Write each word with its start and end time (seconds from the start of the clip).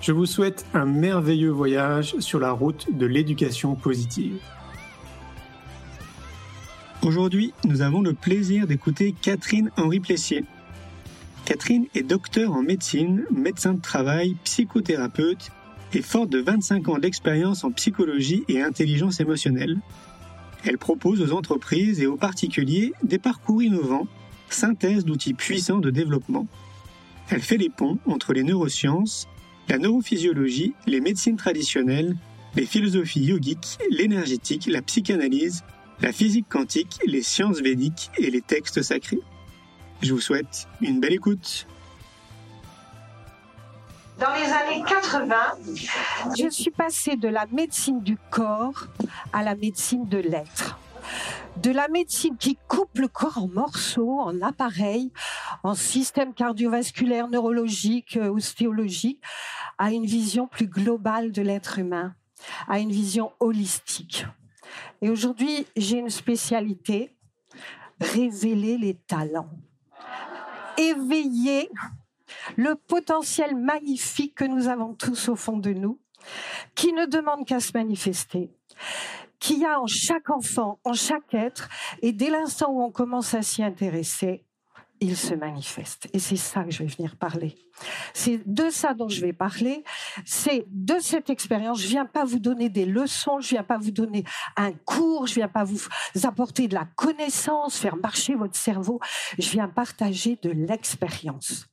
Je 0.00 0.12
vous 0.12 0.24
souhaite 0.24 0.64
un 0.72 0.86
merveilleux 0.86 1.50
voyage 1.50 2.18
sur 2.20 2.40
la 2.40 2.52
route 2.52 2.86
de 2.90 3.04
l'éducation 3.04 3.74
positive. 3.74 4.38
Aujourd'hui, 7.02 7.52
nous 7.64 7.82
avons 7.82 8.00
le 8.00 8.14
plaisir 8.14 8.66
d'écouter 8.66 9.14
Catherine 9.20 9.70
Henri 9.76 10.00
Plessier. 10.00 10.46
Catherine 11.44 11.84
est 11.94 12.02
docteur 12.02 12.52
en 12.52 12.62
médecine, 12.62 13.24
médecin 13.30 13.74
de 13.74 13.80
travail, 13.82 14.36
psychothérapeute 14.44 15.50
et 15.92 16.00
forte 16.00 16.30
de 16.30 16.40
25 16.40 16.88
ans 16.88 16.98
d'expérience 16.98 17.62
en 17.64 17.70
psychologie 17.70 18.44
et 18.48 18.62
intelligence 18.62 19.20
émotionnelle. 19.20 19.76
Elle 20.64 20.78
propose 20.78 21.20
aux 21.20 21.36
entreprises 21.36 22.00
et 22.00 22.06
aux 22.06 22.16
particuliers 22.16 22.94
des 23.02 23.18
parcours 23.18 23.62
innovants, 23.62 24.06
synthèse 24.48 25.04
d'outils 25.04 25.34
puissants 25.34 25.78
de 25.78 25.90
développement. 25.90 26.46
Elle 27.28 27.42
fait 27.42 27.58
les 27.58 27.68
ponts 27.68 27.98
entre 28.06 28.32
les 28.32 28.44
neurosciences, 28.44 29.28
la 29.70 29.78
neurophysiologie, 29.78 30.74
les 30.86 31.00
médecines 31.00 31.36
traditionnelles, 31.36 32.16
les 32.56 32.66
philosophies 32.66 33.22
yogiques, 33.22 33.78
l'énergétique, 33.88 34.66
la 34.66 34.82
psychanalyse, 34.82 35.62
la 36.00 36.10
physique 36.12 36.48
quantique, 36.48 36.98
les 37.06 37.22
sciences 37.22 37.60
védiques 37.60 38.10
et 38.18 38.30
les 38.30 38.40
textes 38.40 38.82
sacrés. 38.82 39.20
Je 40.02 40.12
vous 40.12 40.20
souhaite 40.20 40.66
une 40.80 40.98
belle 40.98 41.12
écoute. 41.12 41.68
Dans 44.18 44.34
les 44.34 44.52
années 44.52 44.82
80, 44.88 45.34
je 46.36 46.50
suis 46.50 46.72
passée 46.72 47.16
de 47.16 47.28
la 47.28 47.46
médecine 47.52 48.02
du 48.02 48.16
corps 48.30 48.88
à 49.32 49.44
la 49.44 49.54
médecine 49.54 50.08
de 50.08 50.18
l'être 50.18 50.80
de 51.56 51.70
la 51.70 51.88
médecine 51.88 52.36
qui 52.36 52.58
coupe 52.68 52.98
le 52.98 53.08
corps 53.08 53.38
en 53.38 53.48
morceaux, 53.48 54.20
en 54.20 54.40
appareils, 54.40 55.12
en 55.62 55.74
système 55.74 56.34
cardiovasculaire, 56.34 57.28
neurologique, 57.28 58.16
euh, 58.16 58.30
ostéologique, 58.30 59.22
à 59.78 59.92
une 59.92 60.06
vision 60.06 60.46
plus 60.46 60.66
globale 60.66 61.32
de 61.32 61.42
l'être 61.42 61.78
humain, 61.78 62.14
à 62.68 62.78
une 62.78 62.90
vision 62.90 63.32
holistique. 63.40 64.26
Et 65.02 65.10
aujourd'hui, 65.10 65.66
j'ai 65.76 65.98
une 65.98 66.10
spécialité, 66.10 67.16
révéler 68.00 68.78
les 68.78 68.94
talents, 68.94 69.50
éveiller 70.78 71.70
le 72.56 72.74
potentiel 72.74 73.56
magnifique 73.56 74.34
que 74.34 74.44
nous 74.44 74.68
avons 74.68 74.94
tous 74.94 75.28
au 75.28 75.36
fond 75.36 75.56
de 75.56 75.72
nous, 75.72 76.00
qui 76.74 76.92
ne 76.92 77.06
demande 77.06 77.46
qu'à 77.46 77.60
se 77.60 77.72
manifester 77.74 78.50
qu'il 79.40 79.58
y 79.58 79.64
a 79.64 79.80
en 79.80 79.86
chaque 79.86 80.30
enfant, 80.30 80.78
en 80.84 80.92
chaque 80.92 81.34
être, 81.34 81.68
et 82.02 82.12
dès 82.12 82.30
l'instant 82.30 82.70
où 82.70 82.82
on 82.82 82.90
commence 82.90 83.34
à 83.34 83.42
s'y 83.42 83.62
intéresser, 83.62 84.44
il 85.00 85.16
se 85.16 85.34
manifeste. 85.34 86.08
Et 86.12 86.18
c'est 86.18 86.36
ça 86.36 86.62
que 86.62 86.70
je 86.70 86.82
vais 86.82 86.88
venir 86.94 87.16
parler. 87.16 87.56
C'est 88.14 88.40
de 88.46 88.70
ça 88.70 88.94
dont 88.94 89.08
je 89.08 89.20
vais 89.20 89.32
parler. 89.32 89.84
C'est 90.24 90.64
de 90.68 90.96
cette 91.00 91.30
expérience. 91.30 91.80
Je 91.80 91.88
viens 91.88 92.06
pas 92.06 92.24
vous 92.24 92.38
donner 92.38 92.68
des 92.68 92.84
leçons. 92.84 93.40
Je 93.40 93.50
viens 93.50 93.62
pas 93.62 93.78
vous 93.78 93.90
donner 93.90 94.24
un 94.56 94.72
cours. 94.72 95.26
Je 95.26 95.34
viens 95.34 95.48
pas 95.48 95.64
vous 95.64 95.80
apporter 96.24 96.68
de 96.68 96.74
la 96.74 96.86
connaissance, 96.96 97.78
faire 97.78 97.96
marcher 97.96 98.34
votre 98.34 98.56
cerveau. 98.56 99.00
Je 99.38 99.50
viens 99.50 99.68
partager 99.68 100.38
de 100.42 100.50
l'expérience. 100.50 101.68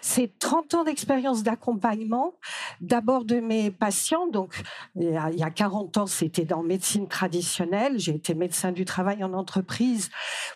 C'est 0.00 0.38
30 0.38 0.74
ans 0.74 0.84
d'expérience 0.84 1.42
d'accompagnement. 1.42 2.34
D'abord 2.80 3.24
de 3.24 3.40
mes 3.40 3.70
patients. 3.70 4.26
Donc, 4.28 4.62
il 4.94 5.10
y 5.10 5.42
a 5.42 5.50
40 5.50 5.96
ans, 5.96 6.06
c'était 6.06 6.44
dans 6.44 6.62
médecine 6.62 7.08
traditionnelle. 7.08 7.98
J'ai 7.98 8.14
été 8.14 8.34
médecin 8.34 8.72
du 8.72 8.84
travail 8.84 9.24
en 9.24 9.32
entreprise 9.32 10.10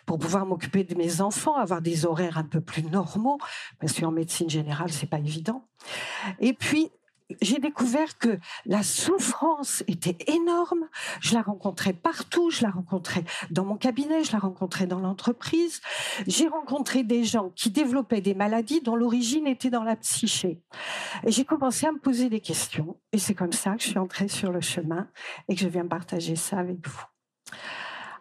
pour 0.05 0.19
pouvoir 0.19 0.45
m'occuper 0.45 0.83
de 0.83 0.95
mes 0.95 1.21
enfants, 1.21 1.55
avoir 1.55 1.81
des 1.81 2.05
horaires 2.05 2.37
un 2.37 2.43
peu 2.43 2.61
plus 2.61 2.83
normaux. 2.83 3.37
Parce 3.79 3.99
qu'en 3.99 4.11
médecine 4.11 4.49
générale, 4.49 4.91
c'est 4.93 5.07
pas 5.07 5.19
évident. 5.19 5.67
Et 6.39 6.53
puis, 6.53 6.91
j'ai 7.41 7.59
découvert 7.59 8.17
que 8.17 8.39
la 8.65 8.83
souffrance 8.83 9.83
était 9.87 10.17
énorme. 10.27 10.87
Je 11.21 11.33
la 11.33 11.41
rencontrais 11.41 11.93
partout. 11.93 12.49
Je 12.49 12.63
la 12.63 12.69
rencontrais 12.69 13.23
dans 13.49 13.65
mon 13.65 13.77
cabinet, 13.77 14.23
je 14.23 14.31
la 14.33 14.39
rencontrais 14.39 14.87
dans 14.87 14.99
l'entreprise. 14.99 15.81
J'ai 16.27 16.47
rencontré 16.47 17.03
des 17.03 17.23
gens 17.23 17.49
qui 17.55 17.69
développaient 17.71 18.21
des 18.21 18.35
maladies 18.35 18.81
dont 18.81 18.95
l'origine 18.95 19.47
était 19.47 19.69
dans 19.69 19.83
la 19.83 19.95
psyché. 19.95 20.61
Et 21.25 21.31
j'ai 21.31 21.45
commencé 21.45 21.87
à 21.87 21.91
me 21.91 21.99
poser 21.99 22.29
des 22.29 22.41
questions. 22.41 22.97
Et 23.11 23.17
c'est 23.17 23.35
comme 23.35 23.53
ça 23.53 23.75
que 23.75 23.83
je 23.83 23.89
suis 23.89 23.99
entrée 23.99 24.27
sur 24.27 24.51
le 24.51 24.61
chemin 24.61 25.07
et 25.47 25.55
que 25.55 25.61
je 25.61 25.67
viens 25.67 25.87
partager 25.87 26.35
ça 26.35 26.59
avec 26.59 26.87
vous. 26.87 27.03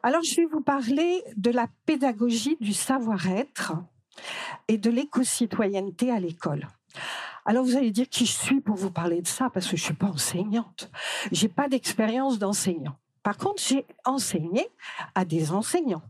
Alors, 0.05 0.23
je 0.23 0.35
vais 0.35 0.47
vous 0.47 0.63
parler 0.63 1.23
de 1.37 1.51
la 1.51 1.69
pédagogie 1.87 2.57
du 2.61 2.73
savoir-être 2.73 3.75
et 4.69 4.79
de 4.79 4.91
l'éco-citoyenneté 4.91 6.11
à 6.11 6.21
l'école. 6.21 6.69
Alors 7.45 7.65
vous 7.65 7.77
allez 7.77 7.91
dire 7.91 8.09
qui 8.09 8.27
je 8.27 8.33
suis 8.33 8.61
pour 8.61 8.77
vous 8.77 8.91
parler 8.91 9.21
de 9.21 9.27
ça? 9.27 9.51
Parce 9.51 9.67
que 9.67 9.77
je 9.77 9.83
suis 9.83 9.95
pas 9.95 10.07
enseignante. 10.07 10.91
J'ai 11.33 11.49
pas 11.49 11.69
d'expérience 11.69 12.39
d'enseignant. 12.39 12.97
Par 13.23 13.37
contre, 13.37 13.63
j'ai 13.63 13.87
enseigné 14.05 14.69
à 15.15 15.25
des 15.25 15.53
enseignants. 15.53 16.03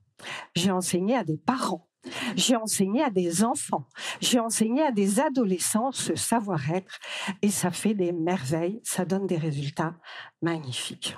J'ai 0.54 0.70
enseigné 0.70 1.16
à 1.16 1.24
des 1.24 1.36
parents. 1.36 1.88
J'ai 2.36 2.56
enseigné 2.56 3.02
à 3.02 3.10
des 3.10 3.44
enfants. 3.44 3.86
J'ai 4.20 4.40
enseigné 4.40 4.82
à 4.82 4.92
des 4.92 5.20
adolescents 5.20 5.92
ce 5.92 6.14
savoir-être 6.16 6.98
et 7.42 7.50
ça 7.50 7.70
fait 7.70 7.94
des 7.94 8.12
merveilles. 8.12 8.80
Ça 8.82 9.04
donne 9.04 9.26
des 9.26 9.36
résultats 9.36 9.94
magnifiques. 10.42 11.16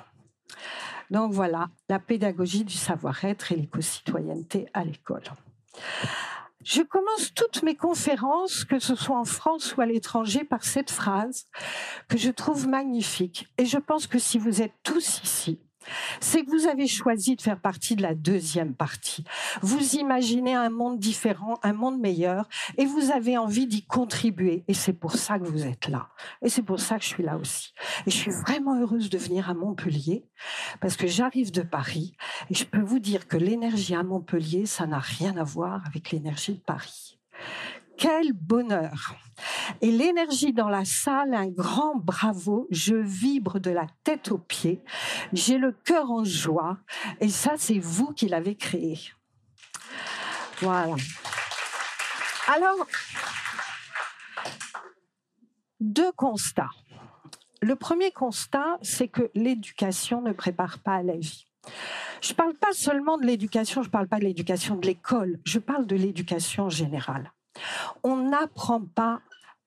Donc 1.11 1.33
voilà, 1.33 1.69
la 1.89 1.99
pédagogie 1.99 2.65
du 2.65 2.75
savoir-être 2.75 3.53
et 3.53 3.57
l'éco-citoyenneté 3.57 4.67
à 4.75 4.85
l'école. 4.85 5.25
Je 6.65 6.81
commence 6.81 7.35
toutes 7.35 7.63
mes 7.63 7.77
conférences, 7.77 8.65
que 8.65 8.79
ce 8.79 8.95
soit 8.95 9.19
en 9.19 9.25
France 9.25 9.77
ou 9.77 9.83
à 9.83 9.87
l'étranger, 9.87 10.45
par 10.45 10.65
cette 10.65 10.91
phrase 10.91 11.47
que 12.09 12.17
je 12.17 12.31
trouve 12.31 12.67
magnifique. 12.67 13.49
Et 13.59 13.67
je 13.67 13.77
pense 13.77 14.07
que 14.07 14.19
si 14.19 14.39
vous 14.39 14.63
êtes 14.63 14.73
tous 14.83 15.21
ici, 15.23 15.61
c'est 16.21 16.45
que 16.45 16.51
vous 16.51 16.67
avez 16.67 16.87
choisi 16.87 17.37
de 17.37 17.43
faire 17.43 17.61
partie 17.61 17.97
de 17.97 18.03
la 18.03 18.15
deuxième 18.15 18.75
partie. 18.75 19.25
Vous 19.63 19.97
imaginez 19.97 20.55
un 20.55 20.71
monde 20.71 20.99
différent, 20.99 21.59
un 21.63 21.73
monde 21.73 21.99
meilleur, 21.99 22.49
et 22.79 22.87
vous 22.87 23.11
avez 23.11 23.37
envie 23.39 23.67
d'y 23.67 23.85
contribuer. 23.85 24.65
Et 24.69 24.75
c'est 24.75 24.93
pour 24.93 25.13
ça 25.17 25.39
que 25.39 25.45
vous 25.45 25.67
êtes 25.67 25.89
là. 25.89 26.09
Et 26.43 26.49
c'est 26.49 26.63
pour 26.63 26.81
ça 26.81 26.99
que 26.99 27.05
je 27.05 27.09
suis 27.09 27.23
là 27.23 27.37
aussi. 27.37 27.73
Et 28.07 28.11
je 28.11 28.17
suis 28.17 28.31
vraiment 28.31 28.79
heureuse 28.81 29.11
de 29.11 29.19
venir 29.19 29.51
à 29.51 29.55
Montpellier, 29.55 30.25
parce 30.81 30.97
que 30.97 31.07
j'arrive 31.07 31.53
de 31.53 31.63
Paris, 31.63 32.17
et 32.51 32.55
je 32.55 32.65
peux 32.65 32.83
vous 32.83 32.99
dire 32.99 33.29
que 33.29 33.37
l'énergie 33.37 33.95
à 33.95 34.03
Montpellier, 34.03 34.67
ça 34.67 34.87
n'a 34.87 34.99
rien 34.99 35.37
à 35.37 35.45
voir 35.45 35.83
avec 35.87 36.11
l'énergie 36.11 36.55
de 36.55 36.61
Paris. 36.61 37.19
Quel 37.97 38.33
bonheur 38.33 39.15
Et 39.81 39.91
l'énergie 39.91 40.53
dans 40.53 40.69
la 40.69 40.85
salle, 40.85 41.35
un 41.35 41.49
grand 41.49 41.97
bravo, 41.97 42.67
je 42.71 42.97
vibre 42.97 43.61
de 43.61 43.71
la 43.71 43.87
tête 44.03 44.31
aux 44.31 44.39
pieds, 44.39 44.83
j'ai 45.33 45.59
le 45.59 45.73
cœur 45.73 46.11
en 46.11 46.25
joie, 46.25 46.79
et 47.21 47.29
ça 47.29 47.55
c'est 47.57 47.79
vous 47.79 48.13
qui 48.13 48.29
l'avez 48.29 48.57
créé. 48.57 48.99
Voilà. 50.61 50.97
Alors, 52.49 52.87
deux 55.81 56.13
constats. 56.13 56.71
Le 57.63 57.77
premier 57.77 58.11
constat, 58.11 58.79
c'est 58.83 59.09
que 59.09 59.31
l'éducation 59.35 60.21
ne 60.21 60.33
prépare 60.33 60.79
pas 60.79 60.97
à 60.97 61.03
la 61.03 61.17
vie. 61.17 61.47
Je 62.21 62.33
ne 62.33 62.37
parle 62.37 62.55
pas 62.55 62.73
seulement 62.73 63.19
de 63.19 63.25
l'éducation, 63.25 63.83
je 63.83 63.89
ne 63.89 63.93
parle 63.93 64.09
pas 64.09 64.19
de 64.19 64.25
l'éducation 64.25 64.77
de 64.77 64.87
l'école, 64.87 65.41
je 65.45 65.59
parle 65.59 65.87
de 65.87 65.97
l'éducation 65.97 66.69
générale. 66.69 67.33
On 68.03 68.17
n'apprend 68.17 68.81
pas 68.81 69.21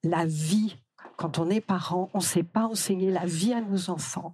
la 0.03 0.25
vie 0.25 0.77
quand 1.17 1.39
on 1.39 1.49
est 1.49 1.61
parent, 1.61 2.11
on 2.13 2.19
ne 2.19 2.23
sait 2.23 2.43
pas 2.43 2.65
enseigner 2.65 3.09
la 3.09 3.25
vie 3.25 3.51
à 3.51 3.59
nos 3.59 3.89
enfants. 3.89 4.33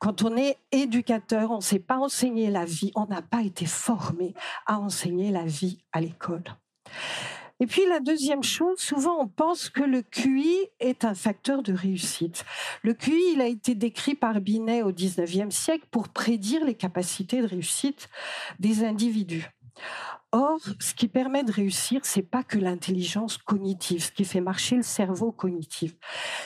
Quand 0.00 0.22
on 0.22 0.36
est 0.36 0.58
éducateur, 0.72 1.52
on 1.52 1.56
ne 1.56 1.60
sait 1.60 1.78
pas 1.78 1.98
enseigner 1.98 2.50
la 2.50 2.64
vie. 2.64 2.90
On 2.96 3.06
n'a 3.06 3.22
pas 3.22 3.42
été 3.42 3.64
formé 3.64 4.34
à 4.66 4.80
enseigner 4.80 5.30
la 5.30 5.44
vie 5.44 5.78
à 5.92 6.00
l'école. 6.00 6.42
Et 7.60 7.66
puis 7.66 7.86
la 7.88 8.00
deuxième 8.00 8.42
chose, 8.42 8.78
souvent 8.78 9.18
on 9.18 9.28
pense 9.28 9.70
que 9.70 9.82
le 9.82 10.02
QI 10.02 10.68
est 10.78 11.04
un 11.04 11.14
facteur 11.14 11.62
de 11.62 11.72
réussite. 11.72 12.44
Le 12.82 12.92
QI, 12.92 13.32
il 13.34 13.40
a 13.40 13.46
été 13.46 13.74
décrit 13.74 14.14
par 14.14 14.40
Binet 14.40 14.82
au 14.82 14.92
19e 14.92 15.50
siècle 15.50 15.86
pour 15.90 16.08
prédire 16.08 16.64
les 16.64 16.74
capacités 16.74 17.40
de 17.40 17.46
réussite 17.46 18.10
des 18.58 18.84
individus. 18.84 19.48
Or, 20.38 20.58
ce 20.80 20.92
qui 20.92 21.08
permet 21.08 21.44
de 21.44 21.50
réussir, 21.50 22.02
c'est 22.04 22.20
pas 22.20 22.42
que 22.42 22.58
l'intelligence 22.58 23.38
cognitive, 23.38 24.04
ce 24.04 24.12
qui 24.12 24.26
fait 24.26 24.42
marcher 24.42 24.76
le 24.76 24.82
cerveau 24.82 25.32
cognitif. 25.32 25.94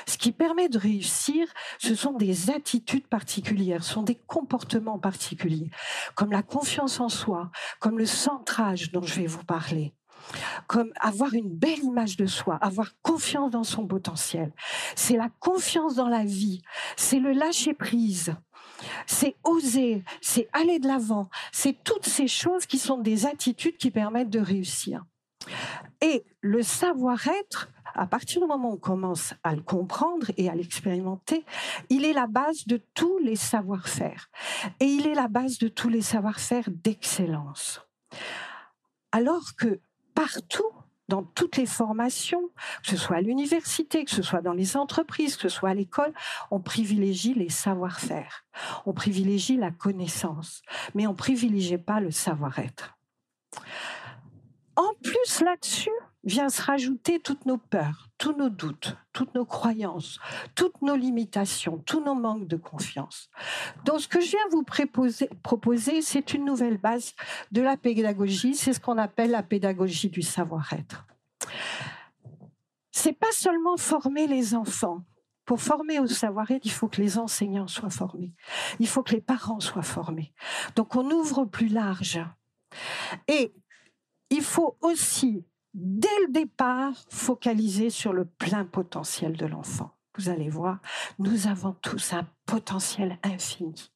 Ce 0.06 0.16
qui 0.16 0.30
permet 0.30 0.68
de 0.68 0.78
réussir, 0.78 1.48
ce 1.80 1.96
sont 1.96 2.12
des 2.12 2.50
attitudes 2.50 3.08
particulières, 3.08 3.82
ce 3.82 3.94
sont 3.94 4.04
des 4.04 4.14
comportements 4.14 5.00
particuliers, 5.00 5.72
comme 6.14 6.30
la 6.30 6.44
confiance 6.44 7.00
en 7.00 7.08
soi, 7.08 7.50
comme 7.80 7.98
le 7.98 8.06
centrage 8.06 8.92
dont 8.92 9.02
je 9.02 9.20
vais 9.22 9.26
vous 9.26 9.42
parler 9.42 9.92
comme 10.66 10.92
avoir 11.00 11.34
une 11.34 11.48
belle 11.48 11.82
image 11.82 12.16
de 12.16 12.26
soi, 12.26 12.56
avoir 12.56 12.92
confiance 13.02 13.50
dans 13.50 13.64
son 13.64 13.86
potentiel. 13.86 14.52
C'est 14.94 15.16
la 15.16 15.30
confiance 15.40 15.96
dans 15.96 16.08
la 16.08 16.24
vie, 16.24 16.62
c'est 16.96 17.18
le 17.18 17.32
lâcher 17.32 17.74
prise, 17.74 18.34
c'est 19.06 19.36
oser, 19.44 20.04
c'est 20.20 20.48
aller 20.52 20.78
de 20.78 20.88
l'avant, 20.88 21.28
c'est 21.52 21.82
toutes 21.84 22.06
ces 22.06 22.28
choses 22.28 22.66
qui 22.66 22.78
sont 22.78 22.98
des 22.98 23.26
attitudes 23.26 23.76
qui 23.76 23.90
permettent 23.90 24.30
de 24.30 24.40
réussir. 24.40 25.04
Et 26.00 26.24
le 26.40 26.62
savoir-être, 26.62 27.68
à 27.94 28.06
partir 28.06 28.40
du 28.40 28.46
moment 28.46 28.70
où 28.70 28.74
on 28.74 28.78
commence 28.78 29.34
à 29.42 29.54
le 29.54 29.62
comprendre 29.62 30.30
et 30.36 30.48
à 30.48 30.54
l'expérimenter, 30.54 31.44
il 31.88 32.04
est 32.04 32.12
la 32.12 32.26
base 32.26 32.66
de 32.66 32.80
tous 32.94 33.18
les 33.18 33.36
savoir-faire. 33.36 34.30
Et 34.80 34.86
il 34.86 35.06
est 35.06 35.14
la 35.14 35.28
base 35.28 35.58
de 35.58 35.68
tous 35.68 35.88
les 35.88 36.02
savoir-faire 36.02 36.64
d'excellence. 36.68 37.80
Alors 39.12 39.54
que 39.56 39.80
partout, 40.14 40.70
dans 41.10 41.24
toutes 41.24 41.56
les 41.56 41.66
formations, 41.66 42.48
que 42.82 42.88
ce 42.90 42.96
soit 42.96 43.16
à 43.16 43.20
l'université, 43.20 44.04
que 44.04 44.10
ce 44.10 44.22
soit 44.22 44.40
dans 44.40 44.54
les 44.54 44.76
entreprises, 44.76 45.36
que 45.36 45.42
ce 45.42 45.48
soit 45.48 45.70
à 45.70 45.74
l'école, 45.74 46.14
on 46.50 46.60
privilégie 46.60 47.34
les 47.34 47.50
savoir-faire, 47.50 48.46
on 48.86 48.94
privilégie 48.94 49.56
la 49.56 49.72
connaissance, 49.72 50.62
mais 50.94 51.06
on 51.06 51.14
privilégie 51.14 51.76
pas 51.76 52.00
le 52.00 52.12
savoir-être. 52.12 52.96
En 54.76 54.92
plus 55.02 55.42
là-dessus, 55.42 55.90
vient 56.24 56.48
se 56.48 56.62
rajouter 56.62 57.18
toutes 57.20 57.46
nos 57.46 57.56
peurs, 57.56 58.08
tous 58.18 58.32
nos 58.34 58.50
doutes, 58.50 58.96
toutes 59.12 59.34
nos 59.34 59.46
croyances, 59.46 60.18
toutes 60.54 60.82
nos 60.82 60.96
limitations, 60.96 61.78
tous 61.78 62.02
nos 62.02 62.14
manques 62.14 62.46
de 62.46 62.56
confiance. 62.56 63.30
Donc 63.84 64.00
ce 64.00 64.08
que 64.08 64.20
je 64.20 64.30
viens 64.30 64.48
vous 64.50 64.62
proposer, 64.62 66.02
c'est 66.02 66.34
une 66.34 66.44
nouvelle 66.44 66.78
base 66.78 67.14
de 67.52 67.62
la 67.62 67.76
pédagogie, 67.76 68.54
c'est 68.54 68.72
ce 68.72 68.80
qu'on 68.80 68.98
appelle 68.98 69.30
la 69.30 69.42
pédagogie 69.42 70.10
du 70.10 70.22
savoir-être. 70.22 71.06
C'est 72.92 73.12
pas 73.12 73.32
seulement 73.32 73.76
former 73.76 74.26
les 74.26 74.54
enfants. 74.54 75.04
Pour 75.46 75.60
former 75.60 75.98
au 75.98 76.06
savoir-être, 76.06 76.64
il 76.64 76.70
faut 76.70 76.86
que 76.86 77.00
les 77.00 77.18
enseignants 77.18 77.66
soient 77.66 77.90
formés. 77.90 78.34
Il 78.78 78.86
faut 78.86 79.02
que 79.02 79.14
les 79.14 79.20
parents 79.20 79.58
soient 79.58 79.82
formés. 79.82 80.32
Donc 80.76 80.94
on 80.94 81.10
ouvre 81.10 81.44
plus 81.44 81.68
large. 81.68 82.20
Et 83.26 83.52
il 84.28 84.42
faut 84.42 84.76
aussi 84.80 85.44
dès 85.74 86.08
le 86.26 86.32
départ, 86.32 86.92
focaliser 87.08 87.90
sur 87.90 88.12
le 88.12 88.24
plein 88.24 88.64
potentiel 88.64 89.36
de 89.36 89.46
l'enfant. 89.46 89.90
Vous 90.16 90.28
allez 90.28 90.48
voir, 90.48 90.80
nous 91.18 91.46
avons 91.46 91.72
tous 91.80 92.12
un 92.12 92.26
potentiel 92.46 93.18
infini. 93.22 93.90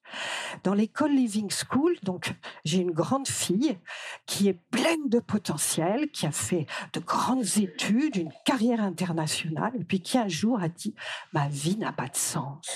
Dans 0.63 0.75
l'école 0.75 1.13
Living 1.13 1.51
School, 1.51 1.97
donc 2.03 2.35
j'ai 2.65 2.79
une 2.79 2.93
grande 2.93 3.27
fille 3.27 3.79
qui 4.27 4.49
est 4.49 4.61
pleine 4.71 5.09
de 5.09 5.19
potentiel, 5.19 6.11
qui 6.11 6.27
a 6.27 6.31
fait 6.31 6.67
de 6.93 7.01
grandes 7.01 7.59
études, 7.59 8.17
une 8.17 8.33
carrière 8.45 8.81
internationale, 8.81 9.73
et 9.79 9.85
puis 9.85 10.01
qui 10.01 10.19
un 10.19 10.29
jour 10.29 10.61
a 10.63 10.69
dit 10.69 10.95
ma 11.33 11.49
vie 11.49 11.77
n'a 11.77 11.93
pas 11.93 12.09
de 12.09 12.17
sens. 12.17 12.67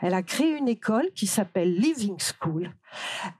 Elle 0.00 0.14
a 0.14 0.22
créé 0.22 0.56
une 0.56 0.68
école 0.68 1.10
qui 1.14 1.26
s'appelle 1.26 1.74
Living 1.74 2.16
School, 2.18 2.72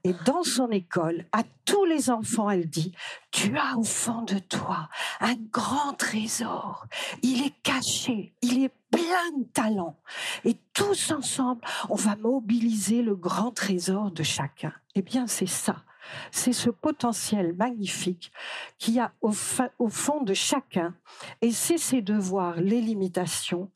et 0.03 0.13
dans 0.25 0.43
son 0.43 0.69
école, 0.69 1.25
à 1.31 1.43
tous 1.65 1.85
les 1.85 2.09
enfants, 2.09 2.49
elle 2.49 2.69
dit 2.69 2.93
tu 3.31 3.57
as 3.57 3.77
au 3.77 3.83
fond 3.83 4.21
de 4.21 4.39
toi 4.39 4.89
un 5.19 5.35
grand 5.51 5.93
trésor. 5.93 6.85
Il 7.21 7.45
est 7.45 7.53
caché, 7.63 8.33
il 8.41 8.63
est 8.63 8.73
plein 8.91 9.37
de 9.37 9.43
talent. 9.51 9.97
Et 10.43 10.57
tous 10.75 11.11
ensemble, 11.11 11.61
on 11.89 11.95
va 11.95 12.15
mobiliser 12.17 13.01
le 13.01 13.15
grand 13.15 13.51
trésor 13.51 14.11
de 14.11 14.21
chacun. 14.21 14.73
Eh 14.93 15.01
bien, 15.01 15.25
c'est 15.25 15.47
ça. 15.47 15.83
C'est 16.31 16.53
ce 16.53 16.69
potentiel 16.69 17.53
magnifique 17.53 18.31
qu'il 18.77 18.93
y 18.93 18.99
a 18.99 19.11
au, 19.21 19.31
fond 19.31 20.21
de 20.21 20.33
chacun. 20.35 20.93
Et 21.41 21.51
c'est 21.51 22.01
de 22.01 22.13
voir 22.13 22.57
les 22.57 22.81
limitations, 22.81 23.71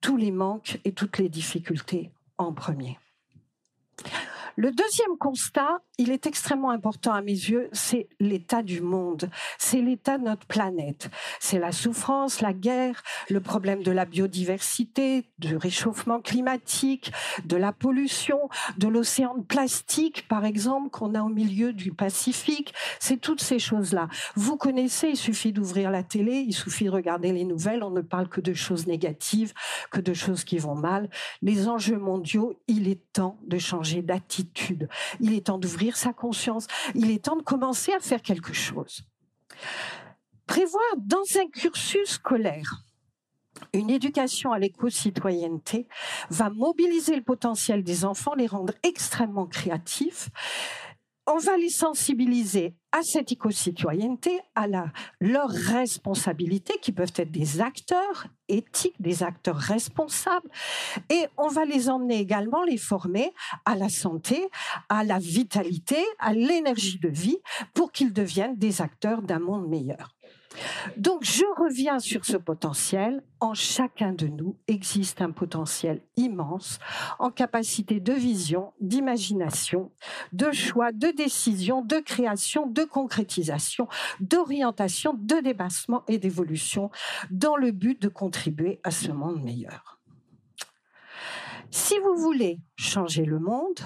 tous 0.00 0.16
les 0.16 0.32
manques 0.32 0.80
et 0.84 0.92
toutes 0.92 1.18
les 1.18 1.28
difficultés 1.28 2.10
en 2.38 2.52
premier. 2.52 2.98
Le 4.56 4.72
deuxième 4.72 5.16
constat, 5.18 5.78
il 5.98 6.10
est 6.10 6.26
extrêmement 6.26 6.70
important 6.70 7.12
à 7.12 7.22
mes 7.22 7.32
yeux, 7.32 7.68
c'est 7.72 8.08
l'état 8.20 8.62
du 8.62 8.80
monde, 8.80 9.30
c'est 9.58 9.80
l'état 9.80 10.18
de 10.18 10.24
notre 10.24 10.46
planète. 10.46 11.10
C'est 11.40 11.58
la 11.58 11.72
souffrance, 11.72 12.40
la 12.40 12.52
guerre, 12.52 13.02
le 13.28 13.40
problème 13.40 13.82
de 13.82 13.90
la 13.90 14.04
biodiversité, 14.04 15.24
du 15.38 15.56
réchauffement 15.56 16.20
climatique, 16.20 17.12
de 17.44 17.56
la 17.56 17.72
pollution, 17.72 18.48
de 18.76 18.88
l'océan 18.88 19.36
de 19.36 19.42
plastique, 19.42 20.26
par 20.28 20.44
exemple, 20.44 20.90
qu'on 20.90 21.14
a 21.14 21.22
au 21.22 21.28
milieu 21.28 21.72
du 21.72 21.92
Pacifique. 21.92 22.74
C'est 23.00 23.20
toutes 23.20 23.40
ces 23.40 23.58
choses-là. 23.58 24.08
Vous 24.36 24.56
connaissez, 24.56 25.10
il 25.10 25.16
suffit 25.16 25.52
d'ouvrir 25.52 25.90
la 25.90 26.02
télé, 26.02 26.44
il 26.46 26.54
suffit 26.54 26.84
de 26.84 26.90
regarder 26.90 27.32
les 27.32 27.44
nouvelles, 27.44 27.82
on 27.82 27.90
ne 27.90 28.00
parle 28.00 28.28
que 28.28 28.40
de 28.40 28.54
choses 28.54 28.86
négatives, 28.86 29.52
que 29.90 30.00
de 30.00 30.14
choses 30.14 30.44
qui 30.44 30.58
vont 30.58 30.74
mal. 30.74 31.10
Les 31.42 31.68
enjeux 31.68 31.98
mondiaux, 31.98 32.54
il 32.68 32.88
est 32.88 33.00
temps 33.12 33.38
de 33.46 33.58
changer 33.58 34.02
d'attitude 34.02 34.88
il 35.20 35.34
est 35.34 35.46
temps 35.46 35.58
d'ouvrir 35.58 35.87
sa 35.96 36.12
conscience. 36.12 36.66
Il 36.94 37.10
est 37.10 37.24
temps 37.24 37.36
de 37.36 37.42
commencer 37.42 37.92
à 37.92 38.00
faire 38.00 38.22
quelque 38.22 38.52
chose. 38.52 39.02
Prévoir 40.46 40.84
dans 40.96 41.24
un 41.38 41.48
cursus 41.48 42.10
scolaire 42.10 42.84
une 43.72 43.90
éducation 43.90 44.52
à 44.52 44.58
l'éco-citoyenneté 44.58 45.88
va 46.30 46.50
mobiliser 46.50 47.16
le 47.16 47.22
potentiel 47.22 47.82
des 47.82 48.04
enfants, 48.04 48.34
les 48.34 48.46
rendre 48.46 48.72
extrêmement 48.82 49.46
créatifs, 49.46 50.30
on 51.28 51.36
va 51.36 51.58
les 51.58 51.68
sensibiliser 51.68 52.74
à 52.90 53.02
cette 53.02 53.30
éco-citoyenneté, 53.30 54.40
à 54.54 54.66
la, 54.66 54.86
leurs 55.20 55.50
responsabilités, 55.50 56.78
qui 56.80 56.90
peuvent 56.90 57.12
être 57.16 57.30
des 57.30 57.60
acteurs 57.60 58.26
éthiques, 58.48 58.96
des 58.98 59.22
acteurs 59.22 59.58
responsables, 59.58 60.48
et 61.10 61.26
on 61.36 61.48
va 61.48 61.66
les 61.66 61.90
emmener 61.90 62.18
également, 62.18 62.64
les 62.64 62.78
former 62.78 63.30
à 63.66 63.76
la 63.76 63.90
santé, 63.90 64.48
à 64.88 65.04
la 65.04 65.18
vitalité, 65.18 66.02
à 66.18 66.32
l'énergie 66.32 66.98
de 66.98 67.10
vie, 67.10 67.38
pour 67.74 67.92
qu'ils 67.92 68.14
deviennent 68.14 68.56
des 68.56 68.80
acteurs 68.80 69.20
d'un 69.20 69.38
monde 69.38 69.68
meilleur. 69.68 70.17
Donc 70.96 71.24
je 71.24 71.44
reviens 71.60 71.98
sur 71.98 72.24
ce 72.24 72.36
potentiel. 72.36 73.22
En 73.40 73.54
chacun 73.54 74.12
de 74.12 74.26
nous 74.26 74.56
existe 74.66 75.22
un 75.22 75.30
potentiel 75.30 76.02
immense 76.16 76.80
en 77.20 77.30
capacité 77.30 78.00
de 78.00 78.12
vision, 78.12 78.72
d'imagination, 78.80 79.92
de 80.32 80.50
choix, 80.50 80.90
de 80.90 81.08
décision, 81.16 81.82
de 81.82 81.98
création, 81.98 82.66
de 82.66 82.82
concrétisation, 82.82 83.86
d'orientation, 84.20 85.14
de 85.16 85.40
dépassement 85.40 86.02
et 86.08 86.18
d'évolution 86.18 86.90
dans 87.30 87.56
le 87.56 87.70
but 87.70 88.00
de 88.02 88.08
contribuer 88.08 88.80
à 88.82 88.90
ce 88.90 89.12
monde 89.12 89.42
meilleur. 89.42 90.00
Si 91.70 91.98
vous 91.98 92.16
voulez 92.16 92.60
changer 92.76 93.24
le 93.24 93.38
monde, 93.38 93.78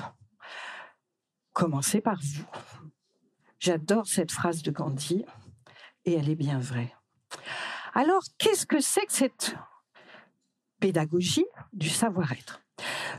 commencez 1.53 2.01
par 2.01 2.19
vous. 2.21 2.47
J'adore 3.59 4.07
cette 4.07 4.33
phrase 4.33 4.63
de 4.63 4.71
Gandhi 4.71 5.25
et 6.05 6.15
elle 6.15 6.29
est 6.29 6.37
bien 6.37 6.59
vraie. 6.59 6.95
Alors, 7.95 8.23
qu'est-ce 8.39 8.67
que 8.67 8.81
c'est 8.81 9.07
que 9.07 9.13
cette 9.13 9.55
pédagogie 10.81 11.47
du 11.73 11.89
savoir-être? 11.89 12.63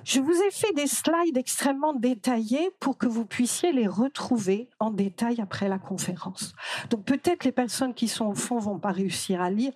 Je 0.04 0.20
vous 0.20 0.34
ai 0.34 0.52
fait 0.52 0.74
des 0.74 0.88
slides 0.88 1.38
extrêmement 1.38 1.94
détaillés 1.94 2.72
pour 2.80 2.98
que 2.98 3.08
vous 3.08 3.26
puissiez 3.26 3.72
les 3.72 3.88
retrouver 3.88 4.70
en 4.80 4.92
détail 4.92 5.40
après 5.40 5.70
la 5.70 5.80
conférence. 5.80 6.54
Donc 6.90 7.06
peut-être 7.06 7.46
les 7.46 7.52
personnes 7.52 7.94
qui 7.94 8.08
sont 8.08 8.26
au 8.26 8.36
fond 8.36 8.60
vont 8.60 8.80
pas 8.80 8.92
réussir 8.92 9.42
à 9.42 9.50
lire, 9.50 9.72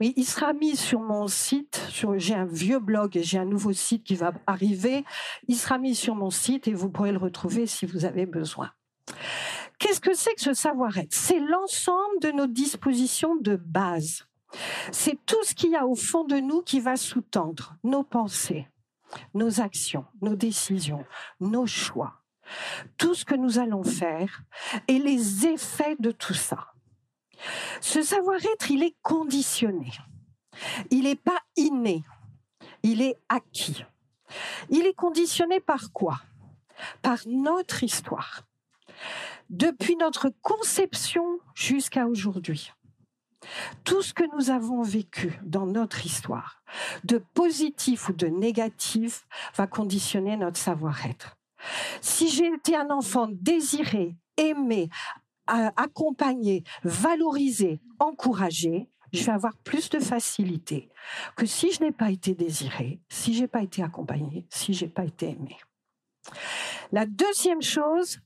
mais 0.00 0.14
il 0.16 0.24
sera 0.24 0.52
mis 0.54 0.76
sur 0.76 1.00
mon 1.00 1.26
site. 1.28 1.86
J'ai 2.16 2.34
un 2.34 2.46
vieux 2.46 2.78
blog 2.78 3.16
et 3.16 3.22
j'ai 3.22 3.38
un 3.38 3.44
nouveau 3.44 3.72
site 3.72 4.04
qui 4.04 4.14
va 4.14 4.32
arriver. 4.46 5.04
Il 5.48 5.56
sera 5.56 5.78
mis 5.78 5.94
sur 5.94 6.14
mon 6.14 6.30
site 6.30 6.68
et 6.68 6.72
vous 6.72 6.88
pourrez 6.88 7.12
le 7.12 7.18
retrouver 7.18 7.66
si 7.66 7.84
vous 7.84 8.04
avez 8.04 8.24
besoin. 8.24 8.70
Qu'est-ce 9.78 10.00
que 10.00 10.14
c'est 10.14 10.34
que 10.34 10.40
ce 10.40 10.54
savoir-être? 10.54 11.14
C'est 11.14 11.40
l'ensemble 11.40 12.20
de 12.20 12.30
nos 12.30 12.46
dispositions 12.46 13.36
de 13.36 13.56
base. 13.56 14.26
C'est 14.92 15.18
tout 15.26 15.42
ce 15.44 15.54
qu'il 15.54 15.70
y 15.70 15.76
a 15.76 15.86
au 15.86 15.94
fond 15.94 16.24
de 16.24 16.36
nous 16.36 16.62
qui 16.62 16.80
va 16.80 16.96
sous-tendre 16.96 17.76
nos 17.84 18.02
pensées, 18.02 18.66
nos 19.34 19.60
actions, 19.60 20.06
nos 20.20 20.34
décisions, 20.36 21.04
nos 21.40 21.66
choix, 21.66 22.22
tout 22.96 23.14
ce 23.14 23.24
que 23.24 23.34
nous 23.34 23.58
allons 23.58 23.84
faire 23.84 24.42
et 24.88 24.98
les 24.98 25.46
effets 25.46 25.96
de 25.98 26.10
tout 26.10 26.34
ça. 26.34 26.72
Ce 27.80 28.02
savoir-être, 28.02 28.70
il 28.70 28.82
est 28.82 28.96
conditionné. 29.02 29.92
Il 30.90 31.04
n'est 31.04 31.14
pas 31.14 31.40
inné. 31.56 32.02
Il 32.82 33.02
est 33.02 33.16
acquis. 33.28 33.84
Il 34.70 34.86
est 34.86 34.94
conditionné 34.94 35.60
par 35.60 35.92
quoi? 35.92 36.20
Par 37.02 37.18
notre 37.26 37.84
histoire. 37.84 38.42
Depuis 39.50 39.96
notre 39.96 40.30
conception 40.42 41.38
jusqu'à 41.54 42.06
aujourd'hui. 42.06 42.72
Tout 43.84 44.02
ce 44.02 44.12
que 44.12 44.24
nous 44.36 44.50
avons 44.50 44.82
vécu 44.82 45.38
dans 45.42 45.64
notre 45.64 46.04
histoire, 46.04 46.62
de 47.04 47.22
positif 47.32 48.10
ou 48.10 48.12
de 48.12 48.26
négatif, 48.26 49.26
va 49.54 49.66
conditionner 49.66 50.36
notre 50.36 50.58
savoir-être. 50.58 51.38
Si 52.02 52.28
j'ai 52.28 52.46
été 52.46 52.76
un 52.76 52.90
enfant 52.90 53.28
désiré, 53.30 54.16
aimé, 54.36 54.90
accompagné, 55.46 56.64
valorisé, 56.84 57.80
encouragé, 58.00 58.90
je 59.14 59.24
vais 59.24 59.32
avoir 59.32 59.56
plus 59.56 59.88
de 59.88 59.98
facilité 59.98 60.90
que 61.36 61.46
si 61.46 61.72
je 61.72 61.82
n'ai 61.82 61.92
pas 61.92 62.10
été 62.10 62.34
désiré, 62.34 63.00
si 63.08 63.32
j'ai 63.32 63.48
pas 63.48 63.62
été 63.62 63.82
accompagné, 63.82 64.46
si 64.50 64.74
j'ai 64.74 64.88
pas 64.88 65.04
été 65.04 65.30
aimé. 65.30 65.56
La 66.92 67.04
deuxième 67.04 67.62
chose, 67.62 68.18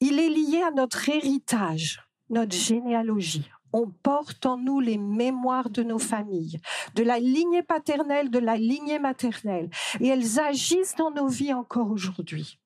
il 0.00 0.18
est 0.18 0.28
lié 0.28 0.62
à 0.62 0.72
notre 0.72 1.08
héritage, 1.08 2.02
notre 2.28 2.56
généalogie. 2.56 3.48
On 3.72 3.88
porte 3.88 4.46
en 4.46 4.56
nous 4.56 4.80
les 4.80 4.98
mémoires 4.98 5.70
de 5.70 5.84
nos 5.84 6.00
familles, 6.00 6.58
de 6.96 7.04
la 7.04 7.20
lignée 7.20 7.62
paternelle, 7.62 8.30
de 8.30 8.40
la 8.40 8.56
lignée 8.56 8.98
maternelle, 8.98 9.70
et 10.00 10.08
elles 10.08 10.40
agissent 10.40 10.96
dans 10.96 11.12
nos 11.12 11.28
vies 11.28 11.54
encore 11.54 11.90
aujourd'hui. 11.90 12.58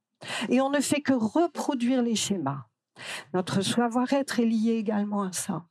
Et 0.48 0.62
on 0.62 0.70
ne 0.70 0.80
fait 0.80 1.02
que 1.02 1.12
reproduire 1.12 2.00
les 2.00 2.16
schémas. 2.16 2.64
Notre 3.34 3.60
savoir-être 3.60 4.40
est 4.40 4.46
lié 4.46 4.72
également 4.72 5.24
à 5.24 5.32
ça. 5.32 5.66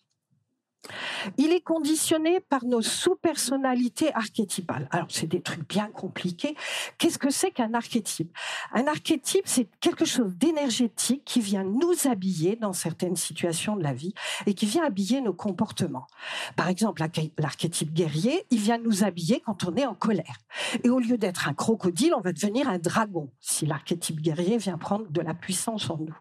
Il 1.38 1.52
est 1.54 1.62
conditionné 1.62 2.40
par 2.40 2.66
nos 2.66 2.82
sous-personnalités 2.82 4.14
archétypales. 4.14 4.88
Alors, 4.92 5.08
c'est 5.10 5.28
des 5.28 5.42
trucs 5.42 5.68
bien 5.68 5.88
compliqués. 5.88 6.56
Qu'est-ce 6.98 7.18
que 7.18 7.30
c'est 7.30 7.52
qu'un 7.52 7.74
archétype? 7.74 8.36
Un 8.74 8.88
archétype, 8.88 9.44
c'est 9.46 9.70
quelque 9.80 10.06
chose 10.06 10.36
d'énergétique 10.36 11.24
qui 11.26 11.40
vient 11.40 11.64
nous 11.64 12.08
habiller 12.10 12.56
dans 12.56 12.74
certaines 12.74 13.16
situations 13.16 13.76
de 13.76 13.84
la 13.84 13.94
vie 13.94 14.14
et 14.46 14.54
qui 14.54 14.66
vient 14.66 14.84
habiller 14.86 15.22
nos 15.22 15.34
comportements. 15.34 16.08
Par 16.56 16.68
exemple, 16.68 17.04
l'archétype 17.38 17.94
guerrier, 17.94 18.46
il 18.50 18.60
vient 18.60 18.78
nous 18.78 19.04
habiller 19.04 19.42
quand 19.46 19.64
on 19.64 19.76
est 19.76 19.86
en 19.86 19.96
colère. 19.96 20.38
Et 20.84 20.90
au 20.90 21.00
lieu 21.00 21.18
d'être 21.18 21.48
un 21.48 21.54
crocodile, 21.54 22.14
on 22.14 22.22
va 22.22 22.34
devenir 22.34 22.68
un 22.68 22.78
dragon 22.78 23.32
si 23.40 23.66
l'archétype 23.66 24.20
guerrier 24.22 24.58
vient 24.58 24.78
prendre 24.78 25.10
de 25.10 25.22
la 25.22 25.34
puissance 25.34 25.90
en 25.90 25.98
nous. 25.98 26.18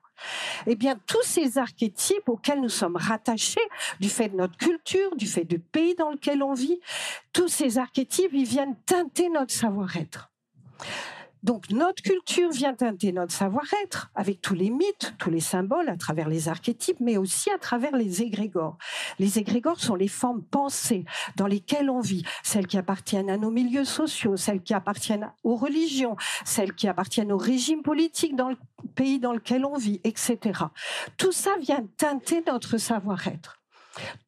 Eh 0.67 0.75
bien, 0.75 0.99
tous 1.07 1.23
ces 1.23 1.59
archétypes 1.59 2.29
auxquels 2.29 2.61
nous 2.61 2.69
sommes 2.69 2.97
rattachés, 2.97 3.61
du 4.01 4.09
fait 4.09 4.29
de 4.29 4.37
notre 4.37 4.57
culture, 4.57 5.15
du 5.17 5.27
fait 5.27 5.45
du 5.45 5.59
pays 5.59 5.95
dans 5.95 6.11
lequel 6.11 6.43
on 6.43 6.55
vit, 6.55 6.81
tous 7.33 7.49
ces 7.49 7.79
archétypes, 7.79 8.33
ils 8.33 8.47
viennent 8.47 8.77
teinter 8.87 9.29
notre 9.29 9.53
savoir-être. 9.53 10.31
Donc 11.43 11.71
notre 11.71 12.03
culture 12.03 12.51
vient 12.51 12.75
teinter 12.75 13.11
notre 13.11 13.33
savoir-être 13.33 14.11
avec 14.15 14.41
tous 14.41 14.55
les 14.55 14.71
mythes, 14.71 15.15
tous 15.19 15.31
les 15.31 15.41
symboles 15.41 15.89
à 15.89 15.97
travers 15.97 16.29
les 16.29 16.49
archétypes, 16.49 17.01
mais 17.01 17.17
aussi 17.17 17.51
à 17.51 17.59
travers 17.59 17.97
les 17.97 18.23
égrégores. 18.23 18.79
Les 19.19 19.39
égrégores 19.39 19.81
sont 19.81 19.97
les 19.97 20.09
formes 20.09 20.43
pensées 20.43 21.05
dans 21.37 21.49
lesquelles 21.49 21.91
on 21.91 22.01
vit, 22.01 22.25
celles 22.45 22.69
qui 22.69 22.79
appartiennent 22.79 23.31
à 23.31 23.37
nos 23.37 23.51
milieux 23.51 23.85
sociaux, 23.85 24.37
celles 24.37 24.63
qui 24.63 24.73
appartiennent 24.73 25.33
aux 25.43 25.57
religions, 25.57 26.17
celles 26.45 26.75
qui 26.75 26.87
appartiennent 26.87 27.33
au 27.33 27.39
régime 27.39 27.83
politique 27.83 28.37
dans 28.37 28.51
le 28.51 28.57
pays 28.95 29.19
dans 29.19 29.33
lequel 29.33 29.65
on 29.65 29.77
vit, 29.77 30.01
etc. 30.05 30.39
Tout 31.17 31.33
ça 31.33 31.57
vient 31.61 31.85
teinter 31.97 32.43
notre 32.47 32.79
savoir-être. 32.79 33.59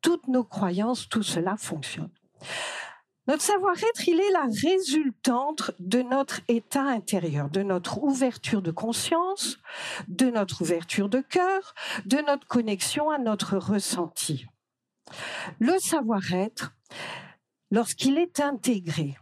Toutes 0.03 0.27
nos 0.27 0.45
croyances, 0.45 1.09
tout 1.09 1.23
cela 1.23 1.57
fonctionne. 1.57 2.11
Notre 3.27 3.43
savoir-être, 3.43 4.07
il 4.07 4.21
est 4.21 4.33
la 4.33 4.47
résultante 4.63 5.71
de 5.79 6.03
notre 6.03 6.41
état 6.49 6.83
intérieur, 6.83 7.49
de 7.49 7.63
notre 7.63 8.03
ouverture 8.03 8.61
de 8.61 8.71
conscience, 8.71 9.59
de 10.09 10.27
notre 10.27 10.61
ouverture 10.61 11.09
de 11.09 11.21
cœur, 11.21 11.75
de 12.05 12.19
notre 12.19 12.47
connexion 12.47 13.11
à 13.11 13.19
notre 13.19 13.57
ressenti. 13.57 14.47
Le 15.59 15.79
savoir-être, 15.79 16.75
lorsqu'il 17.71 18.19
est 18.19 18.41
intégré, 18.41 19.17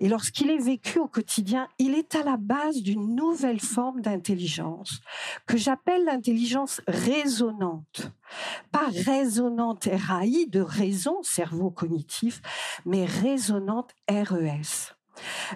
et 0.00 0.08
lorsqu'il 0.08 0.50
est 0.50 0.58
vécu 0.58 0.98
au 0.98 1.06
quotidien, 1.06 1.68
il 1.78 1.94
est 1.94 2.14
à 2.14 2.22
la 2.22 2.36
base 2.36 2.82
d'une 2.82 3.14
nouvelle 3.14 3.60
forme 3.60 4.00
d'intelligence 4.00 5.00
que 5.46 5.56
j'appelle 5.56 6.04
l'intelligence 6.04 6.80
résonante. 6.86 8.12
Pas 8.72 8.88
résonante 9.06 9.88
RAI 9.90 10.46
de 10.46 10.60
raison, 10.60 11.22
cerveau 11.22 11.70
cognitif, 11.70 12.40
mais 12.84 13.04
résonante 13.04 13.94
RES 14.08 14.94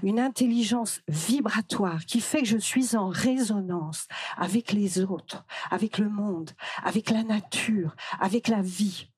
une 0.03 0.19
intelligence 0.19 1.03
vibratoire 1.07 2.05
qui 2.05 2.21
fait 2.21 2.41
que 2.41 2.49
je 2.49 2.59
suis 2.59 2.97
en 2.97 3.09
résonance 3.09 4.09
avec 4.37 4.73
les 4.73 5.01
autres, 5.01 5.45
avec 5.71 5.99
le 5.99 6.09
monde, 6.09 6.51
avec 6.83 7.11
la 7.11 7.23
nature, 7.23 7.95
avec 8.21 8.49
la 8.49 8.63
vie. 8.63 9.09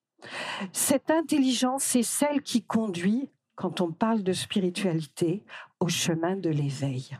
Cette 0.73 1.11
intelligence, 1.11 1.85
c'est 1.85 2.03
celle 2.03 2.43
qui 2.43 2.63
conduit 2.63 3.31
quand 3.55 3.81
on 3.81 3.93
parle 3.93 4.23
de 4.23 4.33
spiritualité 4.33 5.45
au 5.81 5.89
chemin 5.89 6.37
de 6.37 6.51
l'éveil. 6.51 7.17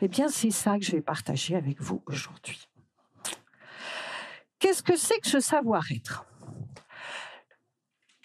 Eh 0.00 0.08
bien, 0.08 0.28
c'est 0.28 0.50
ça 0.50 0.78
que 0.78 0.84
je 0.84 0.92
vais 0.92 1.02
partager 1.02 1.56
avec 1.56 1.80
vous 1.80 2.02
aujourd'hui. 2.06 2.68
Qu'est-ce 4.58 4.82
que 4.82 4.96
c'est 4.96 5.18
que 5.18 5.28
ce 5.28 5.40
savoir-être? 5.40 6.24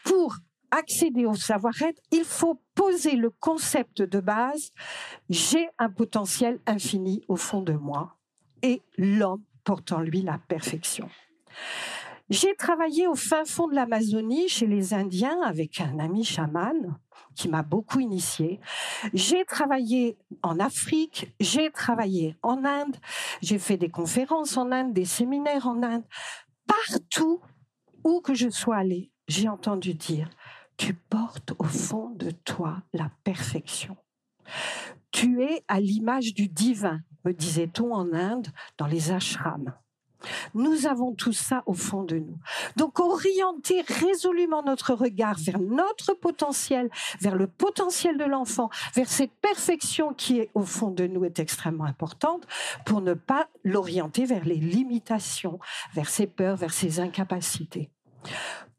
Pour 0.03 0.35
accéder 0.71 1.25
au 1.25 1.35
savoir-être, 1.35 2.01
il 2.11 2.23
faut 2.23 2.61
poser 2.75 3.15
le 3.15 3.29
concept 3.29 4.01
de 4.01 4.19
base, 4.19 4.71
j'ai 5.29 5.67
un 5.77 5.89
potentiel 5.89 6.59
infini 6.65 7.23
au 7.27 7.35
fond 7.35 7.61
de 7.61 7.73
moi 7.73 8.17
et 8.61 8.81
l'homme 8.97 9.43
porte 9.63 9.91
en 9.91 10.01
lui 10.01 10.21
la 10.21 10.37
perfection. 10.37 11.09
J'ai 12.29 12.55
travaillé 12.55 13.07
au 13.07 13.15
fin 13.15 13.43
fond 13.45 13.67
de 13.67 13.73
l'Amazonie 13.73 14.47
chez 14.49 14.67
les 14.67 14.93
Indiens 14.93 15.41
avec 15.43 15.81
un 15.81 15.97
ami 15.97 16.23
chaman 16.23 16.99
qui 17.35 17.49
m'a 17.49 17.63
beaucoup 17.63 17.99
initié. 17.99 18.59
J'ai 19.13 19.45
travaillé 19.45 20.17
en 20.43 20.59
Afrique, 20.59 21.33
j'ai 21.39 21.71
travaillé 21.71 22.37
en 22.43 22.65
Inde, 22.65 22.97
j'ai 23.41 23.59
fait 23.59 23.77
des 23.77 23.89
conférences 23.89 24.57
en 24.57 24.71
Inde, 24.71 24.93
des 24.93 25.05
séminaires 25.05 25.67
en 25.67 25.81
Inde. 25.83 26.03
Partout 26.67 27.41
où 28.03 28.21
que 28.21 28.33
je 28.33 28.49
sois 28.49 28.77
allée, 28.77 29.11
j'ai 29.27 29.49
entendu 29.49 29.93
dire 29.93 30.29
tu 30.77 30.93
portes 30.93 31.53
au 31.59 31.65
fond 31.65 32.09
de 32.11 32.31
toi 32.31 32.81
la 32.93 33.11
perfection. 33.25 33.97
Tu 35.11 35.43
es 35.43 35.63
à 35.67 35.81
l'image 35.81 36.33
du 36.33 36.47
divin, 36.47 37.01
me 37.25 37.33
disait-on 37.33 37.93
en 37.93 38.13
Inde, 38.13 38.47
dans 38.77 38.87
les 38.87 39.11
ashrams. 39.11 39.73
Nous 40.53 40.87
avons 40.87 41.13
tout 41.13 41.33
ça 41.33 41.63
au 41.65 41.73
fond 41.73 42.03
de 42.03 42.17
nous. 42.17 42.37
Donc 42.75 42.99
orienter 42.99 43.81
résolument 43.81 44.63
notre 44.63 44.93
regard 44.93 45.37
vers 45.39 45.59
notre 45.59 46.13
potentiel, 46.13 46.89
vers 47.21 47.35
le 47.35 47.47
potentiel 47.47 48.17
de 48.17 48.25
l'enfant, 48.25 48.69
vers 48.95 49.09
cette 49.09 49.33
perfection 49.41 50.13
qui 50.13 50.39
est 50.39 50.49
au 50.53 50.63
fond 50.63 50.91
de 50.91 51.07
nous 51.07 51.25
est 51.25 51.39
extrêmement 51.39 51.85
importante 51.85 52.47
pour 52.85 53.01
ne 53.01 53.13
pas 53.13 53.47
l'orienter 53.63 54.25
vers 54.25 54.45
les 54.45 54.55
limitations, 54.55 55.59
vers 55.93 56.09
ses 56.09 56.27
peurs, 56.27 56.55
vers 56.55 56.73
ses 56.73 56.99
incapacités. 56.99 57.89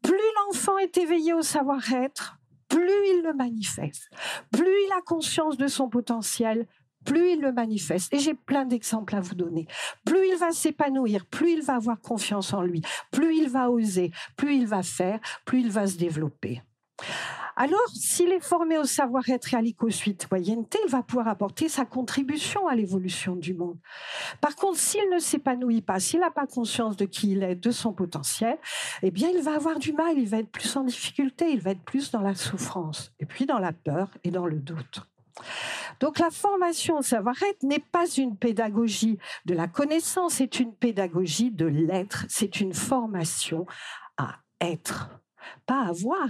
Plus 0.01 0.17
l'enfant 0.47 0.77
est 0.77 0.97
éveillé 0.97 1.33
au 1.33 1.41
savoir-être, 1.41 2.37
plus 2.67 3.07
il 3.13 3.21
le 3.23 3.33
manifeste, 3.33 4.09
plus 4.51 4.63
il 4.85 4.91
a 4.97 5.01
conscience 5.01 5.57
de 5.57 5.67
son 5.67 5.89
potentiel, 5.89 6.67
plus 7.05 7.33
il 7.33 7.41
le 7.41 7.51
manifeste, 7.51 8.13
et 8.13 8.19
j'ai 8.19 8.33
plein 8.33 8.65
d'exemples 8.65 9.15
à 9.15 9.21
vous 9.21 9.35
donner, 9.35 9.67
plus 10.05 10.27
il 10.27 10.37
va 10.37 10.51
s'épanouir, 10.51 11.25
plus 11.25 11.53
il 11.53 11.61
va 11.61 11.75
avoir 11.75 11.99
confiance 11.99 12.53
en 12.53 12.61
lui, 12.61 12.81
plus 13.11 13.35
il 13.35 13.49
va 13.49 13.69
oser, 13.69 14.11
plus 14.37 14.55
il 14.55 14.67
va 14.67 14.83
faire, 14.83 15.19
plus 15.45 15.61
il 15.61 15.71
va 15.71 15.87
se 15.87 15.97
développer. 15.97 16.61
Alors, 17.55 17.87
s'il 17.93 18.31
est 18.31 18.43
formé 18.43 18.77
au 18.77 18.85
savoir-être 18.85 19.53
et 19.53 19.57
à 19.57 19.61
l'éco-citoyenneté, 19.61 20.79
il 20.85 20.91
va 20.91 21.03
pouvoir 21.03 21.27
apporter 21.27 21.67
sa 21.67 21.85
contribution 21.85 22.67
à 22.67 22.75
l'évolution 22.75 23.35
du 23.35 23.53
monde. 23.53 23.77
Par 24.39 24.55
contre, 24.55 24.79
s'il 24.79 25.07
ne 25.09 25.19
s'épanouit 25.19 25.81
pas, 25.81 25.99
s'il 25.99 26.21
n'a 26.21 26.31
pas 26.31 26.47
conscience 26.47 26.95
de 26.95 27.05
qui 27.05 27.31
il 27.31 27.43
est, 27.43 27.55
de 27.55 27.71
son 27.71 27.93
potentiel, 27.93 28.57
eh 29.03 29.11
bien, 29.11 29.29
il 29.29 29.41
va 29.41 29.55
avoir 29.55 29.79
du 29.79 29.93
mal, 29.93 30.17
il 30.17 30.27
va 30.27 30.37
être 30.37 30.51
plus 30.51 30.75
en 30.75 30.83
difficulté, 30.83 31.51
il 31.51 31.59
va 31.59 31.71
être 31.71 31.83
plus 31.83 32.11
dans 32.11 32.21
la 32.21 32.35
souffrance, 32.35 33.11
et 33.19 33.25
puis 33.25 33.45
dans 33.45 33.59
la 33.59 33.73
peur 33.73 34.09
et 34.23 34.31
dans 34.31 34.45
le 34.45 34.57
doute. 34.57 35.01
Donc 36.01 36.17
la 36.17 36.31
formation 36.31 36.97
au 36.97 37.01
savoir-être 37.03 37.61
n'est 37.61 37.79
pas 37.79 38.07
une 38.07 38.35
pédagogie 38.35 39.19
de 39.45 39.53
la 39.53 39.67
connaissance, 39.67 40.33
c'est 40.33 40.59
une 40.59 40.75
pédagogie 40.75 41.51
de 41.51 41.67
l'être, 41.67 42.25
c'est 42.27 42.59
une 42.59 42.73
formation 42.73 43.67
à 44.17 44.39
être, 44.59 45.21
pas 45.67 45.83
à 45.83 45.91
voir. 45.91 46.27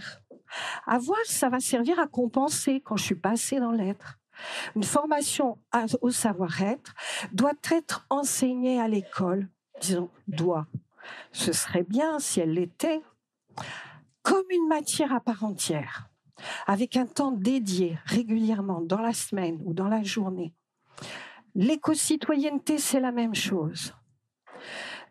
Avoir, 0.85 1.19
ça 1.23 1.47
va 1.47 1.61
servir 1.61 1.99
à 1.99 2.07
compenser 2.07 2.81
quand 2.81 2.97
je 2.97 3.05
suis 3.05 3.15
passée 3.15 3.61
dans 3.61 3.71
l'être. 3.71 4.19
Une 4.75 4.83
formation 4.83 5.57
au 6.01 6.11
savoir-être 6.11 6.93
doit 7.31 7.53
être 7.71 8.05
enseignée 8.09 8.81
à 8.81 8.89
l'école, 8.89 9.47
disons, 9.79 10.09
doit. 10.27 10.67
Ce 11.31 11.53
serait 11.53 11.83
bien 11.83 12.19
si 12.19 12.41
elle 12.41 12.53
l'était, 12.53 13.01
comme 14.21 14.43
une 14.49 14.67
matière 14.67 15.13
à 15.13 15.21
part 15.21 15.45
entière, 15.45 16.10
avec 16.67 16.97
un 16.97 17.05
temps 17.05 17.31
dédié 17.31 17.97
régulièrement 18.05 18.81
dans 18.81 19.01
la 19.01 19.13
semaine 19.13 19.59
ou 19.65 19.73
dans 19.73 19.87
la 19.87 20.03
journée. 20.03 20.53
L'éco-citoyenneté, 21.55 22.77
c'est 22.77 22.99
la 22.99 23.11
même 23.11 23.35
chose. 23.35 23.93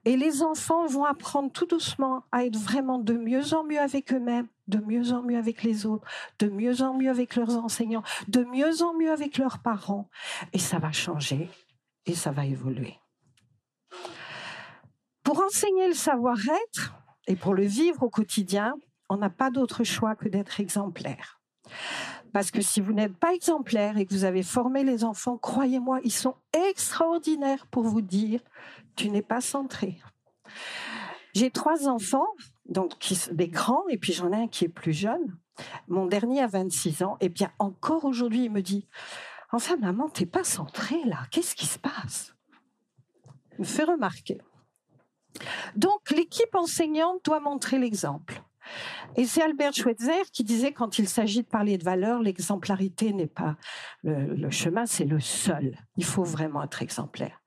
Et 0.06 0.16
les 0.16 0.42
enfants 0.42 0.86
vont 0.86 1.04
apprendre 1.04 1.52
tout 1.52 1.66
doucement 1.66 2.24
à 2.32 2.46
être 2.46 2.56
vraiment 2.56 2.98
de 2.98 3.12
mieux 3.12 3.52
en 3.52 3.64
mieux 3.64 3.78
avec 3.80 4.14
eux-mêmes, 4.14 4.48
de 4.66 4.78
mieux 4.78 5.12
en 5.12 5.22
mieux 5.22 5.36
avec 5.36 5.62
les 5.62 5.84
autres, 5.84 6.06
de 6.38 6.48
mieux 6.48 6.80
en 6.80 6.94
mieux 6.94 7.10
avec 7.10 7.36
leurs 7.36 7.56
enseignants, 7.56 8.02
de 8.28 8.44
mieux 8.44 8.82
en 8.82 8.94
mieux 8.94 9.12
avec 9.12 9.36
leurs 9.36 9.58
parents. 9.58 10.08
Et 10.54 10.58
ça 10.58 10.78
va 10.78 10.92
changer 10.92 11.50
et 12.06 12.14
ça 12.14 12.30
va 12.30 12.46
évoluer. 12.46 12.98
Pour 15.22 15.42
enseigner 15.44 15.86
le 15.86 15.94
savoir-être 15.94 16.94
et 17.26 17.36
pour 17.36 17.52
le 17.52 17.64
vivre 17.64 18.02
au 18.02 18.10
quotidien, 18.10 18.74
on 19.10 19.16
n'a 19.16 19.28
pas 19.28 19.50
d'autre 19.50 19.84
choix 19.84 20.14
que 20.14 20.28
d'être 20.28 20.60
exemplaire. 20.60 21.40
Parce 22.32 22.50
que 22.50 22.62
si 22.62 22.80
vous 22.80 22.92
n'êtes 22.92 23.16
pas 23.16 23.34
exemplaire 23.34 23.98
et 23.98 24.06
que 24.06 24.14
vous 24.14 24.24
avez 24.24 24.42
formé 24.42 24.84
les 24.84 25.04
enfants, 25.04 25.36
croyez-moi, 25.36 26.00
ils 26.04 26.12
sont 26.12 26.36
extraordinaires 26.52 27.66
pour 27.66 27.82
vous 27.82 28.00
dire 28.00 28.40
tu 28.96 29.10
n'es 29.10 29.22
pas 29.22 29.40
centré. 29.40 30.00
J'ai 31.34 31.50
trois 31.50 31.88
enfants, 31.88 32.26
donc 32.68 32.92
des 33.32 33.48
grands, 33.48 33.86
et 33.88 33.98
puis 33.98 34.12
j'en 34.12 34.32
ai 34.32 34.36
un 34.36 34.48
qui 34.48 34.64
est 34.64 34.68
plus 34.68 34.92
jeune. 34.92 35.36
Mon 35.88 36.06
dernier 36.06 36.40
a 36.40 36.46
26 36.46 37.02
ans, 37.02 37.16
et 37.20 37.28
bien 37.28 37.52
encore 37.58 38.04
aujourd'hui, 38.04 38.44
il 38.44 38.50
me 38.50 38.62
dit 38.62 38.86
Enfin, 39.52 39.76
maman, 39.76 40.08
t'es 40.08 40.26
pas 40.26 40.44
centrée 40.44 41.02
là, 41.04 41.18
qu'est-ce 41.30 41.56
qui 41.56 41.66
se 41.66 41.78
passe? 41.78 42.34
Il 43.54 43.60
me 43.60 43.64
fait 43.64 43.84
remarquer. 43.84 44.40
Donc, 45.74 46.10
l'équipe 46.10 46.54
enseignante 46.54 47.24
doit 47.24 47.40
montrer 47.40 47.78
l'exemple. 47.78 48.42
Et 49.16 49.26
c'est 49.26 49.42
Albert 49.42 49.74
Schweitzer 49.74 50.30
qui 50.32 50.44
disait 50.44 50.72
quand 50.72 50.98
il 50.98 51.08
s'agit 51.08 51.42
de 51.42 51.48
parler 51.48 51.78
de 51.78 51.84
valeur, 51.84 52.22
l'exemplarité 52.22 53.12
n'est 53.12 53.26
pas 53.26 53.56
le 54.02 54.50
chemin, 54.50 54.86
c'est 54.86 55.04
le 55.04 55.20
seul. 55.20 55.76
Il 55.96 56.04
faut 56.04 56.24
vraiment 56.24 56.62
être 56.62 56.82
exemplaire. 56.82 57.40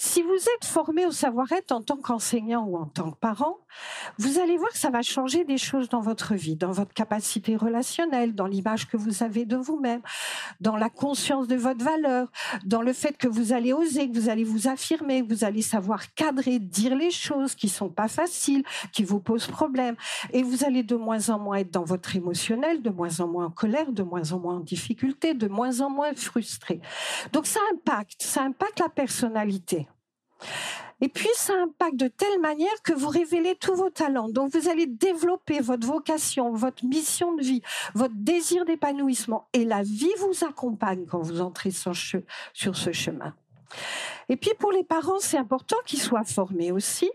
Si 0.00 0.22
vous 0.22 0.30
êtes 0.30 0.64
formé 0.64 1.06
au 1.06 1.10
savoir-être 1.10 1.72
en 1.72 1.82
tant 1.82 1.96
qu'enseignant 1.96 2.64
ou 2.64 2.76
en 2.76 2.86
tant 2.86 3.10
que 3.10 3.16
parent, 3.16 3.58
vous 4.16 4.38
allez 4.38 4.56
voir 4.56 4.70
que 4.70 4.78
ça 4.78 4.90
va 4.90 5.02
changer 5.02 5.44
des 5.44 5.58
choses 5.58 5.88
dans 5.88 6.00
votre 6.00 6.36
vie, 6.36 6.54
dans 6.54 6.70
votre 6.70 6.94
capacité 6.94 7.56
relationnelle, 7.56 8.32
dans 8.32 8.46
l'image 8.46 8.86
que 8.86 8.96
vous 8.96 9.24
avez 9.24 9.44
de 9.44 9.56
vous-même, 9.56 10.00
dans 10.60 10.76
la 10.76 10.88
conscience 10.88 11.48
de 11.48 11.56
votre 11.56 11.84
valeur, 11.84 12.28
dans 12.64 12.80
le 12.80 12.92
fait 12.92 13.18
que 13.18 13.26
vous 13.26 13.52
allez 13.52 13.72
oser, 13.72 14.08
que 14.08 14.16
vous 14.16 14.28
allez 14.28 14.44
vous 14.44 14.68
affirmer, 14.68 15.26
que 15.26 15.34
vous 15.34 15.42
allez 15.42 15.62
savoir 15.62 16.14
cadrer, 16.14 16.60
dire 16.60 16.94
les 16.94 17.10
choses 17.10 17.56
qui 17.56 17.68
sont 17.68 17.90
pas 17.90 18.06
faciles, 18.06 18.62
qui 18.92 19.02
vous 19.02 19.18
posent 19.18 19.48
problème. 19.48 19.96
Et 20.32 20.44
vous 20.44 20.62
allez 20.62 20.84
de 20.84 20.94
moins 20.94 21.28
en 21.30 21.40
moins 21.40 21.56
être 21.56 21.72
dans 21.72 21.84
votre 21.84 22.14
émotionnel, 22.14 22.82
de 22.82 22.90
moins 22.90 23.18
en 23.18 23.26
moins 23.26 23.46
en 23.46 23.50
colère, 23.50 23.90
de 23.90 24.04
moins 24.04 24.30
en 24.30 24.38
moins 24.38 24.58
en 24.58 24.60
difficulté, 24.60 25.34
de 25.34 25.48
moins 25.48 25.80
en 25.80 25.90
moins 25.90 26.14
frustré. 26.14 26.80
Donc 27.32 27.46
ça 27.46 27.58
impacte, 27.72 28.22
ça 28.22 28.44
impacte 28.44 28.78
la 28.78 28.88
personnalité. 28.88 29.87
Et 31.00 31.08
puis, 31.08 31.28
ça 31.34 31.52
impacte 31.62 31.96
de 31.96 32.08
telle 32.08 32.40
manière 32.40 32.82
que 32.82 32.92
vous 32.92 33.08
révélez 33.08 33.54
tous 33.54 33.74
vos 33.74 33.90
talents. 33.90 34.28
Donc, 34.28 34.52
vous 34.52 34.68
allez 34.68 34.86
développer 34.86 35.60
votre 35.60 35.86
vocation, 35.86 36.52
votre 36.52 36.84
mission 36.84 37.34
de 37.34 37.42
vie, 37.42 37.62
votre 37.94 38.14
désir 38.16 38.64
d'épanouissement. 38.64 39.48
Et 39.52 39.64
la 39.64 39.82
vie 39.82 40.12
vous 40.18 40.44
accompagne 40.44 41.06
quand 41.06 41.20
vous 41.20 41.40
entrez 41.40 41.70
sur, 41.70 41.92
sur 41.94 42.76
ce 42.76 42.92
chemin. 42.92 43.34
Et 44.28 44.36
puis, 44.36 44.50
pour 44.58 44.72
les 44.72 44.82
parents, 44.82 45.20
c'est 45.20 45.38
important 45.38 45.76
qu'ils 45.86 46.00
soient 46.00 46.24
formés 46.24 46.72
aussi. 46.72 47.10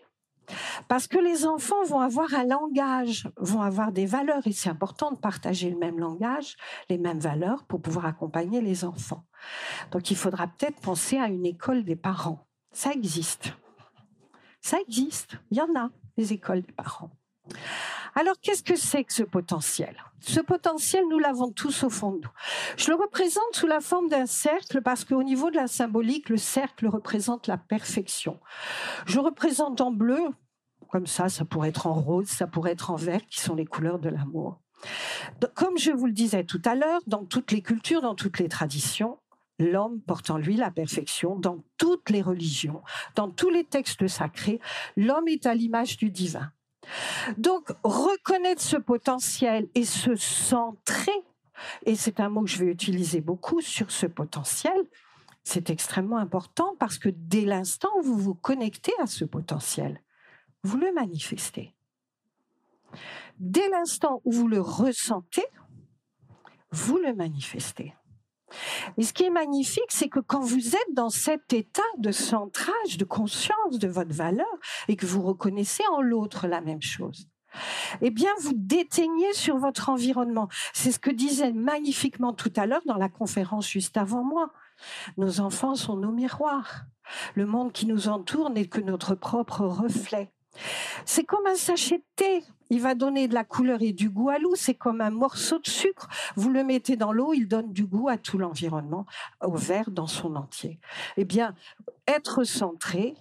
Parce 0.88 1.08
que 1.08 1.18
les 1.18 1.46
enfants 1.46 1.84
vont 1.86 2.02
avoir 2.02 2.34
un 2.34 2.46
langage, 2.46 3.30
vont 3.38 3.62
avoir 3.62 3.92
des 3.92 4.06
valeurs, 4.06 4.46
et 4.46 4.52
c'est 4.52 4.70
important 4.70 5.12
de 5.12 5.18
partager 5.18 5.70
le 5.70 5.78
même 5.78 6.00
langage, 6.00 6.58
les 6.90 6.98
mêmes 6.98 7.20
valeurs 7.20 7.64
pour 7.64 7.82
pouvoir 7.82 8.06
accompagner 8.06 8.60
les 8.60 8.84
enfants. 8.84 9.24
Donc 9.92 10.12
il 10.12 10.18
faudra 10.18 10.48
peut-être 10.48 10.82
penser 10.82 11.18
à 11.18 11.28
une 11.28 11.46
école 11.46 11.86
des 11.86 11.96
parents 11.96 12.46
ça 12.74 12.92
existe. 12.92 13.54
Ça 14.62 14.78
existe. 14.80 15.38
Il 15.52 15.58
y 15.58 15.62
en 15.62 15.76
a, 15.76 15.90
les 16.18 16.34
écoles 16.34 16.62
des 16.62 16.72
parents. 16.72 17.12
Alors, 18.16 18.36
qu'est-ce 18.42 18.64
que 18.64 18.76
c'est 18.76 19.04
que 19.04 19.14
ce 19.14 19.24
potentiel? 19.24 19.96
Ce 20.20 20.40
potentiel, 20.40 21.04
nous 21.10 21.20
l'avons 21.20 21.52
tous 21.52 21.84
au 21.84 21.90
fond 21.90 22.12
de 22.12 22.18
nous. 22.18 22.30
Je 22.78 22.90
le 22.92 22.96
représente 22.96 23.54
sous 23.54 23.68
la 23.68 23.82
forme 23.82 24.08
d'un 24.08 24.26
cercle 24.26 24.82
parce 24.82 25.04
qu'au 25.04 25.24
niveau 25.24 25.50
de 25.50 25.56
la 25.56 25.68
symbolique, 25.68 26.30
le 26.30 26.38
cercle 26.38 26.88
représente 26.88 27.48
la 27.48 27.58
perfection. 27.58 28.40
Je 29.06 29.20
représente 29.20 29.82
en 29.82 29.92
bleu, 29.92 30.22
comme 30.90 31.08
ça, 31.08 31.28
ça 31.28 31.44
pourrait 31.44 31.70
être 31.70 31.88
en 31.88 31.96
rose, 31.96 32.28
ça 32.28 32.48
pourrait 32.48 32.72
être 32.72 32.92
en 32.92 32.96
vert, 32.96 33.26
qui 33.26 33.42
sont 33.42 33.56
les 33.56 33.66
couleurs 33.66 34.00
de 34.00 34.10
l'amour. 34.10 34.62
Comme 35.56 35.78
je 35.78 35.92
vous 35.92 36.06
le 36.06 36.14
disais 36.14 36.44
tout 36.44 36.62
à 36.66 36.76
l'heure, 36.76 37.02
dans 37.08 37.26
toutes 37.26 37.52
les 37.52 37.62
cultures, 37.62 38.02
dans 38.02 38.16
toutes 38.16 38.40
les 38.40 38.50
traditions, 38.50 39.18
l'homme 39.60 40.02
porte 40.02 40.30
en 40.30 40.38
lui 40.38 40.56
la 40.56 40.72
perfection 40.72 41.38
dans 41.38 41.64
toutes 41.78 42.10
les 42.10 42.22
religions, 42.22 42.82
dans 43.16 43.30
tous 43.30 43.50
les 43.50 43.64
textes 43.64 44.08
sacrés. 44.08 44.60
L'homme 44.98 45.28
est 45.28 45.46
à 45.46 45.54
l'image 45.54 45.98
du 45.98 46.10
divin. 46.10 46.52
Donc, 47.38 47.72
reconnaître 47.84 48.62
ce 48.62 48.78
potentiel 48.78 49.68
et 49.74 49.86
se 49.86 50.16
centrer, 50.16 51.12
et 51.86 51.96
c'est 51.96 52.20
un 52.20 52.30
mot 52.30 52.44
que 52.44 52.50
je 52.50 52.64
vais 52.64 52.72
utiliser 52.72 53.22
beaucoup 53.22 53.62
sur 53.62 53.92
ce 53.92 54.06
potentiel, 54.06 54.76
c'est 55.44 55.70
extrêmement 55.70 56.18
important 56.18 56.76
parce 56.80 56.98
que 56.98 57.10
dès 57.10 57.46
l'instant 57.46 57.90
où 58.00 58.04
vous 58.04 58.18
vous 58.18 58.36
connectez 58.36 58.94
à 59.02 59.08
ce 59.08 59.26
potentiel, 59.26 60.02
vous 60.64 60.78
le 60.78 60.94
manifestez. 60.94 61.74
Dès 63.40 63.68
l'instant 63.70 64.22
où 64.24 64.32
vous 64.32 64.48
le 64.48 64.62
ressentez, 64.62 65.46
vous 66.72 66.98
le 66.98 67.14
manifestez. 67.14 67.94
Et 68.98 69.04
ce 69.04 69.14
qui 69.14 69.24
est 69.24 69.30
magnifique, 69.30 69.90
c'est 69.90 70.10
que 70.10 70.20
quand 70.20 70.42
vous 70.42 70.76
êtes 70.76 70.94
dans 70.94 71.10
cet 71.10 71.54
état 71.54 71.82
de 71.98 72.12
centrage, 72.12 72.98
de 72.98 73.06
conscience 73.06 73.80
de 73.80 73.88
votre 73.88 74.14
valeur, 74.14 74.48
et 74.88 74.96
que 74.96 75.06
vous 75.06 75.22
reconnaissez 75.22 75.84
en 75.92 76.02
l'autre 76.02 76.48
la 76.48 76.62
même 76.62 76.82
chose, 76.82 77.28
eh 78.02 78.10
bien, 78.10 78.32
vous 78.42 78.54
déteignez 78.56 79.34
sur 79.34 79.58
votre 79.58 79.90
environnement. 79.90 80.50
C'est 80.74 80.92
ce 80.92 81.00
que 81.00 81.12
disait 81.12 81.54
magnifiquement 81.54 82.34
tout 82.34 82.54
à 82.56 82.66
l'heure 82.66 82.82
dans 82.86 82.98
la 82.98 83.10
conférence 83.10 83.70
juste 83.70 83.98
avant 83.98 84.24
moi. 84.24 84.52
Nos 85.18 85.40
enfants 85.40 85.76
sont 85.76 85.98
nos 85.98 86.12
miroirs. 86.12 86.86
Le 87.36 87.46
monde 87.46 87.72
qui 87.72 87.86
nous 87.86 88.08
entoure 88.08 88.50
n'est 88.50 88.68
que 88.68 88.82
notre 88.82 89.16
propre 89.16 89.62
reflet. 89.62 90.32
C'est 91.06 91.24
comme 91.24 91.46
un 91.48 91.56
sachet 91.56 91.98
de 91.98 92.04
thé. 92.16 92.44
Il 92.70 92.82
va 92.82 92.96
donner 92.96 93.28
de 93.28 93.34
la 93.34 93.44
couleur 93.44 93.82
et 93.82 93.94
du 93.94 94.10
goût 94.10 94.30
à 94.30 94.40
l'eau. 94.40 94.56
C'est 94.56 94.74
comme 94.74 95.02
un 95.02 95.10
morceau 95.10 95.60
de 95.60 95.68
sucre. 95.68 96.08
Vous 96.36 96.50
le 96.50 96.64
mettez 96.64 96.96
dans 96.96 97.12
l'eau, 97.12 97.34
il 97.34 97.48
donne 97.48 97.72
du 97.72 97.86
goût 97.86 98.10
à 98.10 98.18
tout 98.18 98.38
l'environnement, 98.38 99.06
au 99.42 99.56
verre 99.56 99.92
dans 99.92 100.08
son 100.08 100.36
entier. 100.36 100.80
Eh 101.18 101.26
bien, 101.26 101.56
être 102.08 102.44
centré, 102.44 103.16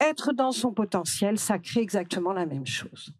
être 0.00 0.32
dans 0.32 0.52
son 0.52 0.72
potentiel, 0.72 1.38
ça 1.38 1.58
crée 1.58 1.80
exactement 1.80 2.32
la 2.32 2.46
même 2.46 2.66
chose. 2.66 3.12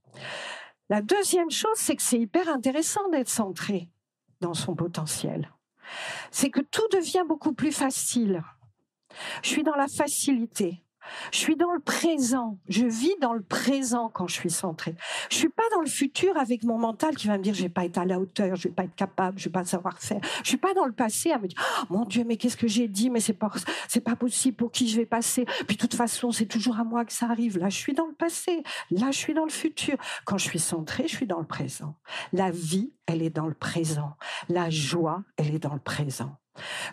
La 0.88 1.02
deuxième 1.02 1.50
chose, 1.50 1.76
c'est 1.76 1.96
que 1.96 2.02
c'est 2.02 2.18
hyper 2.18 2.48
intéressant 2.48 3.08
d'être 3.10 3.28
centré 3.28 3.90
dans 4.40 4.54
son 4.54 4.74
potentiel. 4.74 5.50
C'est 6.30 6.50
que 6.50 6.60
tout 6.60 6.86
devient 6.92 7.24
beaucoup 7.26 7.52
plus 7.52 7.72
facile. 7.72 8.42
Je 9.42 9.48
suis 9.48 9.62
dans 9.62 9.74
la 9.74 9.88
facilité. 9.88 10.82
Je 11.32 11.38
suis 11.38 11.56
dans 11.56 11.72
le 11.72 11.80
présent. 11.80 12.58
Je 12.68 12.84
vis 12.84 13.14
dans 13.20 13.32
le 13.32 13.42
présent 13.42 14.08
quand 14.08 14.26
je 14.26 14.34
suis 14.34 14.50
centrée. 14.50 14.94
Je 15.30 15.36
suis 15.36 15.48
pas 15.48 15.62
dans 15.72 15.80
le 15.80 15.88
futur 15.88 16.36
avec 16.36 16.64
mon 16.64 16.78
mental 16.78 17.16
qui 17.16 17.26
va 17.28 17.38
me 17.38 17.42
dire 17.42 17.54
je 17.54 17.62
vais 17.62 17.68
pas 17.68 17.84
être 17.84 17.98
à 17.98 18.04
la 18.04 18.18
hauteur, 18.18 18.56
je 18.56 18.68
vais 18.68 18.74
pas 18.74 18.84
être 18.84 18.94
capable, 18.94 19.38
je 19.38 19.44
vais 19.44 19.52
pas 19.52 19.64
savoir 19.64 19.98
faire. 19.98 20.20
Je 20.42 20.48
suis 20.48 20.56
pas 20.56 20.74
dans 20.74 20.84
le 20.84 20.92
passé 20.92 21.32
à 21.32 21.38
me 21.38 21.46
dire 21.46 21.58
oh, 21.82 21.84
mon 21.90 22.04
Dieu 22.04 22.24
mais 22.26 22.36
qu'est-ce 22.36 22.56
que 22.56 22.68
j'ai 22.68 22.88
dit? 22.88 23.10
Mais 23.10 23.20
c'est 23.20 23.32
pas 23.32 23.50
c'est 23.88 24.00
pas 24.00 24.16
possible 24.16 24.56
pour 24.56 24.70
qui 24.70 24.88
je 24.88 24.96
vais 24.96 25.06
passer? 25.06 25.44
Puis 25.66 25.76
de 25.76 25.80
toute 25.80 25.94
façon 25.94 26.32
c'est 26.32 26.46
toujours 26.46 26.78
à 26.78 26.84
moi 26.84 27.04
que 27.04 27.12
ça 27.12 27.26
arrive. 27.26 27.58
Là 27.58 27.68
je 27.68 27.76
suis 27.76 27.94
dans 27.94 28.06
le 28.06 28.14
passé. 28.14 28.62
Là 28.90 29.10
je 29.10 29.18
suis 29.18 29.34
dans 29.34 29.44
le 29.44 29.50
futur. 29.50 29.96
Quand 30.24 30.38
je 30.38 30.44
suis 30.44 30.58
centrée, 30.58 31.04
je 31.06 31.16
suis 31.16 31.26
dans 31.26 31.40
le 31.40 31.46
présent. 31.46 31.94
La 32.32 32.50
vie 32.50 32.92
elle 33.06 33.22
est 33.22 33.30
dans 33.30 33.46
le 33.46 33.54
présent. 33.54 34.16
La 34.48 34.70
joie 34.70 35.22
elle 35.36 35.54
est 35.54 35.58
dans 35.58 35.74
le 35.74 35.80
présent. 35.80 36.36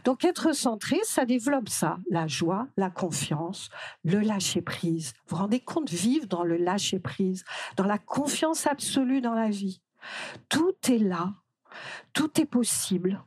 Donc 0.03 0.25
être 0.25 0.53
centré, 0.53 0.99
ça 1.03 1.25
développe 1.25 1.69
ça, 1.69 1.97
la 2.09 2.27
joie, 2.27 2.67
la 2.77 2.89
confiance, 2.89 3.69
le 4.03 4.19
lâcher-prise. 4.19 5.13
Vous 5.27 5.35
vous 5.35 5.41
rendez 5.41 5.59
compte, 5.59 5.89
vivre 5.89 6.27
dans 6.27 6.43
le 6.43 6.57
lâcher-prise, 6.57 7.43
dans 7.77 7.85
la 7.85 7.97
confiance 7.97 8.67
absolue 8.67 9.21
dans 9.21 9.35
la 9.35 9.49
vie. 9.49 9.81
Tout 10.49 10.75
est 10.89 10.99
là, 10.99 11.33
tout 12.13 12.39
est 12.39 12.45
possible. 12.45 13.23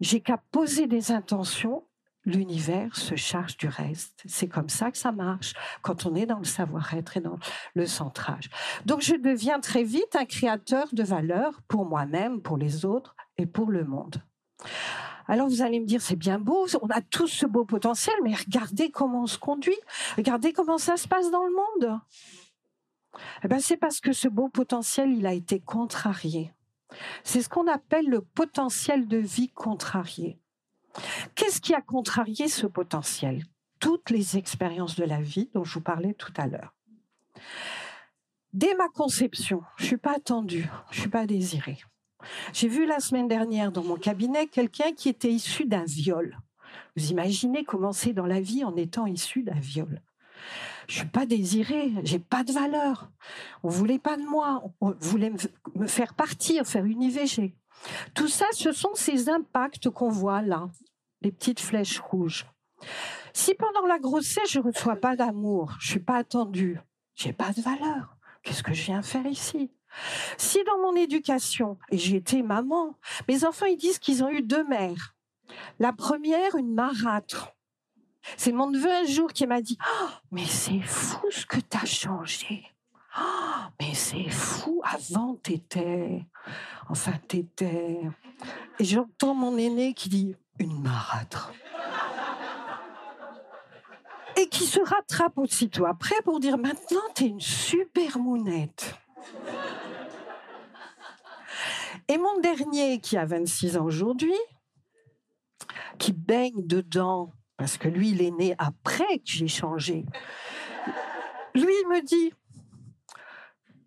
J'ai 0.00 0.20
qu'à 0.20 0.38
poser 0.38 0.86
des 0.86 1.12
intentions 1.12 1.84
l'univers 2.24 2.94
se 2.96 3.16
charge 3.16 3.56
du 3.56 3.68
reste. 3.68 4.22
C'est 4.26 4.48
comme 4.48 4.68
ça 4.68 4.90
que 4.90 4.98
ça 4.98 5.12
marche 5.12 5.54
quand 5.82 6.06
on 6.06 6.14
est 6.14 6.26
dans 6.26 6.38
le 6.38 6.44
savoir-être 6.44 7.16
et 7.16 7.20
dans 7.20 7.38
le 7.74 7.86
centrage. 7.86 8.48
Donc 8.86 9.00
je 9.00 9.14
deviens 9.14 9.60
très 9.60 9.82
vite 9.82 10.14
un 10.14 10.24
créateur 10.24 10.88
de 10.92 11.02
valeur 11.02 11.60
pour 11.68 11.84
moi-même, 11.84 12.40
pour 12.40 12.56
les 12.56 12.84
autres 12.84 13.16
et 13.38 13.46
pour 13.46 13.70
le 13.70 13.84
monde. 13.84 14.22
Alors 15.26 15.48
vous 15.48 15.62
allez 15.62 15.80
me 15.80 15.86
dire, 15.86 16.02
c'est 16.02 16.16
bien 16.16 16.38
beau, 16.38 16.66
on 16.80 16.88
a 16.88 17.00
tous 17.00 17.28
ce 17.28 17.46
beau 17.46 17.64
potentiel, 17.64 18.14
mais 18.22 18.34
regardez 18.34 18.90
comment 18.90 19.22
on 19.22 19.26
se 19.26 19.38
conduit, 19.38 19.78
regardez 20.16 20.52
comment 20.52 20.78
ça 20.78 20.96
se 20.96 21.08
passe 21.08 21.30
dans 21.30 21.44
le 21.44 21.52
monde. 21.52 22.00
Eh 23.44 23.48
ben, 23.48 23.60
c'est 23.60 23.76
parce 23.76 24.00
que 24.00 24.12
ce 24.12 24.28
beau 24.28 24.48
potentiel, 24.48 25.12
il 25.12 25.26
a 25.26 25.32
été 25.32 25.60
contrarié. 25.60 26.52
C'est 27.24 27.42
ce 27.42 27.48
qu'on 27.48 27.68
appelle 27.68 28.08
le 28.08 28.20
potentiel 28.20 29.06
de 29.06 29.18
vie 29.18 29.48
contrarié. 29.48 30.38
Qu'est-ce 31.34 31.60
qui 31.60 31.74
a 31.74 31.80
contrarié 31.80 32.48
ce 32.48 32.66
potentiel? 32.66 33.44
Toutes 33.80 34.10
les 34.10 34.36
expériences 34.36 34.96
de 34.96 35.04
la 35.04 35.20
vie 35.20 35.50
dont 35.54 35.64
je 35.64 35.74
vous 35.74 35.80
parlais 35.80 36.14
tout 36.14 36.32
à 36.36 36.46
l'heure. 36.46 36.74
Dès 38.52 38.74
ma 38.74 38.88
conception, 38.88 39.62
je 39.76 39.86
suis 39.86 39.96
pas 39.96 40.16
attendue, 40.16 40.68
je 40.90 41.00
suis 41.00 41.08
pas 41.08 41.26
désirée. 41.26 41.78
J'ai 42.52 42.68
vu 42.68 42.86
la 42.86 43.00
semaine 43.00 43.28
dernière 43.28 43.72
dans 43.72 43.84
mon 43.84 43.96
cabinet 43.96 44.46
quelqu'un 44.46 44.92
qui 44.92 45.08
était 45.08 45.30
issu 45.30 45.66
d'un 45.66 45.84
viol. 45.84 46.38
Vous 46.96 47.10
imaginez 47.10 47.64
commencer 47.64 48.12
dans 48.12 48.26
la 48.26 48.40
vie 48.40 48.64
en 48.64 48.76
étant 48.76 49.06
issu 49.06 49.42
d'un 49.42 49.58
viol. 49.58 50.02
Je 50.88 50.98
suis 50.98 51.08
pas 51.08 51.26
désirée, 51.26 51.92
j'ai 52.02 52.18
pas 52.18 52.44
de 52.44 52.52
valeur. 52.52 53.10
On 53.62 53.68
voulait 53.68 53.98
pas 53.98 54.16
de 54.16 54.22
moi, 54.22 54.62
on 54.80 54.94
voulait 55.00 55.32
me 55.76 55.86
faire 55.86 56.14
partir, 56.14 56.66
faire 56.66 56.84
une 56.84 57.02
IVG. 57.02 57.54
Tout 58.14 58.28
ça, 58.28 58.46
ce 58.52 58.72
sont 58.72 58.94
ces 58.94 59.28
impacts 59.28 59.88
qu'on 59.90 60.10
voit 60.10 60.42
là, 60.42 60.68
les 61.20 61.32
petites 61.32 61.60
flèches 61.60 62.00
rouges. 62.00 62.46
Si 63.32 63.54
pendant 63.54 63.86
la 63.86 63.98
grossesse, 63.98 64.50
je 64.50 64.58
ne 64.58 64.64
reçois 64.64 64.96
pas 64.96 65.16
d'amour, 65.16 65.74
je 65.78 65.92
suis 65.92 66.00
pas 66.00 66.16
attendue, 66.16 66.78
j'ai 67.14 67.32
pas 67.32 67.52
de 67.52 67.60
valeur. 67.60 68.16
Qu'est-ce 68.42 68.62
que 68.62 68.74
je 68.74 68.82
viens 68.82 69.02
faire 69.02 69.26
ici? 69.26 69.70
Si 70.36 70.62
dans 70.64 70.78
mon 70.78 70.96
éducation, 70.96 71.78
et 71.90 71.98
j'ai 71.98 72.16
été 72.16 72.42
maman, 72.42 72.96
mes 73.28 73.44
enfants 73.44 73.66
ils 73.66 73.76
disent 73.76 73.98
qu'ils 73.98 74.24
ont 74.24 74.30
eu 74.30 74.42
deux 74.42 74.64
mères. 74.64 75.14
La 75.78 75.92
première, 75.92 76.56
une 76.56 76.72
marâtre. 76.72 77.52
C'est 78.36 78.52
mon 78.52 78.70
neveu 78.70 78.90
un 78.90 79.04
jour 79.04 79.32
qui 79.32 79.46
m'a 79.46 79.60
dit 79.60 79.78
oh, 79.84 80.08
Mais 80.30 80.46
c'est 80.46 80.80
fou 80.80 81.30
ce 81.30 81.44
que 81.44 81.58
tu 81.58 81.76
as 81.76 81.86
changé. 81.86 82.64
Oh, 83.18 83.68
mais 83.80 83.94
c'est 83.94 84.30
fou, 84.30 84.80
avant 84.84 85.34
t'étais. 85.34 86.24
Enfin, 86.88 87.12
t'étais. 87.28 88.00
Et 88.78 88.84
j'entends 88.84 89.34
mon 89.34 89.56
aîné 89.58 89.92
qui 89.92 90.08
dit 90.08 90.34
Une 90.58 90.80
marâtre. 90.80 91.52
Et 94.36 94.48
qui 94.48 94.64
se 94.64 94.80
rattrape 94.80 95.36
aussitôt 95.36 95.84
après 95.84 96.20
pour 96.24 96.40
dire 96.40 96.56
Maintenant, 96.56 97.02
t'es 97.14 97.26
une 97.26 97.40
super 97.40 98.18
mounette. 98.18 98.94
Et 102.12 102.18
mon 102.18 102.40
dernier, 102.40 103.00
qui 103.00 103.16
a 103.16 103.24
26 103.24 103.78
ans 103.78 103.86
aujourd'hui, 103.86 104.36
qui 105.98 106.12
baigne 106.12 106.66
dedans 106.66 107.32
parce 107.56 107.78
que 107.78 107.88
lui, 107.88 108.10
il 108.10 108.20
est 108.20 108.32
né 108.32 108.54
après 108.58 109.20
que 109.20 109.30
j'ai 109.30 109.48
changé. 109.48 110.04
Lui, 111.54 111.72
il 111.72 111.88
me 111.88 112.04
dit, 112.04 112.34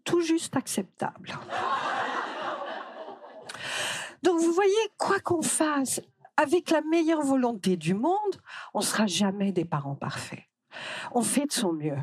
tout 0.03 0.21
juste 0.21 0.55
acceptable. 0.55 1.37
Donc 4.23 4.39
vous 4.39 4.53
voyez, 4.53 4.73
quoi 4.97 5.19
qu'on 5.19 5.43
fasse, 5.43 6.01
avec 6.35 6.71
la 6.71 6.81
meilleure 6.81 7.21
volonté 7.21 7.77
du 7.77 7.93
monde, 7.93 8.41
on 8.73 8.79
ne 8.79 8.83
sera 8.83 9.05
jamais 9.05 9.51
des 9.51 9.65
parents 9.65 9.93
parfaits. 9.93 10.45
On 11.11 11.21
fait 11.21 11.45
de 11.45 11.51
son 11.51 11.73
mieux. 11.73 11.99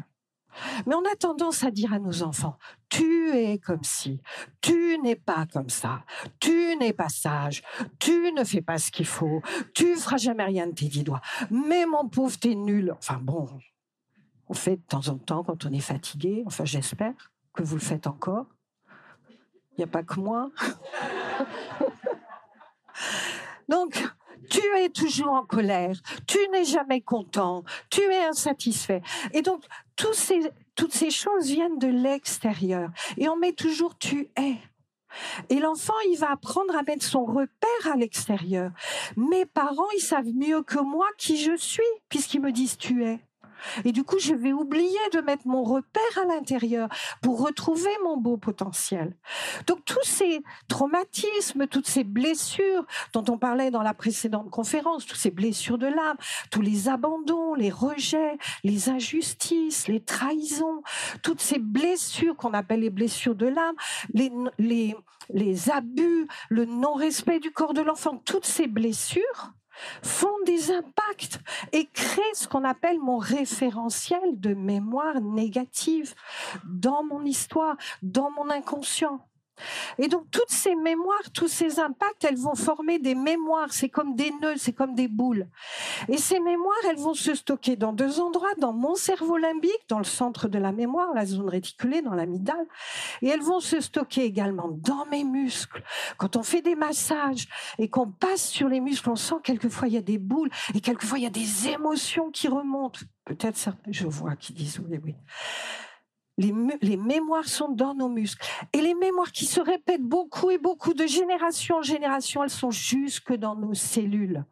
Mais 0.87 0.95
on 0.95 1.05
a 1.05 1.17
tendance 1.17 1.65
à 1.65 1.71
dire 1.71 1.93
à 1.93 1.99
nos 1.99 2.23
enfants, 2.23 2.59
tu 2.89 3.31
es 3.31 3.59
comme 3.59 3.85
si, 3.85 4.21
tu 4.61 4.99
n'es 5.03 5.17
pas 5.17 5.47
comme 5.47 5.71
ça, 5.71 6.05
tu 6.41 6.77
n'es 6.77 6.93
pas 6.93 7.09
sage, 7.09 7.63
tu 7.99 8.33
ne 8.33 8.45
fais 8.45 8.63
pas 8.63 8.79
ce 8.79 8.91
qu'il 8.91 9.07
faut, 9.07 9.43
tu 9.75 9.97
feras 9.97 10.19
jamais 10.19 10.45
rien 10.45 10.67
de 10.67 10.73
tes 10.73 10.87
dix 10.87 11.05
doigts. 11.05 11.23
Mais 11.51 11.87
mon 11.87 12.09
pauvre, 12.09 12.39
t'es 12.39 12.55
nul. 12.55 12.93
Enfin 12.99 13.19
bon, 13.21 13.49
on 14.49 14.55
fait 14.55 14.77
de 14.77 14.83
temps 14.83 15.09
en 15.09 15.19
temps 15.19 15.43
quand 15.43 15.65
on 15.65 15.73
est 15.73 15.81
fatigué, 15.81 16.43
enfin 16.47 16.65
j'espère 16.65 17.33
que 17.55 17.63
vous 17.63 17.77
le 17.77 17.83
faites 17.83 18.07
encore. 18.07 18.47
Il 19.73 19.79
n'y 19.79 19.85
a 19.85 19.89
pas 19.89 20.03
que 20.03 20.21
moi. 20.21 20.51
Donc, 23.69 24.05
tu 24.51 24.61
es 24.79 24.91
toujours 24.91 25.33
en 25.33 25.45
colère, 25.45 25.97
tu 26.27 26.39
n'es 26.53 26.65
jamais 26.65 27.01
content, 27.01 27.65
tu 27.89 28.03
es 28.03 28.25
insatisfait. 28.25 29.01
Et 29.33 29.41
donc, 29.41 29.65
toutes 29.97 30.93
ces 30.93 31.11
choses 31.11 31.47
viennent 31.47 31.79
de 31.79 31.89
l'extérieur. 31.89 32.91
Et 33.17 33.29
on 33.29 33.37
met 33.37 33.53
toujours 33.53 33.97
tu 33.99 34.31
es. 34.37 34.57
Et 35.49 35.59
l'enfant, 35.59 35.95
il 36.11 36.17
va 36.17 36.31
apprendre 36.31 36.75
à 36.77 36.83
mettre 36.83 37.05
son 37.05 37.25
repère 37.25 37.93
à 37.93 37.97
l'extérieur. 37.97 38.71
Mes 39.17 39.45
parents, 39.45 39.91
ils 39.97 40.03
savent 40.03 40.33
mieux 40.35 40.63
que 40.63 40.79
moi 40.79 41.07
qui 41.19 41.37
je 41.37 41.57
suis, 41.57 41.83
puisqu'ils 42.09 42.41
me 42.41 42.53
disent 42.53 42.79
tu 42.79 43.05
es. 43.05 43.21
Et 43.85 43.93
du 43.93 44.05
coup, 44.05 44.19
je 44.19 44.35
vais 44.35 44.53
oublier 44.53 44.99
de 45.13 45.21
mettre 45.21 45.47
mon 45.47 45.63
repère 45.63 46.03
à 46.23 46.27
l'intérieur 46.27 46.89
pour 47.21 47.41
retrouver 47.41 47.91
mon 48.05 48.17
beau 48.17 48.37
potentiel. 48.37 49.17
Donc 49.67 49.85
tous 49.85 50.05
ces 50.05 50.43
traumatismes, 50.69 51.67
toutes 51.67 51.87
ces 51.87 52.05
blessures 52.05 52.85
dont 53.13 53.25
on 53.29 53.39
parlait 53.39 53.71
dans 53.71 53.83
la 53.83 53.95
précédente 53.95 54.51
conférence, 54.51 55.07
toutes 55.07 55.19
ces 55.19 55.31
blessures 55.31 55.79
de 55.79 55.87
l'âme, 55.87 56.17
tous 56.51 56.61
les 56.61 56.89
abandons, 56.89 57.55
les 57.55 57.71
rejets, 57.71 58.39
les 58.65 58.89
injustices, 58.89 59.89
les 59.89 60.01
trahisons, 60.01 60.83
toutes 61.23 61.41
ces 61.41 61.59
blessures 61.59 62.37
qu'on 62.37 62.53
appelle 62.53 62.81
les 62.81 62.91
blessures 62.91 63.35
de 63.35 63.47
l'âme, 63.47 63.75
les, 64.13 64.31
les, 64.59 64.97
les 65.31 65.71
abus, 65.71 66.27
le 66.49 66.65
non-respect 66.65 67.41
du 67.41 67.51
corps 67.51 67.75
de 67.75 67.83
l'enfant, 67.83 68.17
toutes 68.25 68.47
ces 68.47 68.67
blessures, 68.67 69.53
font 70.03 70.37
des 70.47 70.71
impacts 70.71 71.41
et 71.73 71.87
créent 71.87 72.35
ce 72.35 72.49
qu'on 72.49 72.65
appelle 72.65 72.99
mon 72.99 73.19
référentiel 73.19 74.41
de 74.41 74.55
mémoire 74.55 75.21
négative 75.21 76.15
dans 76.65 77.03
mon 77.05 77.25
histoire, 77.25 77.77
dans 78.03 78.31
mon 78.31 78.51
inconscient. 78.51 79.21
Et 79.99 80.09
donc 80.09 80.31
toutes 80.31 80.51
ces 80.51 80.75
mémoires, 80.75 81.31
tous 81.33 81.49
ces 81.49 81.79
impacts, 81.79 82.25
elles 82.25 82.37
vont 82.37 82.55
former 82.55 82.99
des 82.99 83.15
mémoires. 83.15 83.73
C'est 83.73 83.89
comme 83.89 84.15
des 84.15 84.31
nœuds, 84.41 84.57
c'est 84.57 84.73
comme 84.73 84.95
des 84.95 85.09
boules. 85.09 85.47
Et 86.09 86.17
ces 86.17 86.41
mémoires, 86.41 86.77
elles 86.89 86.99
vont 86.99 87.15
se 87.15 87.35
stocker 87.35 87.77
dans 87.77 87.93
deux 87.93 88.21
endroits, 88.21 88.55
dans 88.59 88.73
mon 88.73 88.95
cerveau 88.95 89.37
limbique, 89.37 89.89
dans 89.89 89.99
le 89.99 90.05
centre 90.05 90.49
de 90.49 90.59
la 90.59 90.73
mémoire, 90.73 91.13
la 91.15 91.27
zone 91.27 91.49
réticulée, 91.49 92.03
dans 92.03 92.15
l'amygdale. 92.15 92.67
Et 93.21 93.29
elles 93.29 93.43
vont 93.43 93.61
se 93.61 93.81
stocker 93.81 94.25
également 94.25 94.69
dans 94.69 95.07
mes 95.07 95.25
muscles. 95.25 95.83
Quand 96.17 96.37
on 96.37 96.43
fait 96.43 96.63
des 96.63 96.75
massages 96.75 97.49
et 97.79 97.89
qu'on 97.89 98.11
passe 98.11 98.49
sur 98.49 98.69
les 98.69 98.81
muscles, 98.81 99.11
on 99.11 99.17
sent 99.17 99.37
quelquefois 99.43 99.89
il 99.89 99.95
y 99.95 99.99
a 99.99 100.03
des 100.03 100.19
boules 100.19 100.51
et 100.75 100.81
quelquefois 100.81 101.19
il 101.19 101.25
y 101.25 101.27
a 101.27 101.31
des 101.31 101.69
émotions 101.69 102.31
qui 102.31 102.49
remontent. 102.49 103.01
Peut-être 103.25 103.57
certains, 103.57 103.93
je 103.93 104.07
vois 104.07 104.37
qui 104.37 104.53
disent 104.53 104.81
oui, 104.89 104.99
oui. 105.03 105.15
Les, 106.39 106.97
mémoires 106.97 107.47
sont 107.47 107.69
dans 107.69 107.95
nos 107.95 108.09
muscles. 108.09 108.45
Et 108.73 108.81
les 108.81 108.95
mémoires 108.95 109.33
qui 109.33 109.45
se 109.45 109.61
répètent 109.61 110.03
beaucoup 110.03 110.51
et 110.51 110.57
beaucoup 110.57 110.95
de 110.95 111.07
génération 111.07 111.77
en 111.77 111.83
génération, 111.83 112.43
elles 112.43 112.51
sont 112.51 112.71
jusque 112.71 113.35
dans 113.35 113.55
nos 113.55 113.75
cellules. 113.75 114.45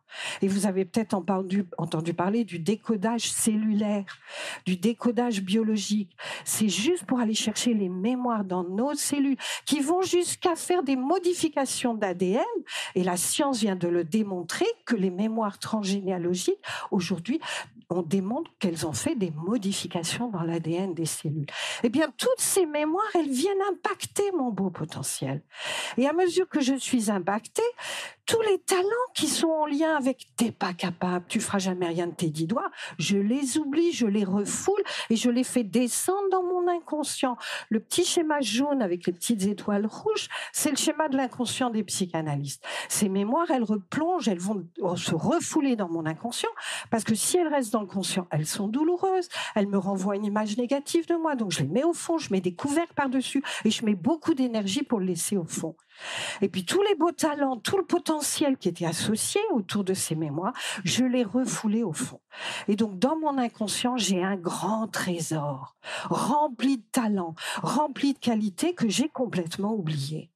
Et 0.43 0.49
vous 0.49 0.67
avez 0.67 0.85
peut-être 0.85 1.15
entendu, 1.15 1.65
entendu 1.79 2.13
parler 2.13 2.45
du 2.45 2.59
décodage 2.59 3.31
cellulaire, 3.31 4.19
du 4.67 4.77
décodage 4.77 5.41
biologique. 5.41 6.15
C'est 6.45 6.69
juste 6.69 7.05
pour 7.07 7.19
aller 7.19 7.35
chercher 7.35 7.73
les 7.73 7.89
mémoires 7.89 8.45
dans 8.45 8.65
nos 8.65 8.95
cellules 8.95 9.39
qui 9.65 9.81
vont 9.81 10.03
jusqu'à 10.03 10.57
faire 10.57 10.83
des 10.83 10.97
modifications 10.97 11.95
d'ADN. 11.95 12.45
Et 12.95 13.05
la 13.05 13.17
science 13.17 13.61
vient 13.61 13.77
de 13.77 13.89
le 13.89 14.05
démontrer 14.05 14.67
que 14.85 14.97
les 14.97 15.11
mémoires 15.11 15.59
transgénéalogiques, 15.59 16.61
aujourd'hui, 16.91 17.41
on 17.91 18.03
démontre 18.03 18.51
qu'elles 18.59 18.87
ont 18.87 18.93
fait 18.93 19.17
des 19.17 19.33
modifications 19.33 20.29
dans 20.29 20.43
l'ADN 20.43 20.95
des 20.95 21.07
cellules. 21.07 21.47
Eh 21.83 21.89
bien, 21.89 22.09
toutes 22.17 22.41
ces 22.41 22.65
mémoires, 22.65 23.05
elles 23.15 23.31
viennent 23.31 23.63
impacter 23.71 24.31
mon 24.33 24.51
beau 24.51 24.71
potentiel. 24.71 25.43
Et 25.99 26.07
à 26.07 26.13
mesure 26.13 26.49
que 26.49 26.61
je 26.61 26.75
suis 26.75 27.11
impactée, 27.11 27.63
tous 28.31 28.43
les 28.43 28.59
talents 28.59 28.85
qui 29.13 29.27
sont 29.27 29.49
en 29.49 29.67
lien 29.67 29.97
avec 29.97 30.29
t'es 30.37 30.53
pas 30.53 30.73
capable, 30.73 31.25
tu 31.29 31.41
feras 31.41 31.59
jamais 31.59 31.89
rien 31.89 32.07
de 32.07 32.15
tes 32.15 32.31
dix 32.31 32.47
doigts, 32.47 32.71
je 32.97 33.17
les 33.17 33.59
oublie, 33.59 33.91
je 33.91 34.07
les 34.07 34.23
refoule 34.23 34.81
et 35.11 35.17
je 35.17 35.31
les 35.31 35.43
fais 35.43 35.65
descendre 35.65 36.31
dans 36.31 36.45
mon 36.45 36.69
inconscient. 36.69 37.37
Le 37.71 37.81
petit 37.81 38.05
schéma 38.05 38.41
jaune 38.41 38.83
avec 38.83 39.07
les 39.07 39.13
petites 39.13 39.43
étoiles 39.47 39.85
rouges, 39.85 40.29
c'est 40.53 40.71
le 40.71 40.77
schéma 40.77 41.09
de 41.09 41.17
l'inconscient 41.17 41.71
des 41.71 41.83
psychanalystes. 41.83 42.65
Ces 42.89 43.09
mémoires, 43.09 43.51
elles 43.51 43.65
replongent, 43.65 44.29
elles 44.29 44.39
vont 44.39 44.65
se 44.95 45.15
refouler 45.17 45.75
dans 45.75 45.89
mon 45.89 46.07
inconscient 46.07 46.51
parce 46.89 47.03
que 47.03 47.17
si 47.17 47.37
elles 47.37 47.49
restent 47.49 47.73
dans 47.73 47.81
le 47.81 47.89
conscient, 47.89 48.29
elles 48.31 48.47
sont 48.47 48.69
douloureuses, 48.69 49.29
elles 49.57 49.67
me 49.67 49.79
renvoient 49.79 50.15
une 50.15 50.25
image 50.25 50.57
négative 50.57 51.09
de 51.09 51.17
moi, 51.17 51.35
donc 51.35 51.51
je 51.51 51.63
les 51.63 51.69
mets 51.69 51.85
au 51.85 51.95
fond, 51.95 52.17
je 52.17 52.31
mets 52.31 52.41
des 52.41 52.55
couverts 52.55 52.95
par-dessus 52.95 53.43
et 53.65 53.73
je 53.73 53.85
mets 53.85 53.97
beaucoup 53.97 54.35
d'énergie 54.35 54.85
pour 54.85 55.01
le 55.01 55.07
laisser 55.07 55.37
au 55.37 55.47
fond. 55.47 55.75
Et 56.41 56.49
puis 56.49 56.65
tous 56.65 56.83
les 56.83 56.95
beaux 56.95 57.13
talents, 57.13 57.57
tout 57.57 57.77
le 57.77 57.85
potentiel 57.85 58.57
qui 58.57 58.69
était 58.69 58.87
associé 58.87 59.41
autour 59.53 59.85
de 59.85 59.95
ces 59.95 60.15
mémoires, 60.15 60.55
je 60.85 61.05
l'ai 61.05 61.25
refoulé 61.25 61.83
au 61.83 61.93
fond. 61.93 62.21
Et 62.69 62.77
donc 62.77 62.99
dans 62.99 63.17
mon 63.19 63.39
inconscient, 63.39 63.97
j'ai 63.97 64.23
un 64.23 64.37
grand 64.37 64.89
trésor, 64.89 65.77
rempli 66.05 66.79
de 66.79 66.85
talents, 66.93 67.35
rempli 67.63 68.15
de 68.15 68.19
qualités 68.19 68.75
que 68.75 68.89
j'ai 68.89 69.09
complètement 69.09 69.75
oublié. 69.75 70.31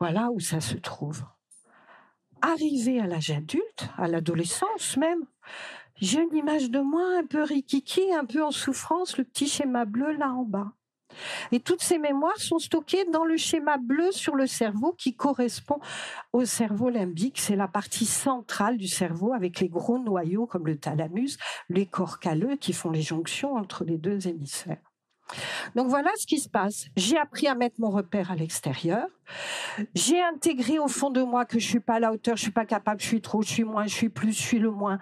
Voilà 0.00 0.30
où 0.30 0.40
ça 0.40 0.60
se 0.60 0.76
trouve. 0.76 1.24
Arrivé 2.40 3.00
à 3.00 3.06
l'âge 3.06 3.30
adulte, 3.30 3.88
à 3.96 4.06
l'adolescence 4.06 4.96
même, 4.96 5.24
j'ai 6.00 6.20
une 6.20 6.36
image 6.36 6.70
de 6.70 6.78
moi 6.78 7.18
un 7.18 7.26
peu 7.26 7.42
rikiki, 7.42 8.12
un 8.12 8.24
peu 8.24 8.44
en 8.44 8.52
souffrance, 8.52 9.18
le 9.18 9.24
petit 9.24 9.48
schéma 9.48 9.84
bleu 9.84 10.12
là 10.12 10.30
en 10.30 10.44
bas. 10.44 10.72
Et 11.52 11.60
toutes 11.60 11.82
ces 11.82 11.98
mémoires 11.98 12.38
sont 12.38 12.58
stockées 12.58 13.04
dans 13.12 13.24
le 13.24 13.36
schéma 13.36 13.78
bleu 13.78 14.10
sur 14.12 14.34
le 14.34 14.46
cerveau 14.46 14.94
qui 14.96 15.14
correspond 15.14 15.80
au 16.32 16.44
cerveau 16.44 16.90
limbique. 16.90 17.38
C'est 17.38 17.56
la 17.56 17.68
partie 17.68 18.06
centrale 18.06 18.76
du 18.76 18.88
cerveau 18.88 19.32
avec 19.32 19.60
les 19.60 19.68
gros 19.68 19.98
noyaux 19.98 20.46
comme 20.46 20.66
le 20.66 20.78
thalamus, 20.78 21.38
les 21.68 21.86
corps 21.86 22.18
calleux 22.18 22.56
qui 22.56 22.72
font 22.72 22.90
les 22.90 23.02
jonctions 23.02 23.54
entre 23.54 23.84
les 23.84 23.98
deux 23.98 24.28
hémisphères. 24.28 24.87
Donc 25.74 25.88
voilà 25.88 26.10
ce 26.16 26.26
qui 26.26 26.38
se 26.38 26.48
passe. 26.48 26.86
J'ai 26.96 27.18
appris 27.18 27.46
à 27.46 27.54
mettre 27.54 27.76
mon 27.80 27.90
repère 27.90 28.30
à 28.30 28.36
l'extérieur. 28.36 29.06
J'ai 29.94 30.22
intégré 30.22 30.78
au 30.78 30.88
fond 30.88 31.10
de 31.10 31.22
moi 31.22 31.44
que 31.44 31.58
je 31.58 31.66
suis 31.66 31.80
pas 31.80 31.94
à 31.94 32.00
la 32.00 32.12
hauteur, 32.12 32.36
je 32.36 32.42
suis 32.42 32.50
pas 32.50 32.64
capable, 32.64 33.00
je 33.00 33.06
suis 33.06 33.20
trop, 33.20 33.42
je 33.42 33.48
suis 33.48 33.64
moins, 33.64 33.86
je 33.86 33.94
suis 33.94 34.08
plus, 34.08 34.32
je 34.32 34.40
suis 34.40 34.58
le 34.58 34.70
moins, 34.70 34.98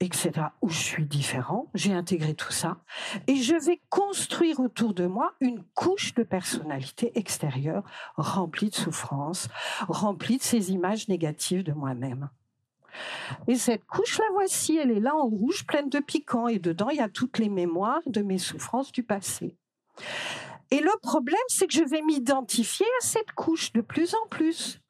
etc. 0.00 0.30
Ou 0.62 0.68
je 0.68 0.78
suis 0.78 1.04
différent. 1.04 1.66
J'ai 1.74 1.92
intégré 1.92 2.34
tout 2.34 2.52
ça 2.52 2.78
et 3.26 3.36
je 3.36 3.54
vais 3.54 3.80
construire 3.88 4.60
autour 4.60 4.94
de 4.94 5.06
moi 5.06 5.34
une 5.40 5.64
couche 5.74 6.14
de 6.14 6.22
personnalité 6.22 7.18
extérieure 7.18 7.82
remplie 8.16 8.70
de 8.70 8.74
souffrance, 8.74 9.48
remplie 9.88 10.38
de 10.38 10.42
ces 10.42 10.72
images 10.72 11.08
négatives 11.08 11.62
de 11.62 11.72
moi-même. 11.72 12.30
Et 13.46 13.56
cette 13.56 13.84
couche, 13.84 14.18
la 14.18 14.32
voici, 14.32 14.76
elle 14.76 14.90
est 14.90 15.00
là 15.00 15.14
en 15.14 15.26
rouge, 15.26 15.66
pleine 15.66 15.88
de 15.88 15.98
piquants, 15.98 16.48
et 16.48 16.58
dedans, 16.58 16.88
il 16.90 16.96
y 16.96 17.00
a 17.00 17.08
toutes 17.08 17.38
les 17.38 17.48
mémoires 17.48 18.00
de 18.06 18.22
mes 18.22 18.38
souffrances 18.38 18.92
du 18.92 19.02
passé. 19.02 19.56
Et 20.70 20.80
le 20.80 20.92
problème, 21.02 21.36
c'est 21.48 21.66
que 21.66 21.72
je 21.72 21.84
vais 21.84 22.02
m'identifier 22.02 22.86
à 23.00 23.04
cette 23.04 23.32
couche 23.32 23.72
de 23.72 23.80
plus 23.80 24.14
en 24.14 24.28
plus. 24.28 24.80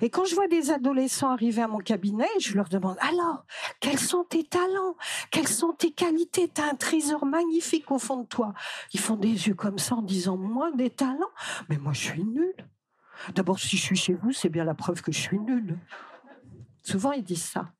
Et 0.00 0.10
quand 0.10 0.24
je 0.24 0.34
vois 0.34 0.48
des 0.48 0.70
adolescents 0.70 1.30
arriver 1.30 1.62
à 1.62 1.68
mon 1.68 1.78
cabinet, 1.78 2.28
je 2.40 2.54
leur 2.54 2.68
demande 2.68 2.96
alors, 3.00 3.44
quels 3.80 3.98
sont 3.98 4.24
tes 4.24 4.42
talents? 4.42 4.96
Quelles 5.30 5.48
sont 5.48 5.72
tes 5.72 5.92
qualités? 5.92 6.50
Tu 6.52 6.60
as 6.60 6.64
un 6.64 6.74
trésor 6.74 7.26
magnifique 7.26 7.90
au 7.90 7.98
fond 7.98 8.18
de 8.18 8.26
toi. 8.26 8.54
Ils 8.92 9.00
font 9.00 9.16
des 9.16 9.48
yeux 9.48 9.54
comme 9.54 9.78
ça 9.78 9.96
en 9.96 10.02
disant 10.02 10.36
Moi, 10.36 10.72
des 10.72 10.90
talents 10.90 11.30
Mais 11.68 11.78
moi, 11.78 11.92
je 11.92 12.00
suis 12.00 12.24
nulle. 12.24 12.66
D'abord, 13.34 13.58
si 13.58 13.76
je 13.76 13.82
suis 13.82 13.96
chez 13.96 14.14
vous, 14.14 14.32
c'est 14.32 14.48
bien 14.48 14.64
la 14.64 14.74
preuve 14.74 15.02
que 15.02 15.12
je 15.12 15.20
suis 15.20 15.38
nulle. 15.38 15.78
Souvent, 16.82 17.12
ils 17.12 17.24
disent 17.24 17.44
ça. 17.44 17.72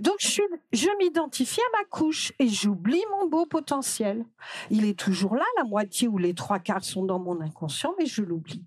Donc, 0.00 0.16
je, 0.20 0.96
m'identifie 0.98 1.60
à 1.60 1.78
ma 1.78 1.84
couche 1.84 2.32
et 2.38 2.48
j'oublie 2.48 3.02
mon 3.18 3.28
beau 3.28 3.46
potentiel. 3.46 4.24
Il 4.70 4.84
est 4.84 4.98
toujours 4.98 5.34
là, 5.34 5.44
la 5.56 5.64
moitié 5.64 6.08
ou 6.08 6.18
les 6.18 6.34
trois 6.34 6.58
quarts 6.58 6.84
sont 6.84 7.04
dans 7.04 7.18
mon 7.18 7.40
inconscient, 7.40 7.94
mais 7.98 8.06
je 8.06 8.22
l'oublie. 8.22 8.64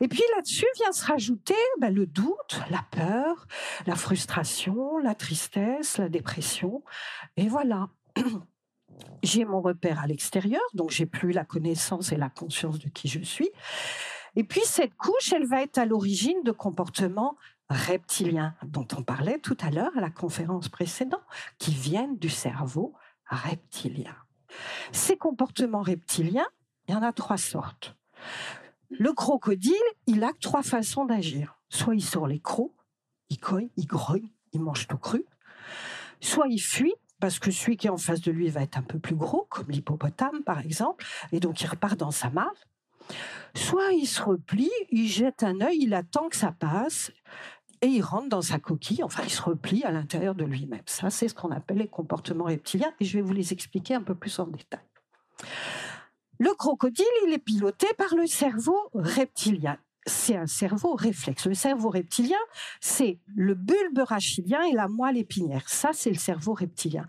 Et 0.00 0.08
puis 0.08 0.22
là-dessus 0.36 0.66
vient 0.76 0.92
se 0.92 1.04
rajouter 1.04 1.54
ben, 1.80 1.94
le 1.94 2.06
doute, 2.06 2.60
la 2.70 2.84
peur, 2.90 3.46
la 3.86 3.94
frustration, 3.94 4.98
la 4.98 5.14
tristesse, 5.14 5.98
la 5.98 6.08
dépression. 6.08 6.82
Et 7.36 7.48
voilà. 7.48 7.88
J'ai 9.22 9.44
mon 9.44 9.60
repère 9.60 10.00
à 10.00 10.08
l'extérieur, 10.08 10.62
donc 10.74 10.90
j'ai 10.90 11.06
plus 11.06 11.30
la 11.30 11.44
connaissance 11.44 12.10
et 12.10 12.16
la 12.16 12.30
conscience 12.30 12.80
de 12.80 12.88
qui 12.88 13.06
je 13.06 13.20
suis. 13.20 13.48
Et 14.34 14.42
puis 14.42 14.62
cette 14.64 14.96
couche, 14.96 15.32
elle 15.32 15.46
va 15.46 15.62
être 15.62 15.78
à 15.78 15.84
l'origine 15.84 16.42
de 16.42 16.50
comportements 16.50 17.36
reptiliens 17.68 18.54
dont 18.64 18.86
on 18.96 19.02
parlait 19.02 19.38
tout 19.38 19.56
à 19.60 19.70
l'heure 19.70 19.96
à 19.96 20.00
la 20.00 20.10
conférence 20.10 20.68
précédente, 20.68 21.22
qui 21.58 21.72
viennent 21.72 22.18
du 22.18 22.28
cerveau 22.28 22.94
reptilien. 23.26 24.16
Ces 24.92 25.16
comportements 25.16 25.82
reptiliens, 25.82 26.48
il 26.86 26.94
y 26.94 26.96
en 26.96 27.02
a 27.02 27.12
trois 27.12 27.36
sortes. 27.36 27.94
Le 28.90 29.12
crocodile, 29.12 29.74
il 30.06 30.24
a 30.24 30.32
trois 30.40 30.62
façons 30.62 31.04
d'agir. 31.04 31.58
Soit 31.68 31.94
il 31.94 32.04
sort 32.04 32.26
les 32.26 32.40
crocs, 32.40 32.72
il 33.28 33.38
cogne, 33.38 33.68
il 33.76 33.86
grogne, 33.86 34.30
il 34.52 34.62
mange 34.62 34.86
tout 34.86 34.96
cru. 34.96 35.26
Soit 36.20 36.48
il 36.48 36.58
fuit, 36.58 36.94
parce 37.20 37.38
que 37.38 37.50
celui 37.50 37.76
qui 37.76 37.88
est 37.88 37.90
en 37.90 37.98
face 37.98 38.22
de 38.22 38.30
lui 38.30 38.48
va 38.48 38.62
être 38.62 38.78
un 38.78 38.82
peu 38.82 38.98
plus 38.98 39.14
gros, 39.14 39.46
comme 39.50 39.68
l'hippopotame 39.68 40.42
par 40.42 40.60
exemple, 40.60 41.04
et 41.32 41.40
donc 41.40 41.60
il 41.60 41.66
repart 41.66 41.98
dans 41.98 42.10
sa 42.10 42.30
mare. 42.30 42.54
Soit 43.54 43.92
il 43.92 44.06
se 44.06 44.22
replie, 44.22 44.70
il 44.90 45.08
jette 45.08 45.42
un 45.42 45.60
œil, 45.60 45.78
il 45.82 45.94
attend 45.94 46.28
que 46.28 46.36
ça 46.36 46.52
passe, 46.52 47.10
et 47.80 47.86
il 47.86 48.02
rentre 48.02 48.28
dans 48.28 48.42
sa 48.42 48.58
coquille, 48.58 49.02
enfin 49.02 49.22
il 49.24 49.30
se 49.30 49.42
replie 49.42 49.84
à 49.84 49.90
l'intérieur 49.90 50.34
de 50.34 50.44
lui-même. 50.44 50.82
Ça, 50.86 51.10
c'est 51.10 51.28
ce 51.28 51.34
qu'on 51.34 51.50
appelle 51.50 51.78
les 51.78 51.88
comportements 51.88 52.44
reptiliens 52.44 52.92
et 53.00 53.04
je 53.04 53.18
vais 53.18 53.22
vous 53.22 53.32
les 53.32 53.52
expliquer 53.52 53.94
un 53.94 54.02
peu 54.02 54.14
plus 54.14 54.38
en 54.38 54.46
détail. 54.46 54.80
Le 56.38 56.54
crocodile, 56.54 57.04
il 57.26 57.32
est 57.32 57.38
piloté 57.38 57.86
par 57.96 58.14
le 58.14 58.26
cerveau 58.26 58.78
reptilien 58.94 59.78
c'est 60.08 60.36
un 60.36 60.46
cerveau 60.46 60.94
réflexe. 60.94 61.46
Le 61.46 61.54
cerveau 61.54 61.90
reptilien, 61.90 62.38
c'est 62.80 63.18
le 63.34 63.54
bulbe 63.54 63.98
rachidien 63.98 64.62
et 64.64 64.72
la 64.72 64.88
moelle 64.88 65.18
épinière. 65.18 65.68
Ça, 65.68 65.90
c'est 65.92 66.10
le 66.10 66.18
cerveau 66.18 66.54
reptilien. 66.54 67.06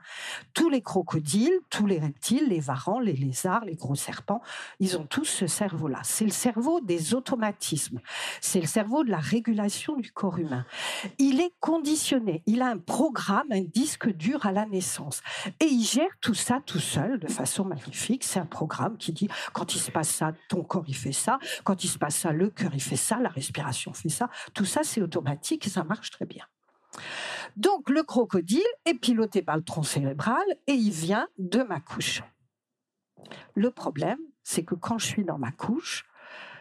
Tous 0.53 0.69
les 0.69 0.81
crocodiles, 0.81 1.59
tous 1.69 1.85
les 1.85 1.99
reptiles, 1.99 2.47
les 2.49 2.59
varans, 2.59 2.99
les 2.99 3.13
lézards, 3.13 3.65
les 3.65 3.75
gros 3.75 3.95
serpents, 3.95 4.41
ils 4.79 4.97
ont 4.97 5.05
tous 5.05 5.25
ce 5.25 5.47
cerveau-là. 5.47 6.01
C'est 6.03 6.25
le 6.25 6.31
cerveau 6.31 6.81
des 6.81 7.13
automatismes. 7.13 7.99
C'est 8.41 8.62
le 8.62 8.67
cerveau 8.67 9.03
de 9.03 9.09
la 9.09 9.17
régulation 9.17 9.97
du 9.97 10.12
corps 10.12 10.38
humain. 10.38 10.65
Il 11.17 11.39
est 11.39 11.53
conditionné. 11.59 12.43
Il 12.45 12.62
a 12.62 12.67
un 12.67 12.77
programme, 12.77 13.47
un 13.51 13.62
disque 13.62 14.09
dur 14.09 14.45
à 14.45 14.51
la 14.51 14.65
naissance. 14.65 15.21
Et 15.59 15.65
il 15.65 15.83
gère 15.83 16.12
tout 16.21 16.33
ça 16.33 16.62
tout 16.65 16.79
seul 16.79 17.19
de 17.19 17.27
façon 17.27 17.65
magnifique. 17.65 18.23
C'est 18.23 18.39
un 18.39 18.45
programme 18.45 18.97
qui 18.97 19.12
dit, 19.13 19.29
quand 19.53 19.73
il 19.73 19.79
se 19.79 19.91
passe 19.91 20.09
ça, 20.09 20.33
ton 20.49 20.63
corps, 20.63 20.85
il 20.88 20.95
fait 20.95 21.12
ça. 21.12 21.39
Quand 21.63 21.83
il 21.83 21.88
se 21.88 21.97
passe 21.97 22.15
ça, 22.15 22.31
le 22.31 22.49
cœur, 22.49 22.71
il 22.73 22.81
fait 22.81 22.88
ça, 22.95 23.19
la 23.19 23.30
respiration 23.30 23.93
fait 23.93 24.10
ça. 24.10 24.30
Tout 24.54 24.65
ça, 24.65 24.84
c'est 24.84 25.02
automatique 25.02 25.67
et 25.67 25.69
ça 25.69 25.84
marche 25.84 26.12
très 26.12 26.25
bien. 26.25 26.45
Donc, 27.56 27.89
le 27.89 28.04
crocodile 28.04 28.62
est 28.86 28.95
piloté 28.95 29.41
par 29.41 29.58
le 29.58 29.63
tronc 29.63 29.84
cérébral 29.84 30.43
et 30.67 30.73
il 30.73 30.91
vient 30.91 31.28
de 31.38 31.63
ma 31.63 31.80
couche. 31.80 32.21
Le 33.56 33.71
problème, 33.71 34.19
c'est 34.43 34.63
que 34.63 34.75
quand 34.75 34.97
je 34.97 35.06
suis 35.06 35.25
dans 35.25 35.38
ma 35.38 35.52
couche, 35.52 36.06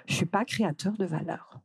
je 0.07 0.15
suis 0.15 0.27
pas 0.27 0.45
créateur 0.45 0.93
de 0.95 1.05
valeur. 1.05 1.61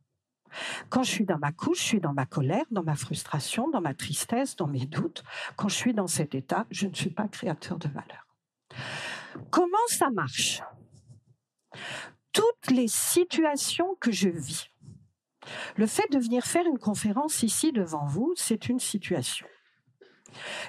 Quand 0.88 1.02
je 1.02 1.10
suis 1.10 1.24
dans 1.24 1.38
ma 1.38 1.52
couche, 1.52 1.78
je 1.78 1.84
suis 1.84 2.00
dans 2.00 2.12
ma 2.12 2.26
colère, 2.26 2.64
dans 2.70 2.84
ma 2.84 2.94
frustration, 2.94 3.68
dans 3.68 3.80
ma 3.80 3.94
tristesse, 3.94 4.54
dans 4.56 4.68
mes 4.68 4.86
doutes. 4.86 5.24
Quand 5.56 5.68
je 5.68 5.74
suis 5.74 5.94
dans 5.94 6.06
cet 6.06 6.34
état, 6.34 6.66
je 6.70 6.86
ne 6.86 6.94
suis 6.94 7.10
pas 7.10 7.26
créateur 7.28 7.78
de 7.78 7.88
valeur. 7.88 8.26
Comment 9.50 9.76
ça 9.88 10.10
marche? 10.10 10.62
Toutes 12.34 12.70
les 12.70 12.88
situations 12.88 13.96
que 14.00 14.12
je 14.12 14.28
vis. 14.28 14.68
Le 15.76 15.86
fait 15.86 16.10
de 16.10 16.18
venir 16.18 16.44
faire 16.44 16.66
une 16.66 16.78
conférence 16.78 17.42
ici 17.42 17.72
devant 17.72 18.06
vous, 18.06 18.34
c'est 18.36 18.68
une 18.68 18.80
situation. 18.80 19.46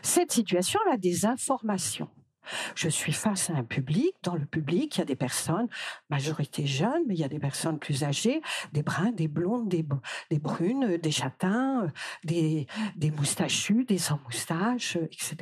Cette 0.01 0.32
situation 0.32 0.80
a 0.91 0.97
des 0.97 1.25
informations. 1.25 2.10
Je 2.75 2.89
suis 2.89 3.13
face 3.13 3.49
à 3.49 3.54
un 3.54 3.63
public. 3.63 4.13
Dans 4.21 4.36
le 4.36 4.45
public, 4.45 4.95
il 4.95 4.99
y 4.99 5.01
a 5.01 5.06
des 5.06 5.15
personnes, 5.15 5.67
majorité 6.12 6.67
jeunes, 6.67 7.01
mais 7.08 7.15
il 7.15 7.19
y 7.19 7.23
a 7.23 7.30
des 7.30 7.39
personnes 7.39 7.80
plus 7.80 8.04
âgées, 8.04 8.41
des 8.71 8.84
bruns, 8.84 9.12
des 9.12 9.28
blondes, 9.28 9.67
des, 9.67 9.84
brunes, 10.39 10.97
des 10.97 11.12
châtains, 11.12 11.91
des, 12.23 12.67
des 12.95 13.10
moustachus, 13.10 13.86
des 13.86 13.97
sans 13.97 14.19
moustaches, 14.25 14.97
etc. 14.97 15.38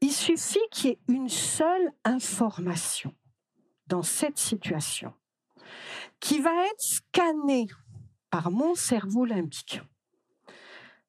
Il 0.00 0.10
suffit 0.10 0.58
qu'il 0.72 0.90
y 0.90 0.92
ait 0.94 0.98
une 1.08 1.28
seule 1.28 1.92
information 2.04 3.14
dans 3.90 4.02
cette 4.02 4.38
situation 4.38 5.12
qui 6.20 6.40
va 6.40 6.52
être 6.66 6.80
scannée 6.80 7.66
par 8.30 8.50
mon 8.50 8.74
cerveau 8.74 9.24
limbique. 9.24 9.82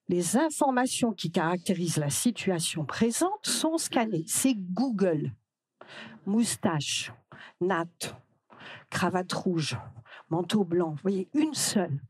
Les 0.10 0.36
informations 0.36 1.14
qui 1.14 1.32
caractérisent 1.32 1.98
la 1.98 2.10
situation 2.10 2.84
présente 2.84 3.46
sont 3.46 3.78
scannées. 3.78 4.26
C'est 4.28 4.56
Google. 4.56 5.32
Moustache, 6.26 7.14
natte, 7.62 8.16
cravate 8.90 9.32
rouge, 9.32 9.78
manteau 10.30 10.64
blanc. 10.64 10.92
Vous 10.92 11.02
voyez, 11.02 11.30
une 11.34 11.54
seule. 11.54 12.02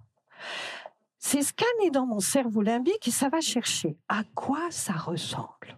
C'est 1.19 1.43
scanné 1.43 1.91
dans 1.91 2.05
mon 2.05 2.19
cerveau 2.19 2.61
limbique 2.61 3.07
et 3.07 3.11
ça 3.11 3.29
va 3.29 3.41
chercher 3.41 3.97
à 4.07 4.23
quoi 4.35 4.71
ça 4.71 4.93
ressemble. 4.93 5.77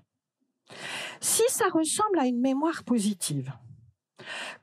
Si 1.20 1.44
ça 1.50 1.68
ressemble 1.70 2.20
à 2.20 2.26
une 2.26 2.40
mémoire 2.40 2.84
positive, 2.84 3.54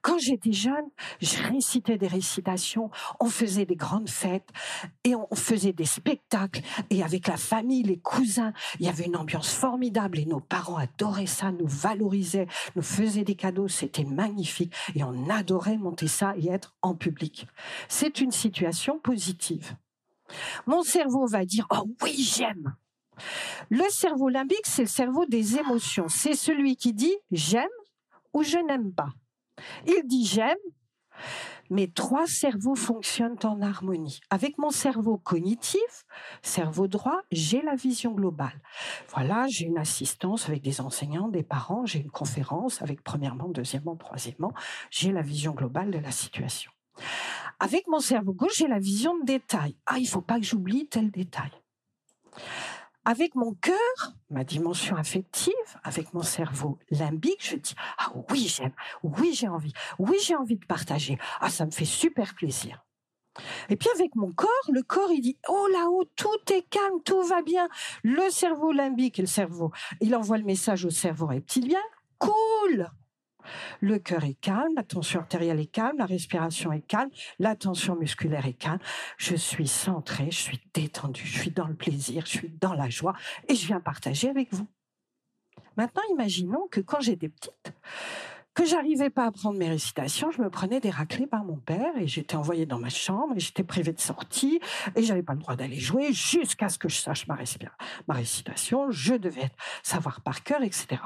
Quand 0.02 0.18
j'étais 0.18 0.52
jeune, 0.52 0.86
je 1.20 1.42
récitais 1.42 1.98
des 1.98 2.06
récitations, 2.06 2.90
on 3.20 3.26
faisait 3.26 3.66
des 3.66 3.76
grandes 3.76 4.08
fêtes 4.08 4.48
et 5.04 5.14
on 5.14 5.34
faisait 5.34 5.72
des 5.72 5.84
spectacles. 5.84 6.62
Et 6.90 7.02
avec 7.02 7.26
la 7.26 7.36
famille, 7.36 7.82
les 7.82 7.98
cousins, 7.98 8.52
il 8.78 8.86
y 8.86 8.88
avait 8.88 9.04
une 9.04 9.16
ambiance 9.16 9.52
formidable 9.52 10.18
et 10.18 10.26
nos 10.26 10.40
parents 10.40 10.76
adoraient 10.76 11.26
ça, 11.26 11.52
nous 11.52 11.66
valorisaient, 11.66 12.46
nous 12.76 12.82
faisaient 12.82 13.24
des 13.24 13.34
cadeaux, 13.34 13.68
c'était 13.68 14.04
magnifique 14.04 14.74
et 14.94 15.04
on 15.04 15.28
adorait 15.28 15.76
monter 15.76 16.08
ça 16.08 16.34
et 16.36 16.48
être 16.48 16.74
en 16.82 16.94
public. 16.94 17.46
C'est 17.88 18.20
une 18.20 18.32
situation 18.32 18.98
positive. 18.98 19.76
Mon 20.66 20.82
cerveau 20.82 21.26
va 21.26 21.44
dire 21.44 21.66
Oh 21.70 21.88
oui, 22.02 22.14
j'aime. 22.16 22.74
Le 23.68 23.84
cerveau 23.90 24.28
limbique, 24.28 24.66
c'est 24.66 24.82
le 24.82 24.88
cerveau 24.88 25.26
des 25.26 25.58
émotions. 25.58 26.08
C'est 26.08 26.34
celui 26.34 26.76
qui 26.76 26.92
dit 26.92 27.14
j'aime 27.30 27.68
ou 28.32 28.42
je 28.42 28.58
n'aime 28.58 28.92
pas. 28.92 29.10
Il 29.86 30.02
dit 30.06 30.26
j'aime. 30.26 30.56
Mes 31.70 31.88
trois 31.88 32.26
cerveaux 32.26 32.74
fonctionnent 32.74 33.36
en 33.44 33.62
harmonie. 33.62 34.20
Avec 34.30 34.58
mon 34.58 34.70
cerveau 34.70 35.18
cognitif, 35.18 36.04
cerveau 36.42 36.88
droit, 36.88 37.20
j'ai 37.30 37.62
la 37.62 37.76
vision 37.76 38.10
globale. 38.12 38.60
Voilà, 39.14 39.46
j'ai 39.48 39.66
une 39.66 39.78
assistance 39.78 40.48
avec 40.48 40.62
des 40.62 40.80
enseignants, 40.80 41.28
des 41.28 41.44
parents, 41.44 41.86
j'ai 41.86 42.00
une 42.00 42.10
conférence 42.10 42.82
avec 42.82 43.04
premièrement, 43.04 43.48
deuxièmement, 43.48 43.94
troisièmement, 43.94 44.52
j'ai 44.90 45.12
la 45.12 45.22
vision 45.22 45.52
globale 45.52 45.92
de 45.92 45.98
la 45.98 46.10
situation. 46.10 46.72
Avec 47.60 47.86
mon 47.86 48.00
cerveau 48.00 48.32
gauche, 48.32 48.56
j'ai 48.56 48.66
la 48.66 48.80
vision 48.80 49.16
de 49.18 49.24
détail. 49.24 49.76
Ah, 49.86 49.98
il 49.98 50.08
faut 50.08 50.22
pas 50.22 50.40
que 50.40 50.46
j'oublie 50.46 50.88
tel 50.88 51.12
détail 51.12 51.50
avec 53.10 53.34
mon 53.34 53.54
cœur, 53.54 54.14
ma 54.30 54.44
dimension 54.44 54.94
affective, 54.94 55.52
avec 55.82 56.14
mon 56.14 56.22
cerveau 56.22 56.78
limbique, 56.92 57.44
je 57.44 57.56
dis 57.56 57.74
ah 57.98 58.12
oui 58.30 58.46
j'aime, 58.46 58.70
oui 59.02 59.34
j'ai 59.34 59.48
envie, 59.48 59.72
oui 59.98 60.16
j'ai 60.24 60.36
envie 60.36 60.54
de 60.54 60.64
partager, 60.64 61.18
ah 61.40 61.50
ça 61.50 61.66
me 61.66 61.72
fait 61.72 61.84
super 61.84 62.36
plaisir. 62.36 62.84
Et 63.68 63.74
puis 63.74 63.88
avec 63.96 64.14
mon 64.14 64.30
corps, 64.30 64.48
le 64.68 64.82
corps 64.82 65.10
il 65.10 65.22
dit 65.22 65.36
oh 65.48 65.66
là-haut 65.72 66.04
tout 66.14 66.52
est 66.52 66.62
calme, 66.70 67.02
tout 67.04 67.22
va 67.22 67.42
bien. 67.42 67.68
Le 68.04 68.30
cerveau 68.30 68.70
limbique 68.70 69.18
et 69.18 69.22
le 69.22 69.26
cerveau, 69.26 69.72
il 70.00 70.14
envoie 70.14 70.38
le 70.38 70.44
message 70.44 70.84
au 70.84 70.90
cerveau 70.90 71.26
reptilien, 71.26 71.82
cool, 72.18 72.92
le 73.80 73.98
cœur 73.98 74.24
est 74.24 74.40
calme, 74.40 74.72
la 74.76 74.82
tension 74.82 75.20
artérielle 75.20 75.60
est 75.60 75.66
calme, 75.66 75.98
la 75.98 76.06
respiration 76.06 76.72
est 76.72 76.86
calme, 76.86 77.10
la 77.38 77.56
tension 77.56 77.96
musculaire 77.96 78.46
est 78.46 78.54
calme. 78.54 78.80
Je 79.16 79.36
suis 79.36 79.68
centrée, 79.68 80.30
je 80.30 80.38
suis 80.38 80.60
détendue, 80.74 81.24
je 81.24 81.38
suis 81.38 81.50
dans 81.50 81.66
le 81.66 81.74
plaisir, 81.74 82.24
je 82.26 82.38
suis 82.38 82.50
dans 82.60 82.74
la 82.74 82.88
joie 82.88 83.14
et 83.48 83.54
je 83.54 83.66
viens 83.66 83.80
partager 83.80 84.28
avec 84.28 84.52
vous. 84.52 84.66
Maintenant, 85.76 86.02
imaginons 86.10 86.66
que 86.70 86.80
quand 86.80 87.00
j'étais 87.00 87.28
petite, 87.28 87.72
que 88.54 88.64
j'arrivais 88.64 89.10
pas 89.10 89.26
à 89.26 89.30
prendre 89.30 89.58
mes 89.58 89.68
récitations, 89.68 90.30
je 90.30 90.42
me 90.42 90.50
prenais 90.50 90.80
des 90.80 90.90
raclés 90.90 91.26
par 91.26 91.44
mon 91.44 91.56
père 91.56 91.96
et 91.98 92.06
j'étais 92.06 92.36
envoyée 92.36 92.66
dans 92.66 92.78
ma 92.78 92.90
chambre 92.90 93.34
et 93.36 93.40
j'étais 93.40 93.62
privée 93.62 93.92
de 93.92 94.00
sortie 94.00 94.60
et 94.96 95.02
j'avais 95.02 95.22
pas 95.22 95.34
le 95.34 95.38
droit 95.38 95.56
d'aller 95.56 95.78
jouer 95.78 96.12
jusqu'à 96.12 96.68
ce 96.68 96.78
que 96.78 96.88
je 96.88 96.96
sache 96.96 97.26
ma, 97.28 97.38
ma 98.08 98.14
récitation. 98.14 98.90
Je 98.90 99.14
devais 99.14 99.50
savoir 99.82 100.20
par 100.20 100.42
cœur, 100.42 100.62
etc. 100.62 101.00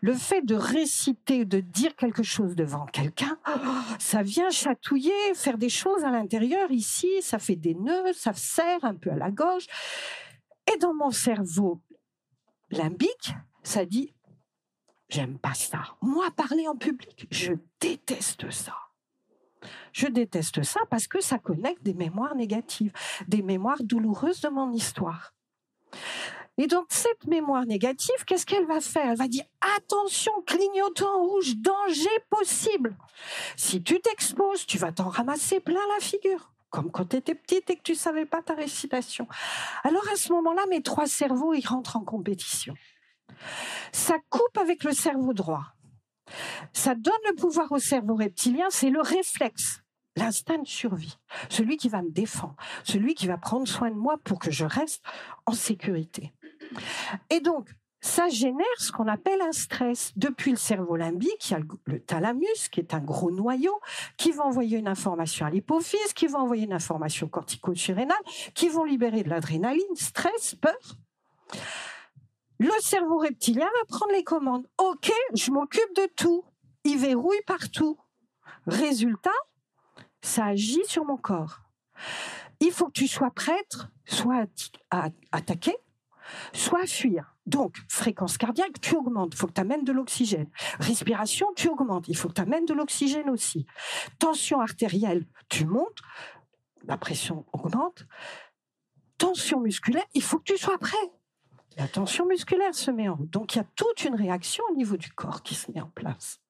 Le 0.00 0.14
fait 0.14 0.42
de 0.42 0.54
réciter, 0.54 1.44
de 1.44 1.60
dire 1.60 1.94
quelque 1.96 2.22
chose 2.22 2.56
devant 2.56 2.86
quelqu'un, 2.86 3.38
ça 3.98 4.22
vient 4.22 4.50
chatouiller, 4.50 5.34
faire 5.34 5.58
des 5.58 5.68
choses 5.68 6.04
à 6.04 6.10
l'intérieur. 6.10 6.70
Ici, 6.70 7.08
ça 7.22 7.38
fait 7.38 7.56
des 7.56 7.74
nœuds, 7.74 8.12
ça 8.12 8.32
serre 8.32 8.84
un 8.84 8.94
peu 8.94 9.10
à 9.10 9.16
la 9.16 9.30
gauche. 9.30 9.66
Et 10.72 10.76
dans 10.78 10.94
mon 10.94 11.10
cerveau 11.10 11.80
limbique, 12.70 13.32
ça 13.62 13.84
dit 13.84 14.12
J'aime 15.08 15.38
pas 15.38 15.54
ça. 15.54 15.82
Moi, 16.00 16.30
parler 16.30 16.66
en 16.66 16.74
public, 16.74 17.26
je 17.30 17.52
déteste 17.80 18.50
ça. 18.50 18.74
Je 19.92 20.06
déteste 20.06 20.62
ça 20.62 20.80
parce 20.90 21.06
que 21.06 21.20
ça 21.20 21.38
connecte 21.38 21.82
des 21.82 21.94
mémoires 21.94 22.34
négatives, 22.34 22.92
des 23.28 23.42
mémoires 23.42 23.82
douloureuses 23.82 24.40
de 24.40 24.48
mon 24.48 24.72
histoire. 24.72 25.34
Et 26.58 26.66
donc 26.66 26.86
cette 26.90 27.26
mémoire 27.26 27.64
négative, 27.64 28.24
qu'est-ce 28.26 28.44
qu'elle 28.44 28.66
va 28.66 28.80
faire? 28.80 29.12
Elle 29.12 29.16
va 29.16 29.28
dire 29.28 29.44
attention, 29.76 30.32
clignotant 30.46 31.18
rouge, 31.18 31.56
danger 31.56 32.10
possible. 32.28 32.96
Si 33.56 33.82
tu 33.82 34.00
t'exposes, 34.00 34.66
tu 34.66 34.78
vas 34.78 34.92
t'en 34.92 35.08
ramasser 35.08 35.60
plein 35.60 35.80
la 35.94 36.04
figure, 36.04 36.52
comme 36.70 36.90
quand 36.90 37.06
tu 37.06 37.16
étais 37.16 37.34
petite 37.34 37.70
et 37.70 37.76
que 37.76 37.82
tu 37.82 37.94
savais 37.94 38.26
pas 38.26 38.42
ta 38.42 38.54
récitation. 38.54 39.26
Alors 39.82 40.06
à 40.12 40.16
ce 40.16 40.32
moment-là, 40.32 40.66
mes 40.68 40.82
trois 40.82 41.06
cerveaux, 41.06 41.54
ils 41.54 41.66
rentrent 41.66 41.96
en 41.96 42.04
compétition. 42.04 42.74
Ça 43.92 44.18
coupe 44.28 44.58
avec 44.58 44.84
le 44.84 44.92
cerveau 44.92 45.32
droit. 45.32 45.64
Ça 46.72 46.94
donne 46.94 47.14
le 47.28 47.34
pouvoir 47.34 47.72
au 47.72 47.78
cerveau 47.78 48.14
reptilien, 48.14 48.66
c'est 48.70 48.90
le 48.90 49.00
réflexe 49.00 49.82
l'instinct 50.16 50.58
de 50.58 50.66
survie, 50.66 51.16
celui 51.48 51.76
qui 51.76 51.88
va 51.88 52.02
me 52.02 52.10
défendre, 52.10 52.56
celui 52.84 53.14
qui 53.14 53.26
va 53.26 53.38
prendre 53.38 53.66
soin 53.66 53.90
de 53.90 53.96
moi 53.96 54.18
pour 54.24 54.38
que 54.38 54.50
je 54.50 54.64
reste 54.64 55.02
en 55.46 55.52
sécurité. 55.52 56.32
Et 57.30 57.40
donc, 57.40 57.68
ça 58.02 58.28
génère 58.28 58.66
ce 58.78 58.90
qu'on 58.90 59.06
appelle 59.06 59.40
un 59.40 59.52
stress. 59.52 60.12
Depuis 60.16 60.50
le 60.50 60.56
cerveau 60.56 60.96
limbique, 60.96 61.48
il 61.48 61.52
y 61.52 61.56
a 61.56 61.60
le, 61.86 62.00
thalamus, 62.00 62.68
qui 62.70 62.80
est 62.80 62.94
un 62.94 63.00
gros 63.00 63.30
noyau, 63.30 63.80
qui 64.16 64.32
va 64.32 64.44
envoyer 64.44 64.78
une 64.78 64.88
information 64.88 65.46
à 65.46 65.50
l'hypophyse, 65.50 66.12
qui 66.12 66.26
va 66.26 66.40
envoyer 66.40 66.64
une 66.64 66.72
information 66.72 67.28
cortico-surrénale, 67.28 68.16
qui 68.54 68.68
vont 68.68 68.84
libérer 68.84 69.22
de 69.22 69.30
l'adrénaline, 69.30 69.94
stress, 69.94 70.56
peur. 70.56 70.96
Le 72.58 72.72
cerveau 72.80 73.18
reptilien 73.18 73.66
va 73.66 73.96
prendre 73.96 74.12
les 74.12 74.24
commandes. 74.24 74.66
OK, 74.78 75.12
je 75.34 75.50
m'occupe 75.52 75.94
de 75.96 76.08
tout. 76.16 76.44
Il 76.84 76.98
verrouille 76.98 77.42
partout. 77.46 77.98
Résultat, 78.66 79.30
ça 80.20 80.46
agit 80.46 80.84
sur 80.86 81.04
mon 81.04 81.16
corps. 81.16 81.60
Il 82.58 82.72
faut 82.72 82.86
que 82.86 82.92
tu 82.92 83.06
sois 83.06 83.30
prête, 83.30 83.76
soit 84.06 84.46
à 84.90 85.08
attaquer, 85.30 85.76
soit 86.52 86.86
fuir. 86.86 87.34
Donc, 87.46 87.76
fréquence 87.88 88.38
cardiaque, 88.38 88.80
tu 88.80 88.94
augmentes, 88.94 89.34
il 89.34 89.36
faut 89.36 89.46
que 89.46 89.52
tu 89.52 89.60
amènes 89.60 89.84
de 89.84 89.92
l'oxygène. 89.92 90.48
Respiration, 90.78 91.48
tu 91.56 91.68
augmentes, 91.68 92.08
il 92.08 92.16
faut 92.16 92.28
que 92.28 92.34
tu 92.34 92.40
amènes 92.40 92.66
de 92.66 92.74
l'oxygène 92.74 93.30
aussi. 93.30 93.66
Tension 94.18 94.60
artérielle, 94.60 95.26
tu 95.48 95.66
montes, 95.66 95.98
la 96.84 96.96
pression 96.96 97.44
augmente. 97.52 98.06
Tension 99.18 99.60
musculaire, 99.60 100.06
il 100.14 100.22
faut 100.22 100.38
que 100.38 100.52
tu 100.52 100.58
sois 100.58 100.78
prêt. 100.78 100.96
La 101.76 101.88
tension 101.88 102.26
musculaire 102.26 102.74
se 102.74 102.90
met 102.90 103.08
en 103.08 103.14
route. 103.14 103.30
Donc, 103.30 103.54
il 103.54 103.58
y 103.58 103.60
a 103.60 103.66
toute 103.76 104.04
une 104.04 104.14
réaction 104.14 104.62
au 104.70 104.74
niveau 104.74 104.96
du 104.96 105.10
corps 105.12 105.42
qui 105.42 105.54
se 105.54 105.70
met 105.70 105.80
en 105.80 105.88
place. 105.88 106.40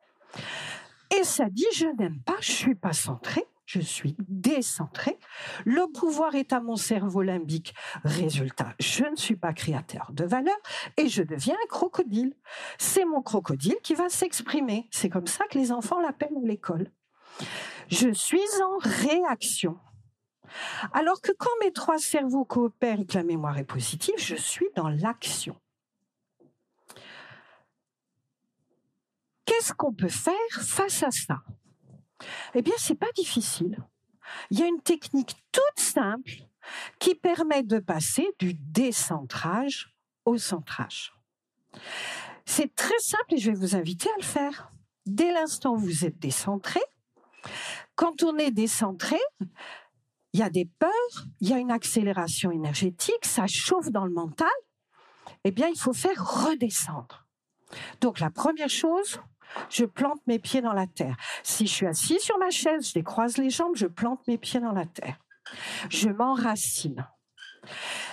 Et 1.17 1.25
ça 1.25 1.49
dit, 1.51 1.67
je 1.75 1.87
n'aime 1.87 2.21
pas, 2.23 2.37
je 2.41 2.53
suis 2.53 2.75
pas 2.75 2.93
centré, 2.93 3.45
je 3.73 3.81
suis 3.81 4.15
décentré. 4.29 5.19
Le 5.65 5.91
pouvoir 5.91 6.35
est 6.35 6.53
à 6.53 6.61
mon 6.61 6.77
cerveau 6.77 7.23
limbique. 7.23 7.75
Résultat, 8.05 8.75
je 8.79 9.05
ne 9.05 9.17
suis 9.17 9.37
pas 9.37 9.55
créateur 9.55 10.11
de 10.13 10.25
valeur 10.25 10.57
et 10.99 11.09
je 11.09 11.23
deviens 11.23 11.55
un 11.55 11.67
crocodile. 11.69 12.35
C'est 12.79 13.07
mon 13.07 13.23
crocodile 13.23 13.77
qui 13.83 13.95
va 13.95 14.11
s'exprimer. 14.11 14.89
C'est 14.91 15.09
comme 15.09 15.27
ça 15.27 15.47
que 15.47 15.57
les 15.57 15.73
enfants 15.73 16.01
l'appellent 16.01 16.37
à 16.37 16.47
l'école. 16.47 16.91
Je 17.89 18.11
suis 18.11 18.41
en 18.63 18.77
réaction. 18.79 19.79
Alors 20.93 21.23
que 21.23 21.33
quand 21.33 21.51
mes 21.63 21.73
trois 21.73 21.99
cerveaux 21.99 22.45
coopèrent 22.45 23.01
et 23.01 23.07
que 23.07 23.17
la 23.17 23.25
mémoire 23.25 23.57
est 23.57 23.65
positive, 23.65 24.17
je 24.19 24.37
suis 24.37 24.69
dans 24.77 24.91
l'action. 24.91 25.57
Qu'est-ce 29.47 29.73
qu'on 29.73 29.95
peut 29.95 30.09
faire 30.09 30.35
face 30.61 31.03
à 31.03 31.11
ça? 31.11 31.43
Eh 32.55 32.63
bien, 32.63 32.75
c'est 32.79 32.95
pas 32.95 33.11
difficile. 33.17 33.79
Il 34.51 34.59
y 34.59 34.63
a 34.63 34.67
une 34.67 34.81
technique 34.81 35.35
toute 35.51 35.85
simple 35.85 36.33
qui 36.99 37.15
permet 37.15 37.63
de 37.63 37.79
passer 37.79 38.29
du 38.39 38.55
décentrage 38.55 39.95
au 40.25 40.39
centrage. 40.39 41.13
C'est 42.45 42.75
très 42.75 42.99
simple 42.99 43.35
et 43.35 43.39
je 43.39 43.51
vais 43.51 43.57
vous 43.57 43.77
inviter 43.77 44.09
à 44.11 44.17
le 44.19 44.25
faire. 44.25 44.73
Dès 45.07 45.33
l'instant 45.33 45.75
où 45.75 45.79
vous 45.79 46.05
êtes 46.05 46.19
décentré, 46.19 46.81
quand 47.95 48.23
on 48.23 48.37
est 48.39 48.51
décentré, 48.51 49.19
il 50.33 50.41
y 50.41 50.43
a 50.43 50.51
des 50.51 50.65
peurs, 50.65 51.27
il 51.41 51.49
y 51.49 51.53
a 51.53 51.59
une 51.59 51.71
accélération 51.71 52.51
énergétique, 52.51 53.25
ça 53.25 53.47
chauffe 53.47 53.91
dans 53.91 54.05
le 54.05 54.13
mental. 54.13 54.49
Eh 55.45 55.51
bien, 55.51 55.69
il 55.69 55.79
faut 55.79 55.93
faire 55.93 56.45
redescendre. 56.45 57.27
Donc, 58.01 58.21
la 58.21 58.31
première 58.31 58.71
chose, 58.71 59.21
je 59.71 59.85
plante 59.85 60.21
mes 60.27 60.39
pieds 60.39 60.61
dans 60.61 60.73
la 60.73 60.87
terre. 60.87 61.17
Si 61.43 61.67
je 61.67 61.73
suis 61.73 61.87
assis 61.87 62.21
sur 62.21 62.39
ma 62.39 62.51
chaise, 62.51 62.89
je 62.89 62.95
décroise 62.95 63.37
les 63.39 63.51
jambes, 63.51 63.77
je 63.77 63.87
plante 63.87 64.27
mes 64.27 64.39
pieds 64.39 64.61
dans 64.61 64.73
la 64.73 64.87
terre. 64.87 65.19
Je 65.91 66.09
m'enracine. 66.09 67.07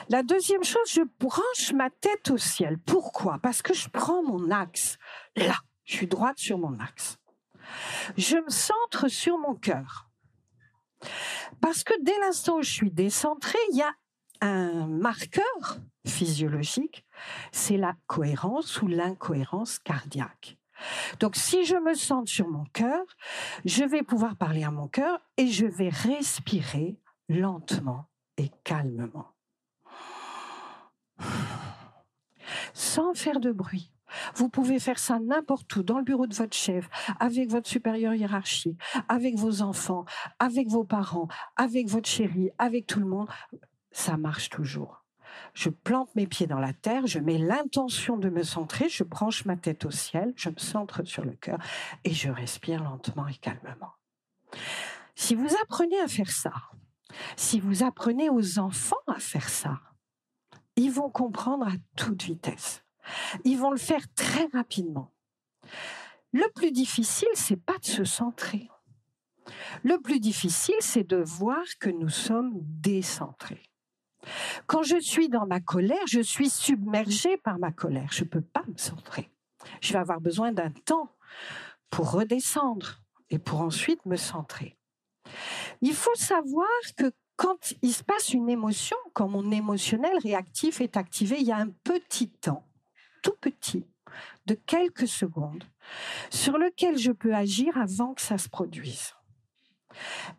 La 0.10 0.24
deuxième 0.24 0.64
chose, 0.64 0.92
je 0.92 1.02
branche 1.20 1.74
ma 1.74 1.90
tête 1.90 2.30
au 2.30 2.38
ciel. 2.38 2.78
Pourquoi? 2.80 3.40
Parce 3.40 3.62
que 3.62 3.74
je 3.74 3.90
prends 3.90 4.24
mon 4.24 4.52
axe. 4.52 4.98
Là, 5.36 5.56
je 5.86 5.96
suis 5.96 6.08
droite 6.08 6.38
sur 6.38 6.58
mon 6.58 6.80
axe. 6.80 7.18
Je 8.18 8.38
me 8.38 8.50
centre 8.50 9.08
sur 9.08 9.38
mon 9.38 9.56
cœur. 9.56 10.10
Parce 11.62 11.84
que 11.84 11.94
dès 12.02 12.18
l'instant 12.20 12.58
où 12.58 12.62
je 12.62 12.72
suis 12.72 12.92
décentrée, 12.92 13.60
il 13.72 13.78
y 13.78 13.82
a 13.82 13.94
un 14.42 14.88
marqueur 14.88 15.80
physiologique, 16.06 17.06
c'est 17.52 17.78
la 17.78 17.96
cohérence 18.08 18.82
ou 18.82 18.88
l'incohérence 18.88 19.80
cardiaque. 19.80 20.59
Donc 21.20 21.36
si 21.36 21.66
je 21.66 21.76
me 21.76 21.94
sens 21.94 22.30
sur 22.30 22.48
mon 22.48 22.66
cœur, 22.66 23.04
je 23.66 23.84
vais 23.84 24.04
pouvoir 24.04 24.36
parler 24.36 24.64
à 24.64 24.72
mon 24.72 24.88
cœur 24.88 25.20
et 25.38 25.48
je 25.48 25.66
vais 25.66 25.90
respirer 25.90 27.00
lentement 27.28 28.10
et 28.38 28.50
calmement. 28.64 29.34
Sans 32.74 33.14
faire 33.14 33.40
de 33.40 33.52
bruit. 33.52 33.92
Vous 34.36 34.50
pouvez 34.50 34.80
faire 34.80 34.98
ça 34.98 35.20
n'importe 35.20 35.76
où, 35.76 35.84
dans 35.84 35.98
le 35.98 36.04
bureau 36.04 36.26
de 36.26 36.34
votre 36.34 36.56
chef, 36.56 36.90
avec 37.20 37.50
votre 37.50 37.70
supérieur 37.70 38.16
hiérarchique, 38.16 38.80
avec 39.08 39.36
vos 39.36 39.62
enfants, 39.62 40.06
avec 40.40 40.68
vos 40.68 40.84
parents, 40.84 41.28
avec 41.56 41.88
votre 41.88 42.10
chérie, 42.10 42.50
avec 42.58 42.88
tout 42.88 43.00
le 43.00 43.06
monde. 43.06 43.28
Ça 43.92 44.18
marche 44.18 44.50
toujours. 44.50 45.04
Je 45.54 45.70
plante 45.70 46.14
mes 46.16 46.28
pieds 46.28 46.48
dans 46.48 46.60
la 46.60 46.74
terre, 46.74 47.08
je 47.08 47.20
mets 47.20 47.38
l'intention 47.38 48.18
de 48.18 48.30
me 48.30 48.44
centrer, 48.44 48.90
je 48.90 49.04
branche 49.04 49.46
ma 49.46 49.56
tête 49.56 49.86
au 49.86 49.92
ciel, 49.92 50.34
je 50.36 50.50
me 50.50 50.58
centre 50.58 51.04
sur 51.04 51.26
le 51.26 51.34
cœur 51.34 51.60
et 52.04 52.14
je 52.14 52.30
respire 52.30 52.84
lentement 52.84 53.28
et 53.28 53.36
calmement. 53.36 53.94
Si 55.16 55.36
vous 55.36 55.50
apprenez 55.64 56.00
à 56.00 56.08
faire 56.08 56.32
ça, 56.32 56.54
si 57.36 57.60
vous 57.60 57.84
apprenez 57.84 58.30
aux 58.30 58.60
enfants 58.60 58.96
à 59.08 59.20
faire 59.20 59.50
ça, 59.50 59.80
ils 60.76 60.92
vont 60.92 61.10
comprendre 61.10 61.68
à 61.68 61.74
toute 61.98 62.24
vitesse. 62.24 62.84
Ils 63.44 63.58
vont 63.58 63.72
le 63.72 63.78
faire 63.78 64.06
très 64.14 64.48
rapidement. 64.54 65.12
Le 66.32 66.50
plus 66.54 66.72
difficile, 66.72 67.28
c'est 67.34 67.62
pas 67.62 67.78
de 67.80 67.86
se 67.86 68.04
centrer. 68.04 68.70
Le 69.84 70.00
plus 70.00 70.20
difficile, 70.20 70.76
c'est 70.80 71.08
de 71.08 71.18
voir 71.18 71.64
que 71.80 71.90
nous 71.90 72.10
sommes 72.10 72.54
décentrés. 72.62 73.69
Quand 74.68 74.84
je 74.84 75.00
suis 75.00 75.30
dans 75.30 75.46
ma 75.46 75.60
colère, 75.60 76.06
je 76.08 76.20
suis 76.20 76.50
submergée 76.50 77.38
par 77.38 77.60
ma 77.60 77.72
colère. 77.72 78.10
Je 78.12 78.24
ne 78.24 78.30
peux 78.30 78.42
pas 78.42 78.64
me 78.68 78.78
centrer. 78.78 79.32
Je 79.82 79.94
vais 79.94 80.00
avoir 80.00 80.22
besoin 80.22 80.52
d'un 80.52 80.72
temps 80.72 81.10
pour 81.90 82.12
redescendre 82.12 83.02
et 83.30 83.40
pour 83.40 83.62
ensuite 83.62 84.06
me 84.06 84.16
centrer. 84.16 84.78
Il 85.82 85.94
faut 85.94 86.16
savoir 86.16 86.68
que 86.98 87.12
quand 87.36 87.74
il 87.82 87.94
se 87.94 88.04
passe 88.04 88.34
une 88.34 88.50
émotion, 88.50 88.98
quand 89.14 89.30
mon 89.30 89.52
émotionnel 89.52 90.18
réactif 90.22 90.82
est 90.82 90.98
activé, 90.98 91.38
il 91.40 91.48
y 91.48 91.52
a 91.52 91.58
un 91.58 91.70
petit 91.70 92.30
temps, 92.30 92.68
tout 93.22 93.36
petit, 93.40 93.86
de 94.46 94.56
quelques 94.56 95.08
secondes, 95.08 95.64
sur 96.30 96.58
lequel 96.58 96.98
je 96.98 97.12
peux 97.12 97.34
agir 97.34 97.78
avant 97.78 98.14
que 98.14 98.22
ça 98.22 98.38
se 98.38 98.50
produise. 98.50 99.14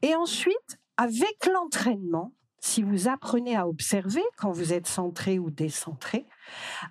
Et 0.02 0.14
ensuite, 0.14 0.78
avec 0.96 1.46
l'entraînement, 1.46 2.32
si 2.60 2.82
vous 2.82 3.08
apprenez 3.08 3.56
à 3.56 3.66
observer 3.66 4.22
quand 4.36 4.52
vous 4.52 4.72
êtes 4.72 4.86
centré 4.86 5.38
ou 5.38 5.50
décentré, 5.50 6.26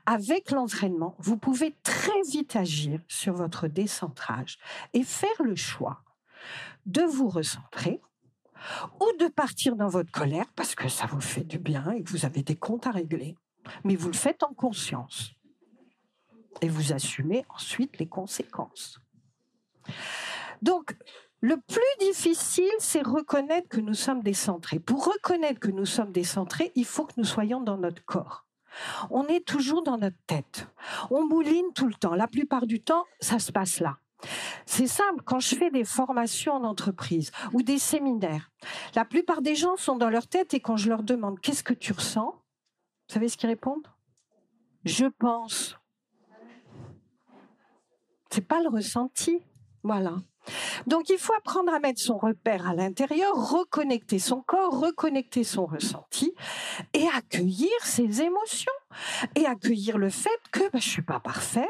avec 0.06 0.52
l'entraînement, 0.52 1.16
vous 1.20 1.38
pouvez 1.38 1.76
très 1.84 2.22
vite 2.30 2.56
agir 2.56 3.00
sur 3.08 3.34
votre 3.34 3.68
décentrage 3.68 4.58
et 4.94 5.04
faire 5.04 5.44
le 5.44 5.56
choix 5.56 6.04
de 6.86 7.04
vous 7.04 7.30
recentrer 7.30 8.02
ou 9.00 9.06
de 9.20 9.28
partir 9.28 9.76
dans 9.76 9.88
votre 9.88 10.12
colère 10.12 10.48
parce 10.56 10.76
que 10.76 10.90
ça 10.90 11.06
vous 11.06 11.22
fait 11.22 11.44
du 11.44 11.60
bien 11.60 11.92
et 11.92 12.04
que 12.04 12.10
vous 12.10 12.26
avez 12.26 12.42
des 12.42 12.56
comptes 12.56 12.88
à 12.88 12.92
régler. 12.92 13.38
Mais 13.84 13.96
vous 13.96 14.08
le 14.08 14.14
faites 14.14 14.44
en 14.44 14.54
conscience. 14.54 15.34
Et 16.62 16.68
vous 16.68 16.92
assumez 16.92 17.46
ensuite 17.50 18.00
les 18.00 18.08
conséquences. 18.08 19.00
Donc, 20.62 20.98
le 21.42 21.56
plus 21.56 22.06
difficile, 22.08 22.70
c'est 22.80 23.02
reconnaître 23.02 23.70
que 23.70 23.80
nous 23.80 23.94
sommes 23.94 24.22
décentrés. 24.22 24.80
Pour 24.80 25.06
reconnaître 25.06 25.60
que 25.60 25.72
nous 25.72 25.86
sommes 25.86 26.12
décentrés, 26.12 26.72
il 26.76 26.86
faut 26.86 27.06
que 27.06 27.14
nous 27.18 27.24
soyons 27.24 27.62
dans 27.62 27.78
notre 27.78 28.04
corps. 28.04 28.46
On 29.10 29.26
est 29.26 29.46
toujours 29.46 29.84
dans 29.84 29.98
notre 29.98 30.18
tête. 30.28 30.68
On 31.10 31.26
mouline 31.26 31.74
tout 31.74 31.88
le 31.88 31.94
temps. 31.94 32.14
La 32.14 32.28
plupart 32.28 32.68
du 32.68 32.82
temps, 32.82 33.06
ça 33.20 33.40
se 33.40 33.52
passe 33.52 33.80
là. 33.80 33.98
C'est 34.66 34.88
simple, 34.88 35.24
quand 35.24 35.40
je 35.40 35.56
fais 35.56 35.72
des 35.72 35.86
formations 35.86 36.54
en 36.54 36.66
entreprise 36.66 37.32
ou 37.54 37.62
des 37.62 37.80
séminaires, 37.80 38.52
la 38.94 39.06
plupart 39.06 39.42
des 39.42 39.56
gens 39.56 39.78
sont 39.78 39.96
dans 39.96 40.10
leur 40.10 40.28
tête 40.28 40.54
et 40.54 40.60
quand 40.60 40.76
je 40.76 40.90
leur 40.90 41.04
demande 41.04 41.40
qu'est-ce 41.40 41.64
que 41.64 41.74
tu 41.74 41.94
ressens, 41.94 42.32
vous 42.32 43.14
savez 43.14 43.30
ce 43.30 43.38
qu'ils 43.38 43.50
répondent 43.50 43.88
Je 44.84 45.06
pense. 45.06 45.78
C'est 48.30 48.46
pas 48.46 48.62
le 48.62 48.70
ressenti. 48.70 49.42
Voilà. 49.84 50.18
Donc 50.88 51.10
il 51.10 51.18
faut 51.18 51.34
apprendre 51.34 51.74
à 51.74 51.80
mettre 51.80 52.02
son 52.02 52.18
repère 52.18 52.68
à 52.68 52.74
l'intérieur, 52.74 53.34
reconnecter 53.36 54.20
son 54.20 54.41
corps, 54.41 54.80
reconnecter 54.80 55.43
son 55.43 55.66
ressenti 55.66 56.34
et 56.93 57.08
accueillir 57.16 57.72
ses 57.84 58.22
émotions 58.22 58.72
et 59.36 59.45
accueillir 59.45 59.97
le 59.97 60.10
fait 60.10 60.30
que 60.52 60.70
ben, 60.72 60.80
je 60.80 60.89
suis 60.89 61.02
pas 61.02 61.20
parfait, 61.20 61.70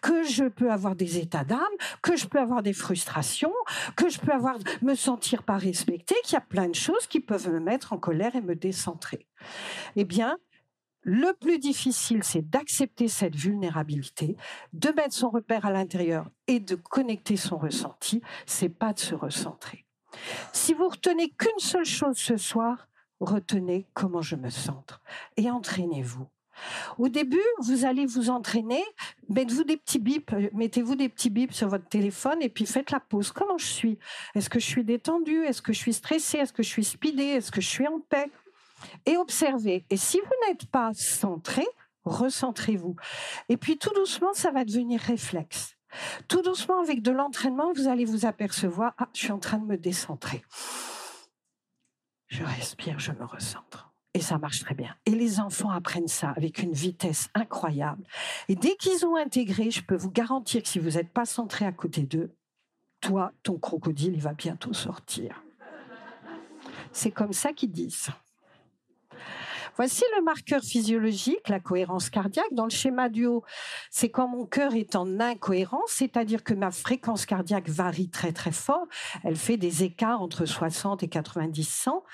que 0.00 0.22
je 0.22 0.44
peux 0.44 0.70
avoir 0.70 0.94
des 0.94 1.18
états 1.18 1.44
d'âme, 1.44 1.60
que 2.02 2.16
je 2.16 2.26
peux 2.26 2.38
avoir 2.38 2.62
des 2.62 2.72
frustrations, 2.72 3.52
que 3.96 4.08
je 4.08 4.18
peux 4.20 4.32
avoir 4.32 4.56
me 4.82 4.94
sentir 4.94 5.42
pas 5.42 5.56
respecté, 5.56 6.14
qu'il 6.24 6.34
y 6.34 6.36
a 6.36 6.40
plein 6.40 6.68
de 6.68 6.74
choses 6.74 7.06
qui 7.06 7.20
peuvent 7.20 7.50
me 7.50 7.60
mettre 7.60 7.92
en 7.92 7.98
colère 7.98 8.36
et 8.36 8.40
me 8.40 8.54
décentrer. 8.54 9.26
Eh 9.96 10.04
bien, 10.04 10.36
le 11.02 11.32
plus 11.32 11.58
difficile, 11.58 12.22
c'est 12.22 12.48
d'accepter 12.48 13.08
cette 13.08 13.34
vulnérabilité, 13.34 14.36
de 14.72 14.90
mettre 14.90 15.14
son 15.14 15.30
repère 15.30 15.64
à 15.64 15.70
l'intérieur 15.70 16.28
et 16.46 16.60
de 16.60 16.74
connecter 16.74 17.36
son 17.36 17.56
ressenti. 17.56 18.20
C'est 18.46 18.68
pas 18.68 18.92
de 18.92 18.98
se 18.98 19.14
recentrer. 19.14 19.86
Si 20.52 20.74
vous 20.74 20.88
retenez 20.88 21.30
qu'une 21.30 21.58
seule 21.58 21.84
chose 21.84 22.16
ce 22.16 22.36
soir, 22.36 22.88
retenez 23.20 23.86
comment 23.94 24.22
je 24.22 24.36
me 24.36 24.50
centre 24.50 25.00
et 25.36 25.50
entraînez-vous. 25.50 26.26
Au 26.98 27.08
début, 27.08 27.38
vous 27.60 27.86
allez 27.86 28.04
vous 28.04 28.28
entraîner, 28.28 28.82
mettez-vous 29.30 29.64
des 29.64 29.78
petits 29.78 29.98
bips, 29.98 30.30
mettez-vous 30.52 30.94
des 30.94 31.08
petits 31.08 31.30
bips 31.30 31.54
sur 31.54 31.68
votre 31.68 31.88
téléphone 31.88 32.42
et 32.42 32.50
puis 32.50 32.66
faites 32.66 32.90
la 32.90 33.00
pause. 33.00 33.32
Comment 33.32 33.56
je 33.56 33.66
suis? 33.66 33.98
Est-ce 34.34 34.50
que 34.50 34.60
je 34.60 34.66
suis 34.66 34.84
détendu 34.84 35.44
Est-ce 35.44 35.62
que 35.62 35.72
je 35.72 35.78
suis 35.78 35.94
stressé 35.94 36.38
Est-ce 36.38 36.52
que 36.52 36.62
je 36.62 36.68
suis 36.68 36.84
speedé 36.84 37.22
Est-ce 37.22 37.50
que 37.50 37.62
je 37.62 37.68
suis 37.68 37.86
en 37.86 38.00
paix? 38.00 38.30
Et 39.06 39.16
observez. 39.16 39.84
Et 39.90 39.96
si 39.96 40.18
vous 40.18 40.48
n'êtes 40.48 40.66
pas 40.66 40.92
centré, 40.94 41.66
recentrez-vous. 42.04 42.96
Et 43.48 43.56
puis 43.56 43.78
tout 43.78 43.92
doucement, 43.94 44.32
ça 44.32 44.50
va 44.50 44.64
devenir 44.64 45.00
réflexe. 45.00 45.76
Tout 46.28 46.42
doucement, 46.42 46.80
avec 46.80 47.02
de 47.02 47.10
l'entraînement, 47.10 47.72
vous 47.72 47.88
allez 47.88 48.04
vous 48.04 48.26
apercevoir, 48.26 48.94
ah, 48.98 49.08
je 49.12 49.20
suis 49.20 49.32
en 49.32 49.38
train 49.38 49.58
de 49.58 49.66
me 49.66 49.76
décentrer. 49.76 50.42
Je 52.28 52.44
respire, 52.44 52.98
je 52.98 53.12
me 53.12 53.24
recentre. 53.24 53.90
Et 54.14 54.20
ça 54.20 54.38
marche 54.38 54.60
très 54.60 54.74
bien. 54.74 54.94
Et 55.06 55.12
les 55.12 55.40
enfants 55.40 55.70
apprennent 55.70 56.08
ça 56.08 56.30
avec 56.36 56.62
une 56.62 56.72
vitesse 56.72 57.28
incroyable. 57.34 58.04
Et 58.48 58.56
dès 58.56 58.76
qu'ils 58.76 59.04
ont 59.06 59.16
intégré, 59.16 59.70
je 59.70 59.82
peux 59.82 59.96
vous 59.96 60.10
garantir 60.10 60.62
que 60.62 60.68
si 60.68 60.78
vous 60.78 60.90
n'êtes 60.90 61.12
pas 61.12 61.26
centré 61.26 61.64
à 61.64 61.72
côté 61.72 62.02
d'eux, 62.02 62.34
toi, 63.00 63.32
ton 63.42 63.58
crocodile, 63.58 64.14
il 64.14 64.20
va 64.20 64.34
bientôt 64.34 64.72
sortir. 64.72 65.42
C'est 66.92 67.12
comme 67.12 67.32
ça 67.32 67.52
qu'ils 67.52 67.70
disent. 67.70 68.08
Voici 69.80 70.04
le 70.14 70.22
marqueur 70.22 70.62
physiologique, 70.62 71.48
la 71.48 71.58
cohérence 71.58 72.10
cardiaque. 72.10 72.52
Dans 72.52 72.64
le 72.64 72.70
schéma 72.70 73.08
du 73.08 73.24
haut, 73.24 73.42
c'est 73.90 74.10
quand 74.10 74.28
mon 74.28 74.44
cœur 74.44 74.74
est 74.74 74.94
en 74.94 75.18
incohérence, 75.20 75.88
c'est-à-dire 75.92 76.44
que 76.44 76.52
ma 76.52 76.70
fréquence 76.70 77.24
cardiaque 77.24 77.66
varie 77.70 78.10
très 78.10 78.32
très 78.32 78.52
fort. 78.52 78.86
Elle 79.24 79.36
fait 79.36 79.56
des 79.56 79.82
écarts 79.82 80.20
entre 80.20 80.44
60 80.44 81.02
et 81.02 81.08
90 81.08 81.66
100 81.66 82.04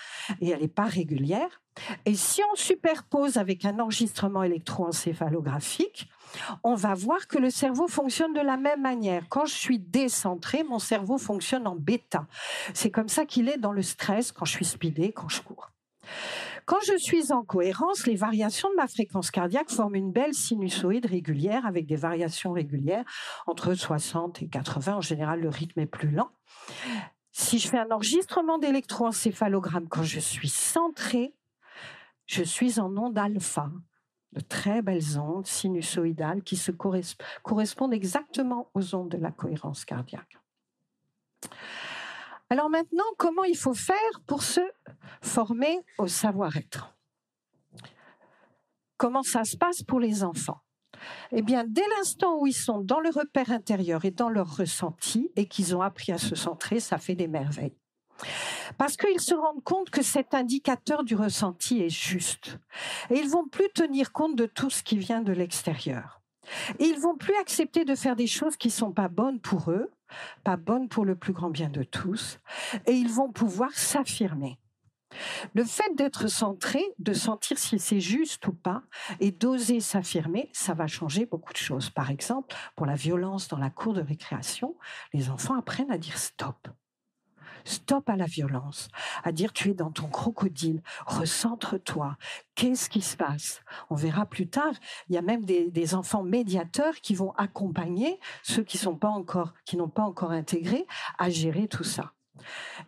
et 0.41 0.51
elle 0.51 0.61
n'est 0.61 0.69
pas 0.69 0.85
régulière. 0.85 1.61
Et 2.05 2.15
si 2.15 2.41
on 2.53 2.55
superpose 2.55 3.37
avec 3.37 3.65
un 3.65 3.81
enregistrement 3.81 4.45
électroencéphalographique, 4.45 6.09
on 6.63 6.77
va 6.77 6.95
voir 6.95 7.27
que 7.27 7.39
le 7.39 7.51
cerveau 7.51 7.89
fonctionne 7.89 8.33
de 8.33 8.43
la 8.43 8.57
même 8.57 8.83
manière. 8.83 9.25
Quand 9.29 9.47
je 9.47 9.55
suis 9.55 9.81
décentré, 9.81 10.63
mon 10.63 10.79
cerveau 10.79 11.19
fonctionne 11.19 11.67
en 11.67 11.75
bêta. 11.75 12.29
C'est 12.75 12.93
comme 12.93 13.09
ça 13.09 13.25
qu'il 13.27 13.49
est 13.49 13.59
dans 13.59 13.73
le 13.73 13.83
stress, 13.83 14.31
quand 14.31 14.45
je 14.45 14.53
suis 14.53 14.65
speedé, 14.65 15.11
quand 15.11 15.29
je 15.29 15.43
cours. 15.43 15.73
Quand 16.67 16.81
je 16.85 16.97
suis 16.99 17.33
en 17.33 17.45
cohérence, 17.45 18.09
les 18.09 18.17
variations 18.17 18.69
de 18.71 18.75
ma 18.75 18.89
fréquence 18.89 19.31
cardiaque 19.31 19.71
forment 19.71 19.95
une 19.95 20.11
belle 20.11 20.35
sinusoïde 20.35 21.07
régulière 21.07 21.65
avec 21.65 21.87
des 21.87 21.95
variations 21.95 22.51
régulières 22.51 23.05
entre 23.47 23.75
60 23.75 24.43
et 24.43 24.49
80. 24.49 24.97
En 24.97 25.01
général, 25.01 25.41
le 25.41 25.49
rythme 25.49 25.79
est 25.79 25.87
plus 25.87 26.11
lent. 26.11 26.29
Si 27.31 27.61
je 27.61 27.69
fais 27.69 27.79
un 27.79 27.91
enregistrement 27.93 28.59
d'électroencéphalogramme 28.59 29.87
quand 29.89 30.03
je 30.03 30.19
suis 30.19 30.49
centré, 30.49 31.35
je 32.27 32.43
suis 32.43 32.81
en 32.81 32.97
onde 32.97 33.17
alpha, 33.17 33.71
de 34.33 34.41
très 34.41 34.83
belles 34.83 35.21
ondes 35.21 35.47
sinusoïdales 35.47 36.43
qui 36.43 36.57
se 36.57 36.73
correspondent 36.73 37.95
exactement 37.95 38.71
aux 38.75 38.95
ondes 38.97 39.11
de 39.11 39.19
la 39.19 39.31
cohérence 39.31 39.85
cardiaque. 39.85 40.37
Alors 42.51 42.71
maintenant, 42.71 43.05
comment 43.19 43.45
il 43.45 43.57
faut 43.57 43.75
faire 43.75 44.21
pour 44.27 44.43
se 44.43 44.61
former 45.23 45.81
au 45.99 46.07
savoir-être 46.07 46.97
Comment 48.97 49.23
ça 49.23 49.45
se 49.45 49.57
passe 49.57 49.83
pour 49.83 50.01
les 50.01 50.25
enfants? 50.25 50.61
Eh 51.33 51.43
bien, 51.43 51.65
dès 51.67 51.87
l'instant 51.97 52.39
où 52.39 52.47
ils 52.47 52.55
sont 52.55 52.81
dans 52.81 53.01
le 53.01 53.11
repère 53.11 53.51
intérieur 53.51 54.05
et 54.05 54.11
dans 54.11 54.31
leur 54.31 54.57
ressenti 54.57 55.31
et 55.37 55.47
qu'ils 55.47 55.77
ont 55.77 55.83
appris 55.83 56.13
à 56.13 56.19
se 56.19 56.35
centrer, 56.35 56.81
ça 56.81 56.97
fait 56.97 57.15
des 57.15 57.29
merveilles. 57.29 57.77
Parce 58.79 58.97
qu'ils 58.97 59.21
se 59.21 59.35
rendent 59.35 59.63
compte 59.63 59.91
que 59.91 60.03
cet 60.03 60.33
indicateur 60.33 61.05
du 61.05 61.15
ressenti 61.15 61.83
est 61.83 61.91
juste. 61.91 62.59
Et 63.11 63.19
ils 63.19 63.29
vont 63.29 63.47
plus 63.47 63.69
tenir 63.75 64.13
compte 64.13 64.37
de 64.37 64.47
tout 64.47 64.71
ce 64.71 64.83
qui 64.83 64.97
vient 64.97 65.21
de 65.21 65.33
l'extérieur. 65.33 66.23
Ils 66.79 66.99
vont 66.99 67.17
plus 67.17 67.35
accepter 67.37 67.85
de 67.85 67.95
faire 67.95 68.17
des 68.17 68.27
choses 68.27 68.57
qui 68.57 68.71
sont 68.71 68.93
pas 68.93 69.09
bonnes 69.09 69.41
pour 69.41 69.71
eux, 69.71 69.91
pas 70.45 70.57
bonnes 70.57 70.89
pour 70.89 71.05
le 71.05 71.17
plus 71.17 71.33
grand 71.33 71.51
bien 71.51 71.69
de 71.69 71.83
tous, 71.83 72.39
et 72.87 72.93
ils 72.93 73.11
vont 73.11 73.31
pouvoir 73.33 73.73
s'affirmer. 73.73 74.59
Le 75.55 75.65
fait 75.65 75.95
d'être 75.97 76.29
centré, 76.29 76.83
de 76.99 77.13
sentir 77.13 77.59
si 77.59 77.79
c'est 77.79 78.01
juste 78.01 78.47
ou 78.47 78.53
pas, 78.53 78.83
et 79.21 79.31
d'oser 79.31 79.81
s'affirmer, 79.81 80.51
ça 80.53 80.75
va 80.75 80.87
changer 80.87 81.27
beaucoup 81.27 81.53
de 81.53 81.59
choses. 81.59 81.91
Par 81.91 82.11
exemple, 82.11 82.55
pour 82.75 82.87
la 82.87 82.95
violence 82.95 83.49
dans 83.49 83.59
la 83.59 83.71
cour 83.71 83.93
de 83.93 84.03
récréation, 84.03 84.77
les 85.13 85.31
enfants 85.31 85.59
apprennent 85.59 85.91
à 85.91 85.99
dire 85.99 86.19
stop. 86.19 86.69
Stop 87.65 88.09
à 88.09 88.15
la 88.15 88.27
violence, 88.27 88.89
à 89.25 89.33
dire 89.33 89.53
tu 89.53 89.71
es 89.71 89.75
dans 89.75 89.91
ton 89.91 90.07
crocodile, 90.07 90.83
recentre-toi. 91.05 92.17
Qu'est-ce 92.55 92.89
qui 92.89 93.03
se 93.03 93.17
passe? 93.17 93.61
On 93.91 93.97
verra 93.97 94.25
plus 94.25 94.49
tard. 94.49 94.73
Il 95.09 95.17
y 95.17 95.19
a 95.19 95.23
même 95.23 95.45
des, 95.45 95.95
enfants 95.95 96.23
médiateurs 96.23 96.95
qui 96.95 97.17
vont 97.17 97.33
accompagner 97.33 98.21
ceux 98.45 98.63
qui 98.63 98.83
n'ont 98.85 98.97
pas 98.97 99.09
encore 99.09 100.31
intégré, 100.31 100.87
à 101.19 101.29
gérer 101.29 101.67
tout 101.67 101.85
ça. 101.85 102.13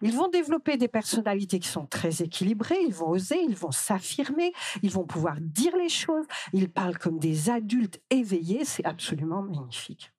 Ils 0.03 0.15
vont 0.15 0.29
développer 0.29 0.77
des 0.77 0.89
personnalités 0.89 1.59
qui 1.59 1.69
sont 1.69 1.87
très 1.87 2.23
équilibrées, 2.23 2.79
ils 2.87 2.95
vont 2.95 3.09
oser, 3.09 3.41
ils 3.41 3.57
vont 3.57 3.71
s'affirmer, 3.71 4.53
ils 4.83 4.91
vont 4.91 5.05
pouvoir 5.05 5.37
dire 5.41 5.77
les 5.77 5.89
choses, 5.89 6.27
ils 6.53 6.71
parlent 6.71 6.99
comme 6.99 7.19
des 7.19 7.51
adultes 7.51 8.01
éveillés, 8.11 8.65
c'est 8.65 8.85
absolument 8.85 9.43
magnifique. 9.43 10.13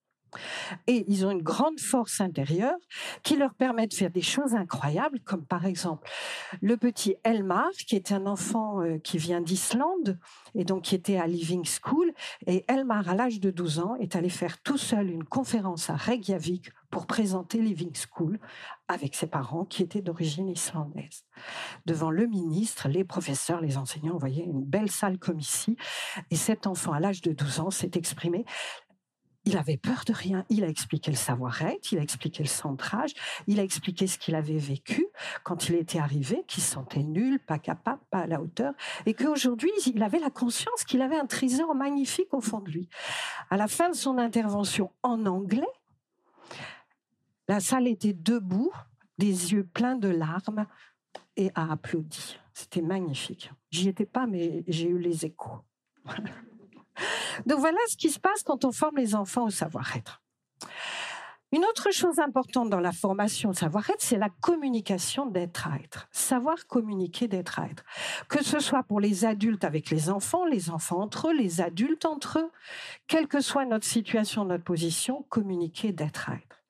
Et 0.88 1.06
ils 1.08 1.26
ont 1.26 1.32
une 1.32 1.42
grande 1.42 1.80
force 1.80 2.22
intérieure 2.22 2.78
qui 3.24 3.36
leur 3.36 3.54
permet 3.54 3.88
de 3.88 3.94
faire 3.94 4.12
des 4.12 4.22
choses 4.22 4.54
incroyables, 4.54 5.20
comme 5.22 5.46
par 5.46 5.66
exemple 5.66 6.10
le 6.62 6.78
petit 6.78 7.16
Elmar, 7.24 7.70
qui 7.88 7.96
est 7.96 8.12
un 8.12 8.26
enfant 8.26 8.82
euh, 8.82 8.98
qui 8.98 9.18
vient 9.18 9.42
d'Islande 9.42 10.18
et 10.56 10.64
donc 10.64 10.84
qui 10.84 10.96
était 10.96 11.18
à 11.18 11.28
Living 11.28 11.66
School. 11.66 12.14
Et 12.48 12.66
Elmar, 12.68 13.10
à 13.10 13.16
l'âge 13.16 13.40
de 13.40 13.52
12 13.52 13.80
ans, 13.80 13.96
est 13.96 14.16
allé 14.16 14.30
faire 14.30 14.62
tout 14.62 14.78
seul 14.78 15.10
une 15.10 15.24
conférence 15.24 15.90
à 15.90 15.96
Reykjavik 15.96 16.72
pour 16.90 17.06
présenter 17.06 17.60
Living 17.60 17.92
School 17.96 18.40
avec 18.88 19.16
ses 19.16 19.28
parents 19.28 19.66
qui 19.66 19.84
étaient 19.84 20.02
d'origine 20.02 20.50
islandaise. 20.50 21.26
Devant 21.86 22.10
le 22.10 22.26
ministre, 22.26 22.90
les 22.90 23.04
professeurs, 23.04 23.62
les 23.62 23.78
enseignants, 23.78 24.14
vous 24.14 24.20
voyez, 24.20 24.44
une 24.44 24.64
belle 24.64 24.90
salle 24.90 25.20
comme 25.20 25.40
ici. 25.40 25.78
Et 26.32 26.36
cet 26.36 26.66
enfant, 26.66 26.92
à 26.92 27.00
l'âge 27.00 27.22
de 27.22 27.32
12 27.32 27.60
ans, 27.60 27.72
s'est 27.72 27.92
exprimé 27.94 28.46
il 29.46 29.58
avait 29.58 29.78
peur 29.78 30.04
de 30.06 30.14
rien. 30.14 30.46
Il 30.50 30.64
a 30.64 30.68
expliqué 30.68 31.12
le 31.12 31.18
savoir-être, 31.18 31.92
il 31.92 32.00
a 32.00 32.02
expliqué 32.02 32.44
le 32.44 32.50
centrage, 32.50 33.14
il 33.48 33.60
a 33.60 33.64
expliqué 33.64 34.08
ce 34.08 34.18
qu'il 34.18 34.36
avait 34.36 34.58
vécu 34.58 35.06
quand 35.44 35.70
il 35.70 35.76
était 35.76 36.00
arrivé, 36.00 36.44
qu'il 36.48 36.62
se 36.62 36.72
sentait 36.72 37.04
nul, 37.04 37.40
pas 37.40 37.60
capable, 37.60 38.02
pas 38.10 38.20
à 38.20 38.28
la 38.28 38.42
hauteur, 38.42 38.74
et 39.06 39.14
qu'aujourd'hui, 39.14 39.72
il 39.88 40.04
avait 40.04 40.20
la 40.20 40.30
conscience 40.30 40.84
qu'il 40.84 41.02
avait 41.02 41.18
un 41.18 41.26
trésor 41.26 41.74
magnifique 41.76 42.34
au 42.34 42.42
fond 42.42 42.60
de 42.60 42.70
lui. 42.70 42.90
À 43.50 43.58
la 43.58 43.68
fin 43.68 43.90
de 43.90 43.96
son 43.96 44.18
intervention 44.18 44.92
en 45.04 45.26
anglais, 45.26 45.68
la 47.48 47.60
salle 47.60 47.88
était 47.88 48.14
debout, 48.14 48.72
des 49.18 49.54
yeux 49.54 49.66
pleins 49.66 49.96
de 49.96 50.10
larmes, 50.10 50.66
et 51.36 51.52
a 51.56 51.72
applaudi. 51.72 52.38
C'était 52.54 52.82
magnifique. 52.82 53.52
J'y 53.72 53.90
étais 53.90 54.06
pas, 54.06 54.28
mais 54.28 54.64
j'ai 54.68 54.90
eu 54.90 55.00
les 55.00 55.26
échos. 55.26 55.62
Donc 57.46 57.60
voilà 57.60 57.78
ce 57.88 57.98
qui 57.98 58.10
se 58.10 58.20
passe 58.20 58.44
quand 58.44 58.66
on 58.66 58.72
forme 58.72 58.98
les 58.98 59.16
enfants 59.16 59.46
au 59.46 59.50
savoir-être. 59.50 60.22
Une 61.52 61.66
autre 61.66 61.90
chose 61.92 62.20
importante 62.20 62.70
dans 62.70 62.80
la 62.80 62.92
formation 62.92 63.54
savoir-être, 63.54 64.02
c'est 64.02 64.20
la 64.20 64.30
communication 64.30 65.26
d'être 65.26 65.68
à 65.68 65.78
être. 65.78 66.08
Savoir 66.12 66.68
communiquer 66.68 67.28
d'être 67.28 67.60
à 67.60 67.66
être. 67.66 67.84
Que 68.28 68.44
ce 68.44 68.60
soit 68.60 68.84
pour 68.84 69.00
les 69.00 69.26
adultes 69.26 69.64
avec 69.64 69.90
les 69.90 70.12
enfants, 70.12 70.46
les 70.46 70.70
enfants 70.70 71.02
entre 71.02 71.30
eux, 71.30 71.34
les 71.34 71.60
adultes 71.60 72.06
entre 72.06 72.38
eux, 72.38 72.52
quelle 73.08 73.28
que 73.28 73.42
soit 73.42 73.66
notre 73.66 73.88
situation, 73.88 74.46
notre 74.46 74.64
position, 74.64 75.26
communiquer 75.30 75.92
d'être 75.92 76.30
à 76.30 76.36
être. 76.36 76.62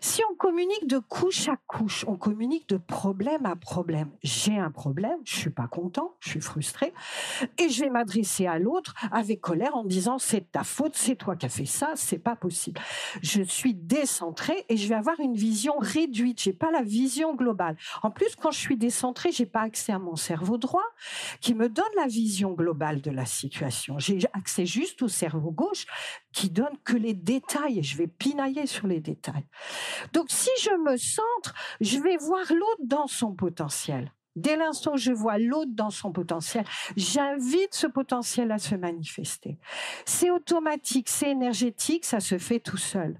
Si 0.00 0.22
on 0.30 0.34
communique 0.34 0.86
de 0.86 0.98
couche 0.98 1.48
à 1.48 1.56
couche, 1.66 2.04
on 2.06 2.16
communique 2.16 2.68
de 2.68 2.76
problème 2.76 3.46
à 3.46 3.56
problème. 3.56 4.10
J'ai 4.22 4.58
un 4.58 4.70
problème, 4.70 5.18
je 5.24 5.36
suis 5.36 5.50
pas 5.50 5.66
content, 5.66 6.14
je 6.20 6.30
suis 6.30 6.40
frustré, 6.40 6.92
et 7.58 7.68
je 7.68 7.80
vais 7.84 7.90
m'adresser 7.90 8.46
à 8.46 8.58
l'autre 8.58 8.94
avec 9.10 9.40
colère 9.40 9.76
en 9.76 9.84
disant 9.84 10.18
c'est 10.18 10.52
ta 10.52 10.64
faute, 10.64 10.96
c'est 10.96 11.16
toi 11.16 11.36
qui 11.36 11.46
as 11.46 11.50
fait 11.50 11.66
ça, 11.66 11.92
c'est 11.94 12.18
pas 12.18 12.36
possible. 12.36 12.80
Je 13.22 13.42
suis 13.42 13.74
décentré 13.74 14.64
et 14.68 14.76
je 14.76 14.88
vais 14.88 14.94
avoir 14.94 15.18
une 15.20 15.34
vision 15.34 15.74
réduite. 15.78 16.40
J'ai 16.40 16.52
pas 16.52 16.70
la 16.70 16.82
vision 16.82 17.34
globale. 17.34 17.76
En 18.02 18.10
plus, 18.10 18.36
quand 18.36 18.50
je 18.50 18.58
suis 18.58 18.76
décentré, 18.76 19.32
j'ai 19.32 19.46
pas 19.46 19.62
accès 19.62 19.92
à 19.92 19.98
mon 19.98 20.16
cerveau 20.16 20.58
droit 20.58 20.84
qui 21.40 21.54
me 21.54 21.68
donne 21.68 21.84
la 21.96 22.06
vision 22.06 22.52
globale 22.52 23.00
de 23.00 23.10
la 23.10 23.26
situation. 23.26 23.98
J'ai 23.98 24.18
accès 24.32 24.66
juste 24.66 25.02
au 25.02 25.08
cerveau 25.08 25.50
gauche 25.50 25.86
qui 26.32 26.50
donne 26.50 26.76
que 26.84 26.96
les 26.96 27.14
détails 27.14 27.78
et 27.78 27.82
je 27.82 27.96
vais 27.96 28.06
pinailler 28.06 28.66
sur 28.66 28.86
les 28.86 29.00
détails. 29.00 29.44
Donc 30.12 30.26
si 30.30 30.50
je 30.60 30.70
me 30.70 30.96
centre, 30.96 31.54
je 31.80 31.98
vais 31.98 32.16
voir 32.16 32.44
l'autre 32.50 32.82
dans 32.84 33.06
son 33.06 33.32
potentiel. 33.32 34.12
Dès 34.36 34.56
l'instant 34.56 34.94
où 34.94 34.98
je 34.98 35.12
vois 35.12 35.38
l'autre 35.38 35.72
dans 35.72 35.90
son 35.90 36.12
potentiel, 36.12 36.64
j'invite 36.96 37.72
ce 37.74 37.86
potentiel 37.86 38.52
à 38.52 38.58
se 38.58 38.74
manifester. 38.74 39.58
C'est 40.04 40.30
automatique, 40.30 41.08
c'est 41.08 41.30
énergétique, 41.30 42.04
ça 42.04 42.20
se 42.20 42.36
fait 42.36 42.60
tout 42.60 42.76
seul. 42.76 43.18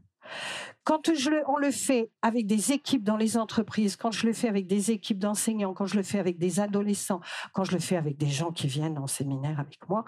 Quand 0.84 1.12
je 1.14 1.30
le, 1.30 1.42
on 1.48 1.56
le 1.56 1.70
fait 1.70 2.10
avec 2.20 2.46
des 2.46 2.72
équipes 2.72 3.02
dans 3.02 3.16
les 3.16 3.38
entreprises, 3.38 3.96
quand 3.96 4.10
je 4.10 4.26
le 4.26 4.32
fais 4.32 4.48
avec 4.48 4.66
des 4.66 4.90
équipes 4.90 5.18
d'enseignants, 5.18 5.72
quand 5.72 5.86
je 5.86 5.96
le 5.96 6.02
fais 6.02 6.18
avec 6.18 6.38
des 6.38 6.60
adolescents, 6.60 7.20
quand 7.52 7.64
je 7.64 7.72
le 7.72 7.80
fais 7.80 7.96
avec 7.96 8.18
des 8.18 8.28
gens 8.28 8.52
qui 8.52 8.66
viennent 8.66 8.98
en 8.98 9.06
séminaire 9.06 9.58
avec 9.58 9.88
moi, 9.88 10.04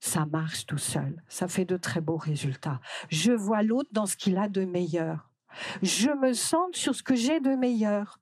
ça 0.00 0.24
marche 0.24 0.66
tout 0.66 0.78
seul. 0.78 1.22
Ça 1.28 1.48
fait 1.48 1.64
de 1.64 1.76
très 1.76 2.00
beaux 2.00 2.16
résultats. 2.16 2.80
Je 3.10 3.32
vois 3.32 3.62
l'autre 3.62 3.90
dans 3.92 4.06
ce 4.06 4.16
qu'il 4.16 4.38
a 4.38 4.48
de 4.48 4.64
meilleur. 4.64 5.30
Je 5.82 6.10
me 6.10 6.32
sens 6.32 6.68
sur 6.72 6.94
ce 6.94 7.02
que 7.02 7.14
j'ai 7.14 7.40
de 7.40 7.54
meilleur. 7.54 8.18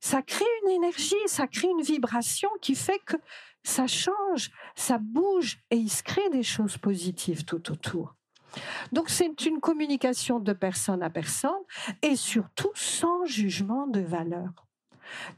Ça 0.00 0.22
crée 0.22 0.44
une 0.64 0.70
énergie, 0.70 1.14
ça 1.26 1.46
crée 1.46 1.68
une 1.68 1.82
vibration 1.82 2.48
qui 2.60 2.74
fait 2.74 3.00
que 3.04 3.16
ça 3.64 3.86
change, 3.86 4.50
ça 4.74 4.98
bouge 4.98 5.60
et 5.70 5.76
il 5.76 5.90
se 5.90 6.02
crée 6.02 6.30
des 6.30 6.42
choses 6.42 6.78
positives 6.78 7.44
tout 7.44 7.70
autour. 7.72 8.14
Donc 8.92 9.10
c'est 9.10 9.44
une 9.44 9.60
communication 9.60 10.40
de 10.40 10.52
personne 10.52 11.02
à 11.02 11.10
personne 11.10 11.50
et 12.02 12.16
surtout 12.16 12.70
sans 12.74 13.24
jugement 13.26 13.86
de 13.86 14.00
valeur. 14.00 14.66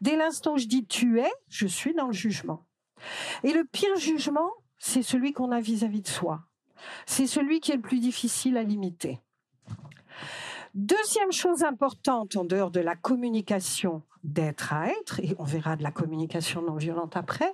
Dès 0.01 0.16
l'instant 0.16 0.55
où 0.55 0.59
je 0.59 0.66
dis 0.66 0.86
tu 0.86 1.20
es, 1.20 1.30
je 1.48 1.66
suis 1.66 1.94
dans 1.94 2.07
le 2.07 2.12
jugement. 2.12 2.66
Et 3.44 3.53
le 3.53 3.64
pire 3.64 3.96
jugement, 3.96 4.51
c'est 4.78 5.03
celui 5.03 5.32
qu'on 5.32 5.53
a 5.53 5.61
vis-à-vis 5.61 6.03
de 6.03 6.09
soi. 6.09 6.42
C'est 7.07 7.26
celui 7.26 7.61
qui 7.61 7.72
est 7.72 7.76
le 7.76 7.82
plus 7.82 8.01
difficile 8.01 8.57
à 8.57 8.62
limiter. 8.62 9.20
Deuxième 10.75 11.33
chose 11.33 11.64
importante 11.64 12.37
en 12.37 12.45
dehors 12.45 12.71
de 12.71 12.81
la 12.81 12.95
communication 12.95 14.03
d'être 14.23 14.73
à 14.73 14.89
être, 14.89 15.21
et 15.21 15.35
on 15.39 15.45
verra 15.45 15.77
de 15.77 15.83
la 15.83 15.91
communication 15.91 16.62
non 16.62 16.77
violente 16.77 17.16
après, 17.16 17.53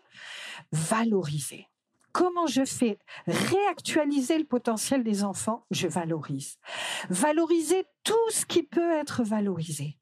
valoriser. 0.73 1.69
Comment 2.13 2.47
je 2.47 2.65
fais 2.65 2.99
réactualiser 3.27 4.39
le 4.39 4.45
potentiel 4.45 5.05
des 5.05 5.23
enfants? 5.23 5.65
Je 5.71 5.87
valorise. 5.87 6.57
Valoriser 7.11 7.85
tout 8.05 8.31
ce 8.31 8.47
qui 8.47 8.63
peut 8.63 8.93
être 8.93 9.23
valorisé. 9.23 9.99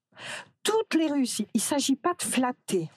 Toutes 0.62 0.95
les 0.95 1.09
réussites. 1.09 1.51
Il 1.55 1.59
ne 1.59 1.62
s'agit 1.62 1.97
pas 1.97 2.15
de 2.15 2.23
flatter. 2.23 2.89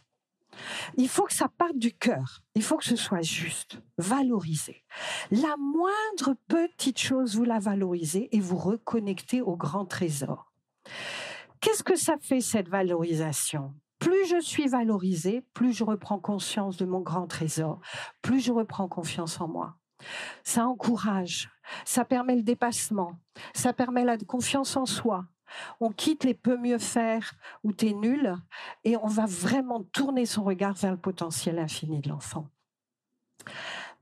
Il 0.96 1.10
faut 1.10 1.24
que 1.24 1.34
ça 1.34 1.48
parte 1.48 1.78
du 1.78 1.94
cœur. 1.94 2.42
Il 2.56 2.64
faut 2.64 2.78
que 2.78 2.86
ce 2.86 2.96
soit 2.96 3.22
juste, 3.22 3.82
valorisé. 3.98 4.84
La 5.32 5.56
moindre 5.58 6.36
petite 6.48 7.00
chose, 7.00 7.36
vous 7.36 7.44
la 7.44 7.60
valorisez 7.60 8.36
et 8.36 8.40
vous 8.40 8.58
reconnectez 8.58 9.42
au 9.42 9.56
grand 9.56 9.86
trésor. 9.86 10.52
Qu'est-ce 11.60 11.84
que 11.84 11.96
ça 11.96 12.16
fait 12.22 12.42
cette 12.42 12.70
valorisation? 12.70 13.74
Plus 14.00 14.28
je 14.28 14.40
suis 14.40 14.68
valorisée, 14.68 15.44
plus 15.54 15.74
je 15.74 15.84
reprends 15.84 16.20
conscience 16.20 16.78
de 16.78 16.86
mon 16.86 17.02
grand 17.02 17.28
trésor, 17.28 17.82
plus 18.22 18.40
je 18.40 18.52
reprends 18.52 18.88
confiance 18.88 19.42
en 19.42 19.48
moi. 19.48 19.76
Ça 20.44 20.68
encourage, 20.68 21.50
ça 21.84 22.06
permet 22.06 22.36
le 22.36 22.44
dépassement, 22.44 23.20
ça 23.56 23.74
permet 23.74 24.04
la 24.04 24.18
confiance 24.18 24.78
en 24.78 24.86
soi, 24.86 25.26
on 25.80 25.90
quitte 25.92 26.24
les 26.24 26.34
peu 26.34 26.58
mieux 26.58 26.78
faire 26.78 27.34
ou 27.64 27.72
t'es 27.72 27.94
nul 27.94 28.36
et 28.84 28.98
on 28.98 29.08
va 29.08 29.26
vraiment 29.26 29.84
tourner 29.84 30.26
son 30.26 30.44
regard 30.44 30.74
vers 30.74 30.92
le 30.92 30.98
potentiel 30.98 31.60
infini 31.60 32.00
de 32.00 32.10
l'enfant. 32.10 32.50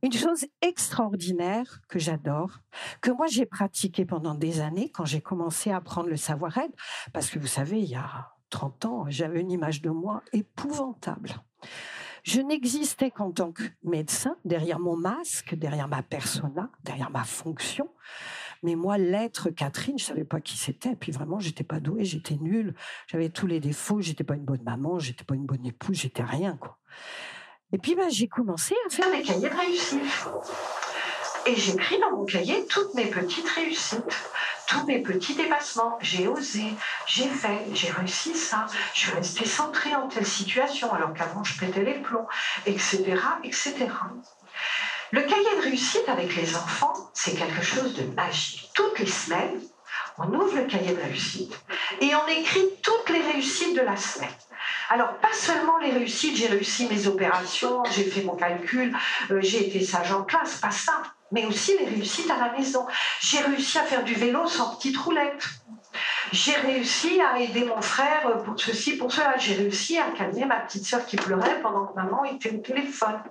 Une 0.02 0.14
chose 0.14 0.46
extraordinaire 0.62 1.82
que 1.88 2.00
j'adore, 2.00 2.60
que 3.02 3.12
moi 3.12 3.28
j'ai 3.28 3.46
pratiqué 3.46 4.06
pendant 4.06 4.36
des 4.36 4.62
années 4.62 4.90
quand 4.92 5.06
j'ai 5.06 5.22
commencé 5.22 5.72
à 5.72 5.78
apprendre 5.78 6.10
le 6.10 6.18
savoir-être, 6.18 6.76
parce 7.14 7.30
que 7.30 7.40
vous 7.40 7.48
savez, 7.48 7.80
il 7.80 7.90
y 7.90 7.96
a 7.96 8.32
30 8.50 8.86
ans, 8.86 9.06
j'avais 9.10 9.42
une 9.42 9.52
image 9.52 9.82
de 9.82 9.90
moi 9.90 10.22
épouvantable. 10.34 11.32
Je 12.24 12.42
n'existais 12.42 13.12
qu'en 13.12 13.32
tant 13.32 13.52
que 13.52 13.64
médecin, 13.84 14.36
derrière 14.46 14.80
mon 14.80 14.98
masque, 14.98 15.56
derrière 15.56 15.88
ma 15.88 16.02
persona, 16.02 16.70
derrière 16.84 17.12
ma 17.12 17.24
fonction. 17.24 17.90
Mais 18.66 18.74
moi, 18.74 18.98
l'être 18.98 19.52
Catherine, 19.52 20.00
je 20.00 20.06
savais 20.06 20.24
pas 20.24 20.42
qui 20.42 20.58
c'était. 20.58 20.96
Puis 20.96 21.12
vraiment, 21.12 21.40
j'étais 21.40 21.64
pas 21.64 21.80
douée, 21.80 22.04
j'étais 22.04 22.34
nulle. 22.34 22.74
J'avais 23.06 23.30
tous 23.30 23.46
les 23.46 23.60
défauts. 23.60 24.02
J'étais 24.02 24.24
pas 24.24 24.34
une 24.34 24.44
bonne 24.44 24.64
maman, 24.64 24.98
j'étais 24.98 25.24
pas 25.24 25.36
une 25.36 25.46
bonne 25.46 25.64
épouse, 25.64 25.98
j'étais 25.98 26.24
rien, 26.24 26.58
quoi. 26.58 26.80
Et 27.72 27.78
puis, 27.78 27.94
ben, 27.94 28.10
j'ai 28.10 28.28
commencé 28.28 28.74
à 28.88 28.90
faire 28.90 29.12
les 29.12 29.22
cahiers 29.22 29.50
de 29.50 29.56
réussite. 29.56 30.02
Et 31.46 31.56
j'écris 31.56 32.00
dans 32.00 32.18
mon 32.18 32.26
cahier 32.26 32.66
toutes 32.66 32.96
mes 32.96 33.06
petites 33.06 33.48
réussites, 33.50 34.32
tous 34.68 34.84
mes 34.88 35.04
petits 35.04 35.36
dépassements. 35.36 36.00
J'ai 36.02 36.28
osé, 36.28 36.64
j'ai 37.06 37.28
fait, 37.28 37.68
j'ai 37.72 37.92
réussi 37.92 38.34
ça, 38.34 38.66
je 38.96 39.00
suis 39.02 39.12
restée 39.12 39.46
centrée 39.46 39.94
en 39.96 40.08
telle 40.08 40.26
situation 40.26 40.92
alors 40.92 41.14
qu'avant 41.14 41.44
je 41.44 41.60
pétais 41.60 41.84
les 41.84 42.02
plombs, 42.02 42.26
etc., 42.66 43.16
etc. 43.44 43.76
Le 45.16 45.22
cahier 45.22 45.56
de 45.56 45.62
réussite 45.62 46.10
avec 46.10 46.36
les 46.36 46.58
enfants, 46.58 46.94
c'est 47.14 47.36
quelque 47.36 47.64
chose 47.64 47.94
de 47.94 48.04
magique. 48.04 48.70
Toutes 48.74 49.00
les 49.00 49.08
semaines, 49.08 49.62
on 50.18 50.28
ouvre 50.34 50.58
le 50.58 50.66
cahier 50.66 50.94
de 50.94 51.02
réussite 51.02 51.58
et 52.02 52.12
on 52.14 52.28
écrit 52.28 52.66
toutes 52.84 53.10
les 53.10 53.22
réussites 53.22 53.78
de 53.78 53.82
la 53.82 53.96
semaine. 53.96 54.36
Alors, 54.90 55.14
pas 55.20 55.32
seulement 55.32 55.78
les 55.78 55.92
réussites, 55.92 56.36
j'ai 56.36 56.48
réussi 56.48 56.90
mes 56.90 57.08
opérations, 57.08 57.82
j'ai 57.92 58.04
fait 58.04 58.24
mon 58.24 58.36
calcul, 58.36 58.94
euh, 59.32 59.40
j'ai 59.40 59.66
été 59.66 59.86
sage 59.86 60.12
en 60.12 60.24
classe, 60.24 60.58
pas 60.58 60.72
ça, 60.72 61.02
mais 61.32 61.46
aussi 61.46 61.78
les 61.78 61.86
réussites 61.86 62.30
à 62.30 62.38
la 62.38 62.52
maison. 62.52 62.86
J'ai 63.22 63.40
réussi 63.40 63.78
à 63.78 63.84
faire 63.84 64.04
du 64.04 64.16
vélo 64.16 64.46
sans 64.48 64.76
petite 64.76 64.98
roulette. 64.98 65.48
J'ai 66.34 66.56
réussi 66.56 67.22
à 67.22 67.40
aider 67.40 67.64
mon 67.64 67.82
frère 67.82 68.44
pour 68.44 68.60
ceci, 68.60 68.98
pour 68.98 69.14
cela. 69.14 69.38
J'ai 69.38 69.54
réussi 69.54 69.98
à 69.98 70.12
calmer 70.12 70.44
ma 70.44 70.58
petite 70.58 70.86
soeur 70.86 71.06
qui 71.06 71.16
pleurait 71.16 71.62
pendant 71.62 71.86
que 71.86 71.96
maman 71.96 72.26
était 72.26 72.54
au 72.54 72.58
téléphone. 72.58 73.22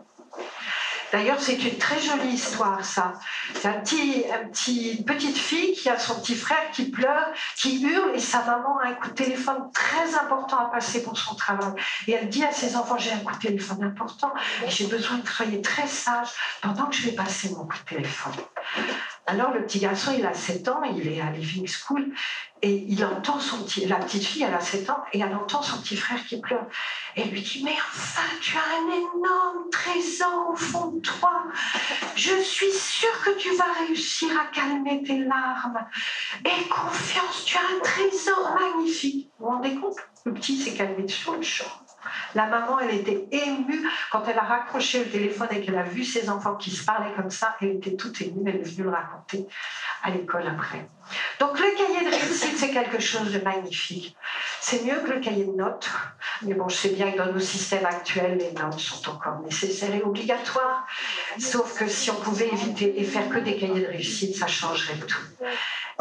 D'ailleurs, 1.14 1.40
c'est 1.40 1.62
une 1.62 1.78
très 1.78 2.00
jolie 2.00 2.34
histoire, 2.34 2.84
ça. 2.84 3.12
C'est 3.54 3.68
un 3.68 3.78
petit, 3.78 4.24
un 4.32 4.48
petit, 4.48 5.00
petite 5.06 5.38
fille 5.38 5.72
qui 5.72 5.88
a 5.88 5.96
son 5.96 6.20
petit 6.20 6.34
frère 6.34 6.72
qui 6.72 6.90
pleure, 6.90 7.28
qui 7.54 7.80
hurle, 7.84 8.16
et 8.16 8.18
sa 8.18 8.42
maman 8.42 8.80
a 8.80 8.88
un 8.88 8.94
coup 8.94 9.10
de 9.10 9.14
téléphone 9.14 9.70
très 9.72 10.16
important 10.16 10.58
à 10.58 10.64
passer 10.72 11.04
pour 11.04 11.16
son 11.16 11.36
travail. 11.36 11.72
Et 12.08 12.14
elle 12.14 12.28
dit 12.28 12.44
à 12.44 12.50
ses 12.50 12.74
enfants, 12.74 12.98
j'ai 12.98 13.12
un 13.12 13.18
coup 13.18 13.32
de 13.32 13.38
téléphone 13.38 13.84
important, 13.84 14.34
j'ai 14.66 14.88
besoin 14.88 15.18
de 15.18 15.22
travailler 15.22 15.62
très 15.62 15.86
sage 15.86 16.30
pendant 16.60 16.86
que 16.86 16.96
je 16.96 17.02
vais 17.02 17.14
passer 17.14 17.50
mon 17.50 17.64
coup 17.64 17.78
de 17.78 17.94
téléphone. 17.94 18.34
Alors 19.26 19.52
le 19.52 19.64
petit 19.64 19.78
garçon, 19.78 20.12
il 20.16 20.26
a 20.26 20.34
7 20.34 20.68
ans, 20.68 20.82
il 20.82 21.08
est 21.08 21.20
à 21.20 21.30
Living 21.30 21.66
School, 21.66 22.12
et 22.60 22.84
il 22.88 23.02
entend 23.04 23.40
son 23.40 23.62
petit, 23.62 23.86
la 23.86 23.96
petite 23.96 24.24
fille, 24.24 24.42
elle 24.42 24.54
a 24.54 24.60
7 24.60 24.90
ans, 24.90 25.02
et 25.12 25.20
elle 25.20 25.34
entend 25.34 25.62
son 25.62 25.78
petit 25.80 25.96
frère 25.96 26.22
qui 26.26 26.40
pleure. 26.40 26.66
Et 27.16 27.22
elle 27.22 27.30
lui 27.30 27.40
dit, 27.40 27.62
mais 27.64 27.72
enfin, 27.72 28.22
tu 28.42 28.56
as 28.56 28.60
un 28.60 28.86
énorme 28.86 29.70
trésor 29.70 30.50
au 30.50 30.56
fond 30.56 30.88
de 30.88 31.00
toi. 31.00 31.44
Je 32.16 32.38
suis 32.42 32.72
sûre 32.72 33.22
que 33.24 33.38
tu 33.38 33.54
vas 33.56 33.72
réussir 33.86 34.28
à 34.38 34.44
calmer 34.46 35.02
tes 35.02 35.18
larmes. 35.18 35.86
Et 36.44 36.68
confiance, 36.68 37.44
tu 37.46 37.56
as 37.56 37.60
un 37.60 37.80
trésor 37.82 38.56
magnifique. 38.60 39.30
Vous 39.38 39.46
vous 39.46 39.52
rendez 39.52 39.74
compte? 39.74 39.96
Le 40.26 40.34
petit 40.34 40.56
s'est 40.56 40.74
calmé 40.74 41.08
sur 41.08 41.34
le 41.34 41.42
champ. 41.42 41.83
La 42.34 42.46
maman, 42.46 42.80
elle 42.80 42.94
était 42.94 43.26
émue 43.30 43.86
quand 44.10 44.24
elle 44.26 44.38
a 44.38 44.42
raccroché 44.42 45.04
le 45.04 45.10
téléphone 45.10 45.48
et 45.50 45.60
qu'elle 45.60 45.78
a 45.78 45.82
vu 45.82 46.04
ses 46.04 46.28
enfants 46.30 46.56
qui 46.56 46.70
se 46.70 46.84
parlaient 46.84 47.14
comme 47.14 47.30
ça. 47.30 47.56
Elle 47.60 47.76
était 47.76 47.96
toute 47.96 48.20
émue, 48.20 48.42
elle 48.46 48.56
est 48.56 48.62
venue 48.62 48.84
le 48.84 48.90
raconter 48.90 49.46
à 50.04 50.10
l'école 50.10 50.46
après. 50.46 50.86
Donc 51.40 51.58
le 51.58 51.66
cahier 51.76 52.04
de 52.04 52.14
réussite, 52.14 52.56
c'est 52.56 52.70
quelque 52.70 53.00
chose 53.00 53.32
de 53.32 53.40
magnifique. 53.40 54.14
C'est 54.60 54.84
mieux 54.84 55.00
que 55.00 55.12
le 55.12 55.20
cahier 55.20 55.46
de 55.46 55.52
notes, 55.52 55.90
mais 56.42 56.54
bon, 56.54 56.68
je 56.68 56.76
sais 56.76 56.88
bien 56.90 57.10
que 57.10 57.18
dans 57.18 57.32
nos 57.32 57.40
systèmes 57.40 57.86
actuels, 57.86 58.38
les 58.38 58.52
notes 58.52 58.78
sont 58.78 59.10
encore 59.10 59.40
nécessaires 59.40 59.94
et 59.94 60.02
obligatoires. 60.02 60.86
Sauf 61.38 61.78
que 61.78 61.88
si 61.88 62.10
on 62.10 62.16
pouvait 62.16 62.48
éviter 62.48 63.00
et 63.00 63.04
faire 63.04 63.28
que 63.30 63.38
des 63.38 63.56
cahiers 63.56 63.80
de 63.80 63.86
réussite, 63.86 64.36
ça 64.36 64.46
changerait 64.46 64.98
tout. 64.98 65.24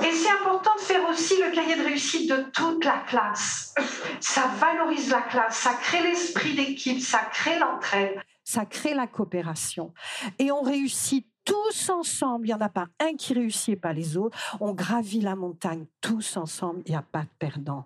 Et 0.03 0.11
c'est 0.11 0.31
important 0.31 0.75
de 0.75 0.81
faire 0.81 1.07
aussi 1.09 1.41
le 1.41 1.51
cahier 1.51 1.75
de 1.77 1.83
réussite 1.83 2.29
de 2.29 2.43
toute 2.51 2.83
la 2.83 3.03
classe. 3.07 3.73
Ça 4.19 4.49
valorise 4.59 5.09
la 5.09 5.21
classe, 5.21 5.57
ça 5.57 5.73
crée 5.75 6.01
l'esprit 6.01 6.55
d'équipe, 6.55 6.99
ça 6.99 7.19
crée 7.31 7.57
l'entraide. 7.57 8.19
Ça 8.43 8.65
crée 8.65 8.93
la 8.93 9.07
coopération. 9.07 9.93
Et 10.39 10.51
on 10.51 10.61
réussit 10.61 11.25
tous 11.45 11.89
ensemble. 11.89 12.47
Il 12.47 12.49
n'y 12.49 12.53
en 12.53 12.61
a 12.61 12.69
pas 12.69 12.87
un 12.99 13.15
qui 13.15 13.33
réussit 13.33 13.69
et 13.69 13.75
pas 13.75 13.93
les 13.93 14.17
autres. 14.17 14.37
On 14.59 14.73
gravit 14.73 15.21
la 15.21 15.35
montagne 15.35 15.85
tous 16.01 16.37
ensemble. 16.37 16.81
Il 16.85 16.91
n'y 16.91 16.97
a 16.97 17.01
pas 17.01 17.23
de 17.23 17.29
perdant. 17.39 17.85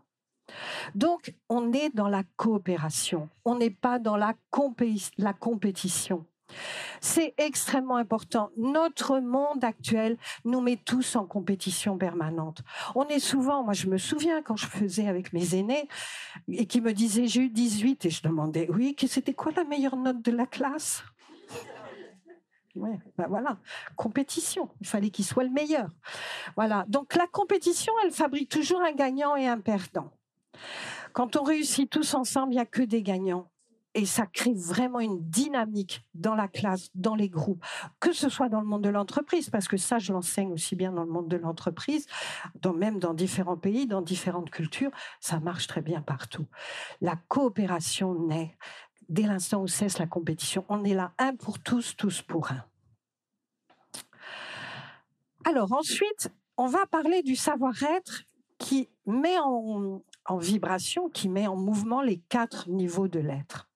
Donc, 0.95 1.33
on 1.49 1.73
est 1.73 1.93
dans 1.93 2.07
la 2.07 2.23
coopération. 2.37 3.29
On 3.45 3.55
n'est 3.55 3.69
pas 3.69 3.99
dans 3.99 4.15
la, 4.15 4.33
la 5.17 5.33
compétition. 5.33 6.25
C'est 7.01 7.33
extrêmement 7.37 7.97
important. 7.97 8.49
Notre 8.57 9.19
monde 9.19 9.63
actuel 9.63 10.17
nous 10.45 10.61
met 10.61 10.77
tous 10.77 11.15
en 11.15 11.25
compétition 11.25 11.97
permanente. 11.97 12.61
On 12.95 13.05
est 13.07 13.19
souvent, 13.19 13.63
moi 13.63 13.73
je 13.73 13.87
me 13.87 13.97
souviens 13.97 14.41
quand 14.41 14.55
je 14.55 14.67
faisais 14.67 15.07
avec 15.07 15.33
mes 15.33 15.55
aînés 15.55 15.87
et 16.47 16.65
qui 16.65 16.79
me 16.79 16.93
disaient 16.93 17.27
j'ai 17.27 17.41
eu 17.41 17.49
18 17.49 18.05
et 18.05 18.09
je 18.09 18.23
demandais 18.23 18.67
oui, 18.71 18.95
c'était 19.07 19.33
quoi 19.33 19.51
la 19.55 19.65
meilleure 19.65 19.97
note 19.97 20.21
de 20.21 20.31
la 20.31 20.45
classe? 20.45 21.03
Ben 23.17 23.27
voilà, 23.27 23.57
compétition. 23.95 24.69
Il 24.81 24.87
fallait 24.87 25.09
qu'il 25.09 25.25
soit 25.25 25.43
le 25.43 25.49
meilleur. 25.49 25.89
Voilà. 26.55 26.85
Donc 26.87 27.15
la 27.15 27.27
compétition, 27.27 27.93
elle 28.03 28.11
fabrique 28.11 28.49
toujours 28.49 28.81
un 28.81 28.93
gagnant 28.93 29.35
et 29.35 29.47
un 29.47 29.59
perdant. 29.59 30.11
Quand 31.13 31.35
on 31.35 31.43
réussit 31.43 31.89
tous 31.89 32.13
ensemble, 32.13 32.53
il 32.53 32.55
n'y 32.55 32.61
a 32.61 32.65
que 32.65 32.81
des 32.81 33.03
gagnants 33.03 33.49
et 33.97 34.05
ça 34.05 34.27
crée 34.27 34.53
vraiment 34.53 34.99
une 34.99 35.27
dynamique 35.27 36.05
dans 36.13 36.35
la 36.35 36.47
classe, 36.47 36.89
dans 36.93 37.15
les 37.15 37.29
groupes, 37.29 37.65
que 37.99 38.13
ce 38.13 38.29
soit 38.29 38.47
dans 38.47 38.61
le 38.61 38.67
monde 38.67 38.83
de 38.83 38.89
l'entreprise, 38.89 39.49
parce 39.49 39.67
que 39.67 39.77
ça, 39.77 39.97
je 39.97 40.13
l'enseigne 40.13 40.51
aussi 40.53 40.75
bien 40.75 40.91
dans 40.91 41.03
le 41.03 41.09
monde 41.09 41.27
de 41.27 41.37
l'entreprise, 41.37 42.05
même 42.75 42.99
dans 42.99 43.15
différents 43.15 43.57
pays, 43.57 43.87
dans 43.87 44.03
différentes 44.03 44.51
cultures, 44.51 44.91
ça 45.19 45.39
marche 45.39 45.65
très 45.65 45.81
bien 45.81 46.01
partout. 46.01 46.45
La 47.01 47.15
coopération 47.27 48.13
naît 48.13 48.55
dès 49.09 49.23
l'instant 49.23 49.61
où 49.61 49.67
cesse 49.67 49.99
la 49.99 50.07
compétition. 50.07 50.65
On 50.69 50.83
est 50.83 50.93
là, 50.93 51.13
un 51.17 51.35
pour 51.35 51.59
tous, 51.59 51.95
tous 51.95 52.21
pour 52.21 52.51
un. 52.51 52.63
Alors 55.45 55.71
ensuite, 55.71 56.29
on 56.57 56.67
va 56.67 56.85
parler 56.87 57.21
du 57.21 57.35
savoir-être 57.35 58.23
qui 58.57 58.89
met 59.05 59.37
en, 59.37 60.01
vibration, 60.37 61.09
qui 61.09 61.29
met 61.29 61.47
en 61.47 61.55
mouvement 61.55 62.01
les 62.01 62.17
quatre 62.29 62.69
niveaux 62.69 63.07
de 63.07 63.19
l'être. 63.19 63.69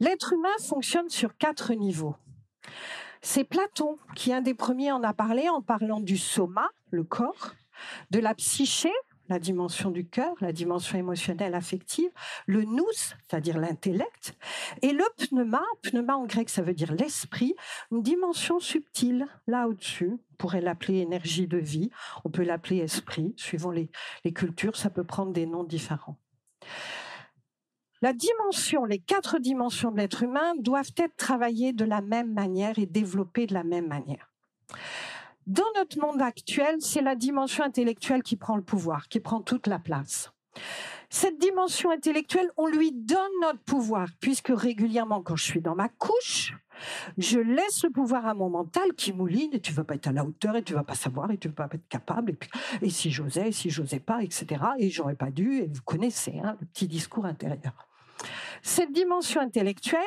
L'être 0.00 0.32
humain 0.32 0.56
fonctionne 0.60 1.10
sur 1.10 1.36
quatre 1.36 1.74
niveaux. 1.74 2.16
C'est 3.20 3.44
Platon 3.44 3.98
qui, 4.14 4.32
un 4.32 4.40
des 4.40 4.54
premiers, 4.54 4.92
en 4.92 5.02
a 5.02 5.12
parlé 5.12 5.48
en 5.48 5.60
parlant 5.60 6.00
du 6.00 6.16
soma, 6.16 6.68
le 6.90 7.04
corps, 7.04 7.54
de 8.10 8.18
la 8.18 8.34
psyché, 8.34 8.92
la 9.28 9.38
dimension 9.38 9.90
du 9.90 10.06
cœur, 10.06 10.34
la 10.40 10.52
dimension 10.52 10.98
émotionnelle 10.98 11.54
affective, 11.54 12.10
le 12.46 12.64
nous, 12.64 12.86
c'est-à-dire 12.92 13.58
l'intellect, 13.58 14.36
et 14.82 14.92
le 14.92 15.04
pneuma, 15.16 15.62
pneuma 15.82 16.16
en 16.16 16.26
grec 16.26 16.48
ça 16.48 16.62
veut 16.62 16.74
dire 16.74 16.92
l'esprit, 16.92 17.54
une 17.90 18.02
dimension 18.02 18.60
subtile, 18.60 19.26
là 19.46 19.68
au-dessus, 19.68 20.12
on 20.32 20.34
pourrait 20.36 20.60
l'appeler 20.60 20.98
énergie 20.98 21.46
de 21.46 21.58
vie, 21.58 21.90
on 22.24 22.30
peut 22.30 22.44
l'appeler 22.44 22.78
esprit, 22.78 23.34
suivant 23.36 23.70
les 23.70 24.32
cultures, 24.32 24.76
ça 24.76 24.90
peut 24.90 25.04
prendre 25.04 25.32
des 25.32 25.46
noms 25.46 25.64
différents. 25.64 26.18
La 28.02 28.12
dimension, 28.12 28.84
les 28.84 28.98
quatre 28.98 29.38
dimensions 29.38 29.90
de 29.90 29.96
l'être 29.96 30.22
humain 30.22 30.52
doivent 30.58 30.92
être 30.98 31.16
travaillées 31.16 31.72
de 31.72 31.86
la 31.86 32.02
même 32.02 32.34
manière 32.34 32.78
et 32.78 32.84
développées 32.84 33.46
de 33.46 33.54
la 33.54 33.64
même 33.64 33.88
manière. 33.88 34.30
Dans 35.46 35.64
notre 35.76 35.98
monde 35.98 36.22
actuel, 36.22 36.76
c'est 36.80 37.02
la 37.02 37.16
dimension 37.16 37.64
intellectuelle 37.64 38.22
qui 38.22 38.36
prend 38.36 38.56
le 38.56 38.62
pouvoir, 38.62 39.08
qui 39.08 39.20
prend 39.20 39.40
toute 39.40 39.66
la 39.66 39.78
place. 39.78 40.32
Cette 41.10 41.38
dimension 41.38 41.90
intellectuelle, 41.90 42.50
on 42.56 42.66
lui 42.66 42.92
donne 42.92 43.18
notre 43.42 43.60
pouvoir, 43.60 44.08
puisque 44.20 44.48
régulièrement, 44.48 45.22
quand 45.22 45.36
je 45.36 45.44
suis 45.44 45.60
dans 45.60 45.74
ma 45.74 45.88
couche, 45.88 46.54
je 47.18 47.38
laisse 47.38 47.84
le 47.84 47.90
pouvoir 47.90 48.26
à 48.26 48.34
mon 48.34 48.48
mental 48.48 48.94
qui 48.96 49.12
mouline 49.12 49.50
et 49.52 49.60
tu 49.60 49.72
vas 49.72 49.84
pas 49.84 49.94
être 49.94 50.08
à 50.08 50.12
la 50.12 50.24
hauteur 50.24 50.56
et 50.56 50.62
tu 50.62 50.72
vas 50.72 50.82
pas 50.82 50.94
savoir 50.94 51.30
et 51.30 51.38
tu 51.38 51.48
vas 51.48 51.68
pas 51.68 51.76
être 51.76 51.88
capable 51.88 52.30
et, 52.30 52.34
puis, 52.34 52.50
et 52.80 52.90
si 52.90 53.10
j'osais, 53.10 53.48
et 53.48 53.52
si 53.52 53.70
j'osais 53.70 54.00
pas, 54.00 54.22
etc. 54.22 54.46
Et 54.78 54.90
j'aurais 54.90 55.14
pas 55.14 55.30
dû. 55.30 55.58
Et 55.58 55.66
vous 55.66 55.82
connaissez 55.82 56.40
hein, 56.42 56.56
le 56.60 56.66
petit 56.66 56.88
discours 56.88 57.26
intérieur. 57.26 57.88
Cette 58.62 58.92
dimension 58.92 59.40
intellectuelle, 59.40 60.00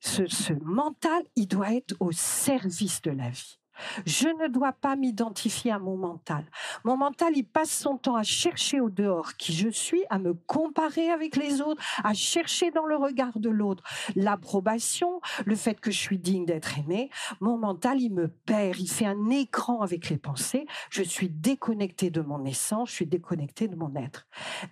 ce 0.00 0.52
mental, 0.64 1.22
il 1.36 1.46
doit 1.46 1.74
être 1.74 1.94
au 2.00 2.12
service 2.12 3.02
de 3.02 3.10
la 3.10 3.28
vie. 3.28 3.57
Je 4.06 4.28
ne 4.28 4.48
dois 4.48 4.72
pas 4.72 4.96
m'identifier 4.96 5.70
à 5.70 5.78
mon 5.78 5.96
mental. 5.96 6.44
Mon 6.84 6.96
mental, 6.96 7.32
il 7.36 7.44
passe 7.44 7.70
son 7.70 7.96
temps 7.96 8.16
à 8.16 8.22
chercher 8.22 8.80
au 8.80 8.90
dehors 8.90 9.36
qui 9.36 9.52
je 9.52 9.68
suis, 9.68 10.02
à 10.10 10.18
me 10.18 10.34
comparer 10.34 11.10
avec 11.10 11.36
les 11.36 11.60
autres, 11.60 11.82
à 12.04 12.14
chercher 12.14 12.70
dans 12.70 12.86
le 12.86 12.96
regard 12.96 13.38
de 13.38 13.50
l'autre 13.50 13.82
l'approbation, 14.16 15.20
le 15.44 15.54
fait 15.54 15.80
que 15.80 15.90
je 15.90 15.98
suis 15.98 16.18
digne 16.18 16.44
d'être 16.44 16.78
aimé. 16.78 17.10
Mon 17.40 17.58
mental, 17.58 18.00
il 18.00 18.12
me 18.12 18.28
perd, 18.28 18.78
il 18.78 18.88
fait 18.88 19.06
un 19.06 19.30
écran 19.30 19.80
avec 19.80 20.08
les 20.10 20.18
pensées. 20.18 20.66
Je 20.90 21.02
suis 21.02 21.28
déconnecté 21.28 22.10
de 22.10 22.20
mon 22.20 22.44
essence, 22.44 22.90
je 22.90 22.94
suis 22.94 23.06
déconnecté 23.06 23.68
de 23.68 23.76
mon 23.76 23.94
être. 23.94 24.26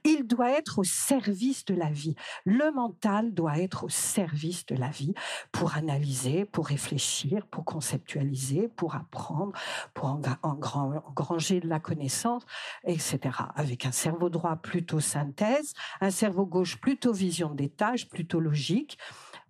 Il 0.05 0.27
doit 0.27 0.51
être 0.51 0.79
au 0.79 0.85
service 0.85 1.65
de 1.65 1.75
la 1.75 1.91
vie. 1.91 2.15
Le 2.45 2.73
mental 2.73 3.35
doit 3.35 3.59
être 3.59 3.85
au 3.85 3.89
service 3.89 4.67
de 4.67 4.75
la 4.75 4.89
vie 4.89 5.15
pour 5.53 5.77
analyser, 5.77 6.45
pour 6.45 6.67
réfléchir, 6.67 7.47
pour 7.47 7.65
conceptualiser, 7.65 8.69
pour 8.69 8.96
apprendre, 8.97 9.53
pour 9.95 10.21
engranger 10.43 11.61
de 11.61 11.69
la 11.69 11.81
connaissance, 11.81 12.45
etc. 12.85 13.19
Avec 13.55 13.87
un 13.87 13.93
cerveau 13.93 14.29
droit 14.29 14.57
plutôt 14.57 15.01
synthèse, 15.01 15.75
un 16.01 16.11
cerveau 16.11 16.47
gauche 16.47 16.81
plutôt 16.81 17.13
vision 17.13 17.55
des 17.55 17.69
tâches, 17.69 18.09
plutôt 18.09 18.41
logique, 18.41 18.99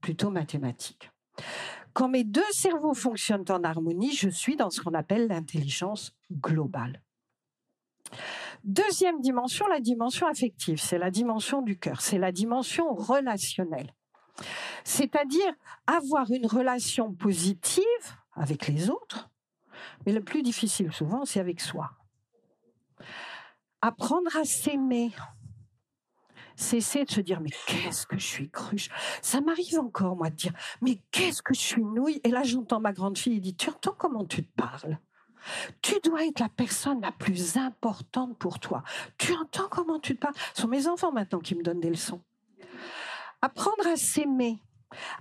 plutôt 0.00 0.30
mathématique. 0.30 1.10
Quand 1.92 2.08
mes 2.08 2.24
deux 2.24 2.42
cerveaux 2.52 2.94
fonctionnent 2.94 3.44
en 3.48 3.64
harmonie, 3.64 4.12
je 4.12 4.28
suis 4.28 4.56
dans 4.56 4.70
ce 4.70 4.82
qu'on 4.82 4.94
appelle 4.94 5.28
l'intelligence 5.28 6.12
globale. 6.30 7.02
Deuxième 8.64 9.20
dimension, 9.20 9.66
la 9.68 9.80
dimension 9.80 10.26
affective, 10.26 10.78
c'est 10.78 10.98
la 10.98 11.10
dimension 11.10 11.62
du 11.62 11.78
cœur, 11.78 12.00
c'est 12.00 12.18
la 12.18 12.32
dimension 12.32 12.94
relationnelle. 12.94 13.94
C'est-à-dire 14.84 15.52
avoir 15.86 16.30
une 16.30 16.46
relation 16.46 17.12
positive 17.12 17.82
avec 18.34 18.66
les 18.66 18.90
autres, 18.90 19.30
mais 20.04 20.12
le 20.12 20.22
plus 20.22 20.42
difficile 20.42 20.92
souvent, 20.92 21.24
c'est 21.24 21.40
avec 21.40 21.60
soi. 21.60 21.90
Apprendre 23.82 24.34
à 24.36 24.44
s'aimer. 24.44 25.12
Cesser 26.58 27.04
de 27.04 27.10
se 27.10 27.20
dire, 27.20 27.42
mais 27.42 27.50
qu'est-ce 27.66 28.06
que 28.06 28.18
je 28.18 28.24
suis 28.24 28.50
cruche. 28.50 28.88
Ça 29.20 29.42
m'arrive 29.42 29.78
encore, 29.78 30.16
moi, 30.16 30.30
de 30.30 30.36
dire, 30.36 30.54
mais 30.80 31.02
qu'est-ce 31.10 31.42
que 31.42 31.52
je 31.52 31.60
suis 31.60 31.84
nouille. 31.84 32.20
Et 32.24 32.30
là, 32.30 32.42
j'entends 32.44 32.80
ma 32.80 32.94
grande 32.94 33.18
fille, 33.18 33.40
dit, 33.40 33.54
tu 33.54 33.68
entends 33.68 33.94
comment 33.96 34.24
tu 34.24 34.42
te 34.42 34.52
parles? 34.56 34.98
Tu 35.82 36.00
dois 36.02 36.24
être 36.24 36.40
la 36.40 36.48
personne 36.48 37.00
la 37.02 37.12
plus 37.12 37.56
importante 37.58 38.38
pour 38.38 38.58
toi. 38.58 38.82
Tu 39.18 39.34
entends 39.34 39.68
comment 39.68 40.00
tu 40.00 40.16
te 40.16 40.20
parles? 40.20 40.34
Ce 40.54 40.62
sont 40.62 40.68
mes 40.68 40.88
enfants 40.88 41.12
maintenant 41.12 41.40
qui 41.40 41.54
me 41.54 41.62
donnent 41.62 41.80
des 41.80 41.90
leçons. 41.90 42.22
Apprendre 43.42 43.86
à 43.86 43.96
s'aimer, 43.96 44.58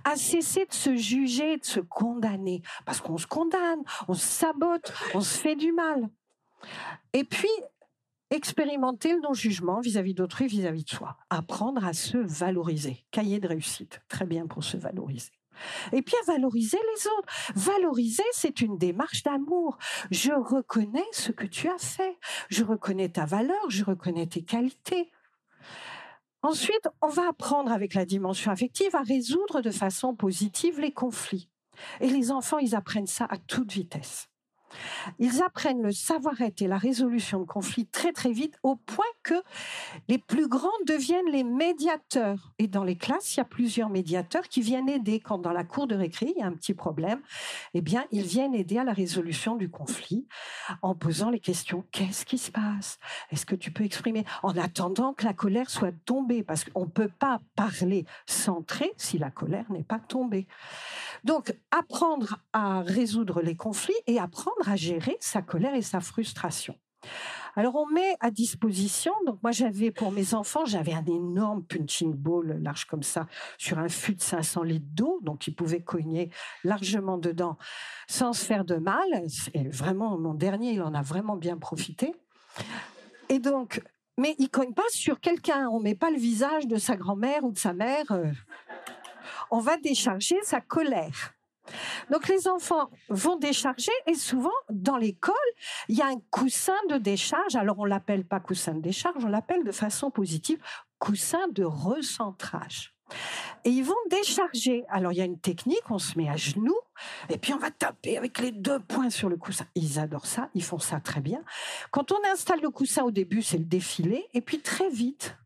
à 0.04 0.16
cesser 0.16 0.66
de 0.66 0.72
se 0.74 0.96
juger, 0.96 1.56
de 1.56 1.64
se 1.64 1.80
condamner. 1.80 2.62
Parce 2.84 3.00
qu'on 3.00 3.18
se 3.18 3.26
condamne, 3.26 3.82
on 4.08 4.14
se 4.14 4.26
sabote, 4.26 4.92
on 5.14 5.20
se 5.20 5.38
fait 5.38 5.56
du 5.56 5.72
mal. 5.72 6.08
Et 7.12 7.24
puis, 7.24 7.48
expérimenter 8.30 9.12
le 9.12 9.20
non-jugement 9.20 9.80
vis-à-vis 9.80 10.14
d'autrui, 10.14 10.46
vis-à-vis 10.46 10.84
de 10.84 10.90
soi. 10.90 11.16
Apprendre 11.30 11.84
à 11.84 11.92
se 11.92 12.18
valoriser. 12.18 13.04
Cahier 13.10 13.38
de 13.38 13.48
réussite. 13.48 14.00
Très 14.08 14.26
bien 14.26 14.46
pour 14.46 14.64
se 14.64 14.76
valoriser. 14.76 15.32
Et 15.92 16.02
puis 16.02 16.14
à 16.22 16.32
valoriser 16.32 16.78
les 16.94 17.06
autres. 17.06 17.32
Valoriser, 17.54 18.22
c'est 18.32 18.60
une 18.60 18.78
démarche 18.78 19.22
d'amour. 19.22 19.78
Je 20.10 20.32
reconnais 20.32 21.06
ce 21.12 21.32
que 21.32 21.46
tu 21.46 21.68
as 21.68 21.78
fait. 21.78 22.18
Je 22.50 22.64
reconnais 22.64 23.08
ta 23.08 23.24
valeur, 23.24 23.70
je 23.70 23.84
reconnais 23.84 24.26
tes 24.26 24.42
qualités. 24.42 25.10
Ensuite, 26.42 26.88
on 27.02 27.08
va 27.08 27.28
apprendre 27.28 27.72
avec 27.72 27.94
la 27.94 28.04
dimension 28.04 28.50
affective 28.50 28.94
à 28.94 29.02
résoudre 29.02 29.60
de 29.60 29.70
façon 29.70 30.14
positive 30.14 30.80
les 30.80 30.92
conflits. 30.92 31.48
Et 32.00 32.08
les 32.08 32.30
enfants, 32.30 32.58
ils 32.58 32.74
apprennent 32.74 33.06
ça 33.06 33.26
à 33.28 33.36
toute 33.36 33.72
vitesse. 33.72 34.28
Ils 35.18 35.42
apprennent 35.42 35.82
le 35.82 35.92
savoir-être 35.92 36.62
et 36.62 36.68
la 36.68 36.78
résolution 36.78 37.40
de 37.40 37.44
conflits 37.44 37.86
très 37.86 38.12
très 38.12 38.32
vite 38.32 38.58
au 38.62 38.76
point 38.76 39.04
que 39.22 39.34
les 40.08 40.18
plus 40.18 40.48
grands 40.48 40.68
deviennent 40.86 41.30
les 41.30 41.44
médiateurs. 41.44 42.52
Et 42.58 42.66
dans 42.66 42.84
les 42.84 42.96
classes, 42.96 43.34
il 43.34 43.38
y 43.38 43.40
a 43.40 43.44
plusieurs 43.44 43.88
médiateurs 43.88 44.48
qui 44.48 44.60
viennent 44.60 44.88
aider. 44.88 45.20
Quand 45.20 45.38
dans 45.38 45.52
la 45.52 45.64
cour 45.64 45.86
de 45.86 45.94
récré, 45.94 46.32
il 46.34 46.40
y 46.40 46.42
a 46.42 46.46
un 46.46 46.52
petit 46.52 46.74
problème, 46.74 47.20
eh 47.74 47.80
bien, 47.80 48.04
ils 48.12 48.26
viennent 48.26 48.54
aider 48.54 48.78
à 48.78 48.84
la 48.84 48.92
résolution 48.92 49.56
du 49.56 49.68
conflit 49.68 50.26
en 50.82 50.94
posant 50.94 51.30
les 51.30 51.40
questions. 51.40 51.84
Qu'est-ce 51.92 52.24
qui 52.24 52.38
se 52.38 52.50
passe? 52.50 52.98
Est-ce 53.30 53.46
que 53.46 53.54
tu 53.54 53.70
peux 53.70 53.84
exprimer? 53.84 54.24
En 54.42 54.56
attendant 54.56 55.12
que 55.12 55.24
la 55.24 55.32
colère 55.32 55.70
soit 55.70 55.92
tombée, 56.04 56.42
parce 56.42 56.64
qu'on 56.64 56.84
ne 56.84 56.90
peut 56.90 57.10
pas 57.18 57.40
parler 57.54 58.04
centré 58.26 58.92
si 58.96 59.18
la 59.18 59.30
colère 59.30 59.64
n'est 59.70 59.82
pas 59.82 59.98
tombée. 59.98 60.46
Donc, 61.26 61.52
apprendre 61.72 62.38
à 62.52 62.82
résoudre 62.82 63.42
les 63.42 63.56
conflits 63.56 64.00
et 64.06 64.20
apprendre 64.20 64.68
à 64.68 64.76
gérer 64.76 65.16
sa 65.18 65.42
colère 65.42 65.74
et 65.74 65.82
sa 65.82 66.00
frustration. 66.00 66.78
Alors 67.56 67.74
on 67.74 67.86
met 67.86 68.16
à 68.20 68.30
disposition, 68.30 69.12
donc 69.26 69.42
moi 69.42 69.50
j'avais 69.50 69.90
pour 69.90 70.12
mes 70.12 70.34
enfants, 70.34 70.66
j'avais 70.66 70.92
un 70.92 71.04
énorme 71.04 71.64
punching 71.64 72.12
ball 72.12 72.60
large 72.62 72.84
comme 72.84 73.02
ça 73.02 73.26
sur 73.58 73.78
un 73.78 73.88
fût 73.88 74.14
de 74.14 74.22
500 74.22 74.62
litres 74.62 74.86
d'eau, 74.90 75.18
donc 75.22 75.46
ils 75.46 75.54
pouvaient 75.54 75.82
cogner 75.82 76.30
largement 76.62 77.18
dedans 77.18 77.56
sans 78.06 78.32
se 78.32 78.44
faire 78.44 78.64
de 78.64 78.76
mal. 78.76 79.06
Et 79.54 79.68
vraiment, 79.68 80.18
mon 80.18 80.34
dernier, 80.34 80.72
il 80.72 80.82
en 80.82 80.94
a 80.94 81.02
vraiment 81.02 81.36
bien 81.36 81.56
profité. 81.56 82.14
Et 83.30 83.40
donc, 83.40 83.82
mais 84.18 84.34
il 84.38 84.48
cogne 84.48 84.72
pas 84.72 84.82
sur 84.90 85.20
quelqu'un, 85.20 85.68
on 85.70 85.80
met 85.80 85.94
pas 85.94 86.10
le 86.10 86.18
visage 86.18 86.66
de 86.66 86.76
sa 86.76 86.96
grand-mère 86.96 87.42
ou 87.44 87.52
de 87.52 87.58
sa 87.58 87.72
mère. 87.72 88.06
On 89.50 89.60
va 89.60 89.76
décharger 89.76 90.36
sa 90.42 90.60
colère. 90.60 91.34
Donc 92.10 92.28
les 92.28 92.48
enfants 92.48 92.90
vont 93.08 93.36
décharger 93.36 93.92
et 94.06 94.14
souvent 94.14 94.52
dans 94.70 94.96
l'école, 94.96 95.34
il 95.88 95.96
y 95.96 96.02
a 96.02 96.06
un 96.06 96.20
coussin 96.30 96.76
de 96.88 96.96
décharge. 96.96 97.56
Alors 97.56 97.78
on 97.78 97.84
l'appelle 97.84 98.24
pas 98.24 98.40
coussin 98.40 98.74
de 98.74 98.80
décharge, 98.80 99.24
on 99.24 99.28
l'appelle 99.28 99.64
de 99.64 99.72
façon 99.72 100.10
positive 100.10 100.60
coussin 100.98 101.48
de 101.48 101.64
recentrage. 101.64 102.94
Et 103.64 103.70
ils 103.70 103.84
vont 103.84 103.94
décharger. 104.10 104.84
Alors 104.88 105.12
il 105.12 105.18
y 105.18 105.22
a 105.22 105.24
une 105.24 105.38
technique, 105.38 105.90
on 105.90 105.98
se 105.98 106.18
met 106.18 106.28
à 106.28 106.36
genoux 106.36 106.78
et 107.28 107.38
puis 107.38 107.52
on 107.52 107.58
va 107.58 107.70
taper 107.70 108.16
avec 108.16 108.38
les 108.38 108.52
deux 108.52 108.80
poings 108.80 109.10
sur 109.10 109.28
le 109.28 109.36
coussin. 109.36 109.66
Ils 109.74 109.98
adorent 109.98 110.26
ça, 110.26 110.48
ils 110.54 110.62
font 110.62 110.78
ça 110.78 111.00
très 111.00 111.20
bien. 111.20 111.42
Quand 111.90 112.12
on 112.12 112.18
installe 112.32 112.60
le 112.60 112.70
coussin 112.70 113.02
au 113.02 113.10
début, 113.10 113.42
c'est 113.42 113.58
le 113.58 113.64
défilé 113.64 114.26
et 114.34 114.40
puis 114.40 114.60
très 114.60 114.88
vite, 114.88 115.36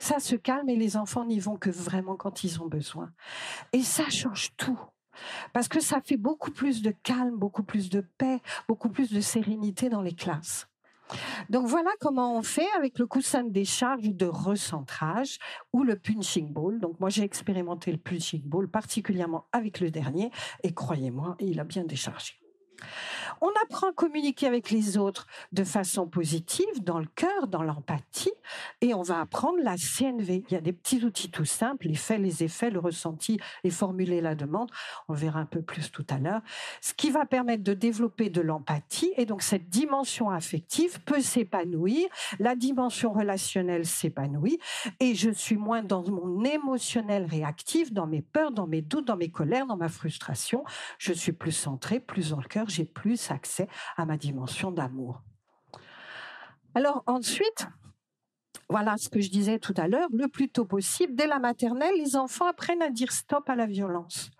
ça 0.00 0.18
se 0.18 0.34
calme 0.34 0.68
et 0.68 0.76
les 0.76 0.96
enfants 0.96 1.24
n'y 1.24 1.38
vont 1.38 1.56
que 1.56 1.70
vraiment 1.70 2.16
quand 2.16 2.42
ils 2.42 2.60
ont 2.60 2.66
besoin. 2.66 3.12
Et 3.72 3.82
ça 3.82 4.08
change 4.08 4.50
tout. 4.56 4.80
Parce 5.52 5.68
que 5.68 5.80
ça 5.80 6.00
fait 6.00 6.16
beaucoup 6.16 6.50
plus 6.50 6.82
de 6.82 6.90
calme, 6.90 7.36
beaucoup 7.36 7.62
plus 7.62 7.90
de 7.90 8.00
paix, 8.00 8.40
beaucoup 8.66 8.88
plus 8.88 9.12
de 9.12 9.20
sérénité 9.20 9.90
dans 9.90 10.02
les 10.02 10.14
classes. 10.14 10.66
Donc 11.48 11.66
voilà 11.66 11.90
comment 12.00 12.36
on 12.36 12.42
fait 12.42 12.68
avec 12.76 12.98
le 12.98 13.06
coussin 13.06 13.42
de 13.42 13.50
décharge 13.50 14.08
de 14.08 14.26
recentrage 14.26 15.38
ou 15.72 15.82
le 15.82 15.98
punching 15.98 16.52
ball. 16.52 16.80
Donc 16.80 16.98
moi 17.00 17.10
j'ai 17.10 17.24
expérimenté 17.24 17.92
le 17.92 17.98
punching 17.98 18.42
ball 18.42 18.68
particulièrement 18.68 19.46
avec 19.52 19.80
le 19.80 19.90
dernier 19.90 20.30
et 20.62 20.72
croyez-moi, 20.72 21.36
il 21.40 21.60
a 21.60 21.64
bien 21.64 21.84
déchargé. 21.84 22.34
On 23.40 23.50
apprend 23.64 23.88
à 23.88 23.92
communiquer 23.92 24.46
avec 24.46 24.70
les 24.70 24.98
autres 24.98 25.26
de 25.52 25.64
façon 25.64 26.06
positive, 26.06 26.82
dans 26.82 26.98
le 26.98 27.08
cœur, 27.14 27.46
dans 27.48 27.62
l'empathie, 27.62 28.32
et 28.80 28.92
on 28.92 29.02
va 29.02 29.20
apprendre 29.20 29.58
la 29.62 29.76
CNV. 29.76 30.44
Il 30.48 30.54
y 30.54 30.56
a 30.56 30.60
des 30.60 30.72
petits 30.72 31.04
outils 31.04 31.30
tout 31.30 31.46
simples, 31.46 31.88
les 31.88 31.94
faits, 31.94 32.20
les 32.20 32.42
effets, 32.42 32.70
le 32.70 32.78
ressenti 32.78 33.38
et 33.64 33.70
formuler 33.70 34.20
la 34.20 34.34
demande. 34.34 34.70
On 35.08 35.14
verra 35.14 35.40
un 35.40 35.46
peu 35.46 35.62
plus 35.62 35.90
tout 35.90 36.04
à 36.10 36.18
l'heure. 36.18 36.42
Ce 36.82 36.92
qui 36.92 37.10
va 37.10 37.24
permettre 37.24 37.64
de 37.64 37.72
développer 37.72 38.28
de 38.28 38.42
l'empathie, 38.42 39.12
et 39.16 39.24
donc 39.24 39.42
cette 39.42 39.70
dimension 39.70 40.28
affective 40.28 41.00
peut 41.00 41.20
s'épanouir, 41.20 42.08
la 42.38 42.54
dimension 42.54 43.12
relationnelle 43.12 43.86
s'épanouit, 43.86 44.58
et 45.00 45.14
je 45.14 45.30
suis 45.30 45.56
moins 45.56 45.82
dans 45.82 46.02
mon 46.10 46.44
émotionnel 46.44 47.24
réactif, 47.24 47.92
dans 47.92 48.06
mes 48.06 48.22
peurs, 48.22 48.50
dans 48.50 48.66
mes 48.66 48.82
doutes, 48.82 49.06
dans 49.06 49.16
mes 49.16 49.30
colères, 49.30 49.66
dans 49.66 49.76
ma 49.78 49.88
frustration. 49.88 50.64
Je 50.98 51.12
suis 51.14 51.32
plus 51.32 51.52
centré, 51.52 52.00
plus 52.00 52.30
dans 52.30 52.40
le 52.40 52.48
cœur, 52.48 52.68
j'ai 52.68 52.84
plus 52.84 53.29
accès 53.30 53.68
à 53.96 54.04
ma 54.04 54.16
dimension 54.16 54.70
d'amour. 54.70 55.22
Alors 56.74 57.02
ensuite, 57.06 57.66
voilà 58.68 58.96
ce 58.96 59.08
que 59.08 59.20
je 59.20 59.30
disais 59.30 59.58
tout 59.58 59.74
à 59.76 59.88
l'heure, 59.88 60.08
le 60.12 60.28
plus 60.28 60.48
tôt 60.48 60.64
possible, 60.64 61.14
dès 61.14 61.26
la 61.26 61.38
maternelle, 61.38 61.94
les 61.96 62.16
enfants 62.16 62.46
apprennent 62.46 62.82
à 62.82 62.90
dire 62.90 63.10
stop 63.10 63.48
à 63.48 63.56
la 63.56 63.66
violence. 63.66 64.30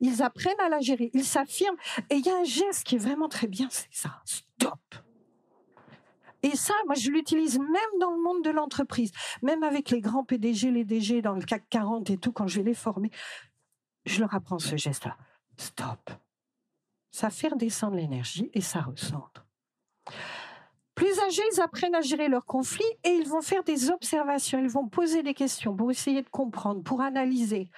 Ils 0.00 0.22
apprennent 0.22 0.60
à 0.60 0.68
la 0.68 0.80
gérer, 0.80 1.10
ils 1.12 1.24
s'affirment. 1.24 1.76
Et 2.10 2.16
il 2.16 2.26
y 2.26 2.30
a 2.30 2.38
un 2.38 2.44
geste 2.44 2.84
qui 2.84 2.94
est 2.94 2.98
vraiment 2.98 3.28
très 3.28 3.48
bien, 3.48 3.68
c'est 3.70 3.88
ça, 3.90 4.22
stop. 4.24 4.78
Et 6.42 6.56
ça, 6.56 6.74
moi, 6.86 6.94
je 6.94 7.10
l'utilise 7.10 7.58
même 7.58 8.00
dans 8.00 8.10
le 8.10 8.22
monde 8.22 8.44
de 8.44 8.50
l'entreprise, 8.50 9.10
même 9.42 9.62
avec 9.62 9.90
les 9.90 10.00
grands 10.00 10.24
PDG, 10.24 10.70
les 10.70 10.84
DG 10.84 11.22
dans 11.22 11.32
le 11.32 11.42
CAC 11.42 11.64
40 11.70 12.10
et 12.10 12.18
tout, 12.18 12.32
quand 12.32 12.46
je 12.46 12.58
vais 12.58 12.64
les 12.64 12.74
former, 12.74 13.10
je 14.04 14.20
leur 14.20 14.34
apprends 14.34 14.58
ce 14.58 14.76
geste-là. 14.76 15.16
Stop 15.56 16.10
ça 17.14 17.30
fait 17.30 17.48
redescendre 17.48 17.94
l'énergie 17.94 18.50
et 18.54 18.60
ça 18.60 18.80
recentre. 18.80 19.46
Plus 20.96 21.18
âgés, 21.20 21.42
ils 21.52 21.60
apprennent 21.60 21.94
à 21.94 22.00
gérer 22.00 22.28
leurs 22.28 22.44
conflits 22.44 22.84
et 23.04 23.10
ils 23.10 23.28
vont 23.28 23.40
faire 23.40 23.62
des 23.62 23.88
observations, 23.90 24.58
ils 24.58 24.68
vont 24.68 24.88
poser 24.88 25.22
des 25.22 25.32
questions 25.32 25.76
pour 25.76 25.92
essayer 25.92 26.22
de 26.22 26.28
comprendre, 26.28 26.82
pour 26.82 27.02
analyser. 27.02 27.70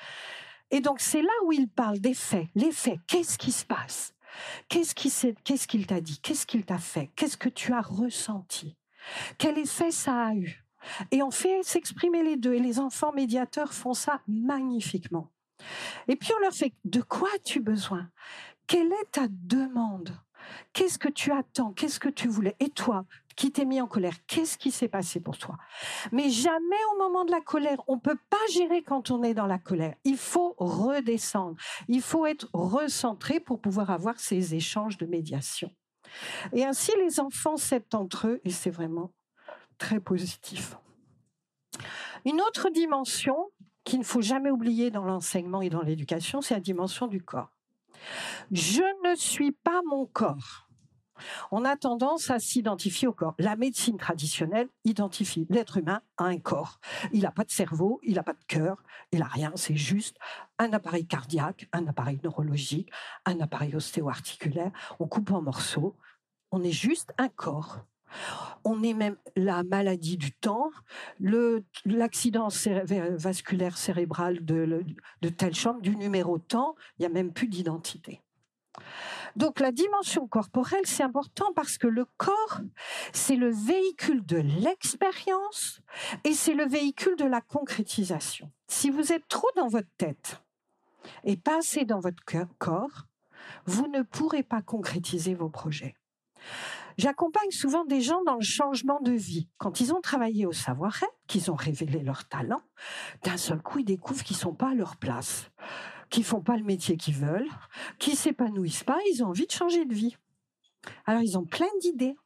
Et 0.70 0.80
donc 0.80 1.01
c'est 1.01 1.20
là 1.20 1.32
où 1.45 1.53
ils 1.53 1.68
parlent 1.68 2.01
des 2.01 2.14
faits, 2.14 2.47
les 2.55 2.72
faits, 2.72 2.99
qu'est-ce 3.07 3.37
qui 3.37 3.53
se 3.53 3.66
passe? 3.66 4.14
Qu'est-ce 4.68 5.66
qu'il 5.66 5.87
t'a 5.87 6.01
dit? 6.01 6.18
Qu'est-ce 6.20 6.47
qu'il 6.47 6.64
t'a 6.64 6.78
fait? 6.78 7.11
Qu'est-ce 7.14 7.37
que 7.37 7.51
tu 7.51 7.74
as 7.74 7.82
ressenti? 7.82 8.76
Quel 9.37 9.59
effet 9.59 9.91
ça 9.91 10.28
a 10.28 10.34
eu? 10.34 10.64
Et 11.11 11.22
on 11.22 11.30
fait 11.30 11.62
s'exprimer 11.62 12.22
les 12.22 12.37
deux. 12.37 12.55
Et 12.55 12.61
les 12.61 12.78
enfants 12.78 13.12
médiateurs 13.12 13.72
font 13.72 13.95
ça 13.95 14.20
magnifiquement. 14.28 15.30
Et 16.09 16.16
puis 16.16 16.30
on 16.37 16.41
leur 16.41 16.53
fait 16.53 16.74
de 16.84 17.01
quoi 17.01 17.28
as-tu 17.34 17.61
besoin? 17.61 18.11
Quelle 18.67 18.93
est 18.93 19.12
ta 19.12 19.27
demande? 19.29 20.11
Qu'est-ce 20.73 20.99
que 20.99 21.09
tu 21.09 21.33
attends? 21.33 21.73
Qu'est-ce 21.73 21.99
que 21.99 22.09
tu 22.09 22.29
voulais? 22.29 22.57
Et 22.61 22.71
toi, 22.71 23.05
qui 23.37 23.53
t'es 23.53 23.64
mis 23.64 23.81
en 23.81 23.87
colère, 23.87 24.14
qu'est-ce 24.27 24.57
qui 24.57 24.71
s'est 24.71 24.89
passé 24.89 25.21
pour 25.21 25.39
toi? 25.39 25.57
Mais 26.12 26.31
jamais 26.31 26.85
au 26.95 26.99
moment 26.99 27.25
de 27.25 27.31
la 27.31 27.41
colère, 27.41 27.83
on 27.87 27.97
ne 27.97 28.01
peut 28.01 28.19
pas 28.31 28.37
gérer 28.51 28.83
quand 28.83 29.11
on 29.11 29.23
est 29.23 29.35
dans 29.35 29.47
la 29.47 29.59
colère. 29.59 29.95
Il 30.05 30.17
faut 30.17 30.55
redescendre. 30.59 31.57
Il 31.89 32.01
faut 32.01 32.27
être 32.27 32.49
recentré 32.53 33.41
pour 33.41 33.61
pouvoir 33.61 33.91
avoir 33.91 34.19
ces 34.19 34.55
échanges 34.55 34.97
de 34.97 35.07
médiation. 35.07 35.71
Et 36.53 36.64
ainsi, 36.64 36.93
les 36.99 37.21
enfants 37.21 37.57
s'aident 37.57 37.95
entre 37.95 38.29
eux 38.29 38.41
et 38.45 38.51
c'est 38.51 38.71
vraiment 38.71 39.12
très 39.79 40.01
positif. 40.01 40.77
Une 42.25 42.41
autre 42.41 42.71
dimension 42.71 43.37
qu'il 43.85 43.99
ne 43.99 44.05
faut 44.05 44.23
jamais 44.23 44.51
oublier 44.51 44.91
dans 44.91 45.05
l'enseignement 45.05 45.62
et 45.62 45.69
dans 45.69 45.83
l'éducation, 45.83 46.41
c'est 46.41 46.55
la 46.55 46.61
dimension 46.61 47.07
du 47.07 47.23
corps. 47.23 47.55
Je 48.53 48.82
ne 49.09 49.16
suis 49.16 49.53
pas 49.53 49.80
mon 49.86 50.07
corps. 50.07 50.66
On 51.51 51.64
a 51.64 51.76
tendance 51.76 52.30
à 52.30 52.38
s'identifier 52.38 53.09
au 53.09 53.12
corps. 53.12 53.34
La 53.38 53.57
médecine 53.57 53.97
traditionnelle 53.97 54.68
identifie 54.84 55.47
l'être 55.49 55.78
humain 55.78 56.03
à 56.18 56.24
un 56.24 56.38
corps. 56.38 56.80
Il 57.12 57.22
n'a 57.22 57.30
pas 57.30 57.44
de 57.44 57.51
cerveau, 57.51 58.01
il 58.03 58.14
n'a 58.14 58.22
pas 58.22 58.34
de 58.34 58.44
cœur, 58.47 58.82
il 59.12 59.20
n'a 59.20 59.26
rien. 59.26 59.53
C'est 59.55 59.76
juste 59.76 60.16
un 60.59 60.72
appareil 60.72 61.07
cardiaque, 61.07 61.68
un 61.72 61.86
appareil 61.86 62.20
neurologique, 62.22 62.90
un 63.24 63.40
appareil 63.40 63.74
ostéo-articulaire. 63.74 64.72
On 64.99 65.07
coupe 65.07 65.30
en 65.30 65.42
morceaux. 65.42 65.97
On 66.53 66.62
est 66.62 66.72
juste 66.72 67.12
un 67.18 67.28
corps. 67.28 67.80
On 68.64 68.82
est 68.82 68.94
même 68.94 69.16
la 69.36 69.62
maladie 69.62 70.16
du 70.16 70.32
temps, 70.32 70.70
l'accident 71.84 72.48
vasculaire 73.12 73.78
cérébral 73.78 74.44
de, 74.44 74.84
de 75.22 75.28
telle 75.28 75.54
chambre, 75.54 75.80
du 75.80 75.96
numéro 75.96 76.38
temps, 76.38 76.74
il 76.98 77.02
n'y 77.02 77.07
a 77.07 77.11
même 77.11 77.32
plus 77.32 77.48
d'identité. 77.48 78.22
Donc 79.36 79.61
la 79.61 79.70
dimension 79.70 80.26
corporelle, 80.26 80.84
c'est 80.84 81.02
important 81.02 81.52
parce 81.54 81.76
que 81.76 81.86
le 81.86 82.07
corps, 82.16 82.61
c'est 83.12 83.36
le 83.36 83.50
véhicule 83.50 84.24
de 84.24 84.38
l'expérience 84.38 85.80
et 86.24 86.32
c'est 86.32 86.54
le 86.54 86.66
véhicule 86.66 87.16
de 87.16 87.24
la 87.26 87.42
concrétisation. 87.42 88.50
Si 88.66 88.90
vous 88.90 89.12
êtes 89.12 89.28
trop 89.28 89.48
dans 89.57 89.68
votre 89.68 89.90
tête 89.98 90.42
et 91.24 91.36
pas 91.36 91.59
assez 91.59 91.84
dans 91.84 92.00
votre 92.00 92.22
corps, 92.59 93.07
vous 93.66 93.86
ne 93.88 94.02
pourrez 94.02 94.42
pas 94.42 94.62
concrétiser 94.62 95.34
vos 95.34 95.50
projets. 95.50 95.94
J'accompagne 96.99 97.51
souvent 97.51 97.84
des 97.84 98.01
gens 98.01 98.22
dans 98.24 98.36
le 98.36 98.44
changement 98.44 99.01
de 99.01 99.12
vie. 99.12 99.49
Quand 99.59 99.80
ils 99.80 99.92
ont 99.92 100.01
travaillé 100.01 100.47
au 100.47 100.53
savoir-être, 100.53 101.12
qu'ils 101.26 101.51
ont 101.51 101.55
révélé 101.55 102.01
leur 102.01 102.26
talent, 102.28 102.62
d'un 103.22 103.36
seul 103.36 103.61
coup, 103.61 103.80
ils 103.80 103.84
découvrent 103.84 104.24
qu'ils 104.24 104.36
ne 104.36 104.40
sont 104.40 104.55
pas 104.55 104.70
à 104.70 104.74
leur 104.74 104.97
place 104.97 105.51
qui 106.11 106.22
font 106.22 106.40
pas 106.40 106.57
le 106.57 106.64
métier 106.64 106.97
qu'ils 106.97 107.16
veulent, 107.16 107.49
qui 107.99 108.16
s'épanouissent 108.16 108.84
pas, 108.84 108.99
ils 109.12 109.22
ont 109.22 109.28
envie 109.28 109.47
de 109.47 109.53
changer 109.53 109.84
de 109.84 109.94
vie. 109.94 110.16
Alors 111.05 111.22
ils 111.22 111.36
ont 111.36 111.44
plein 111.44 111.66
d'idées. 111.80 112.16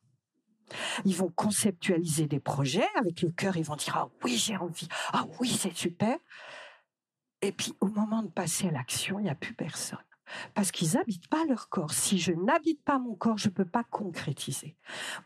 Ils 1.05 1.17
vont 1.17 1.31
conceptualiser 1.31 2.27
des 2.27 2.39
projets 2.39 2.87
avec 2.95 3.23
le 3.23 3.31
cœur, 3.31 3.57
ils 3.57 3.65
vont 3.65 3.77
dire 3.77 3.97
ah 3.97 4.09
oui 4.23 4.37
j'ai 4.37 4.57
envie, 4.57 4.89
ah 5.13 5.27
oui 5.41 5.49
c'est 5.49 5.75
super. 5.75 6.17
Et 7.43 7.53
puis 7.53 7.75
au 7.81 7.87
moment 7.87 8.23
de 8.23 8.29
passer 8.29 8.69
à 8.69 8.71
l'action, 8.71 9.19
il 9.19 9.25
n'y 9.25 9.31
a 9.31 9.35
plus 9.35 9.55
personne. 9.55 9.99
Parce 10.55 10.71
qu'ils 10.71 10.95
n'habitent 10.95 11.29
pas 11.29 11.45
leur 11.47 11.69
corps. 11.69 11.93
Si 11.93 12.19
je 12.19 12.33
n'habite 12.33 12.83
pas 12.83 12.99
mon 12.99 13.15
corps, 13.15 13.39
je 13.39 13.49
ne 13.49 13.55
peux 13.55 13.65
pas 13.65 13.85
concrétiser. 13.85 14.77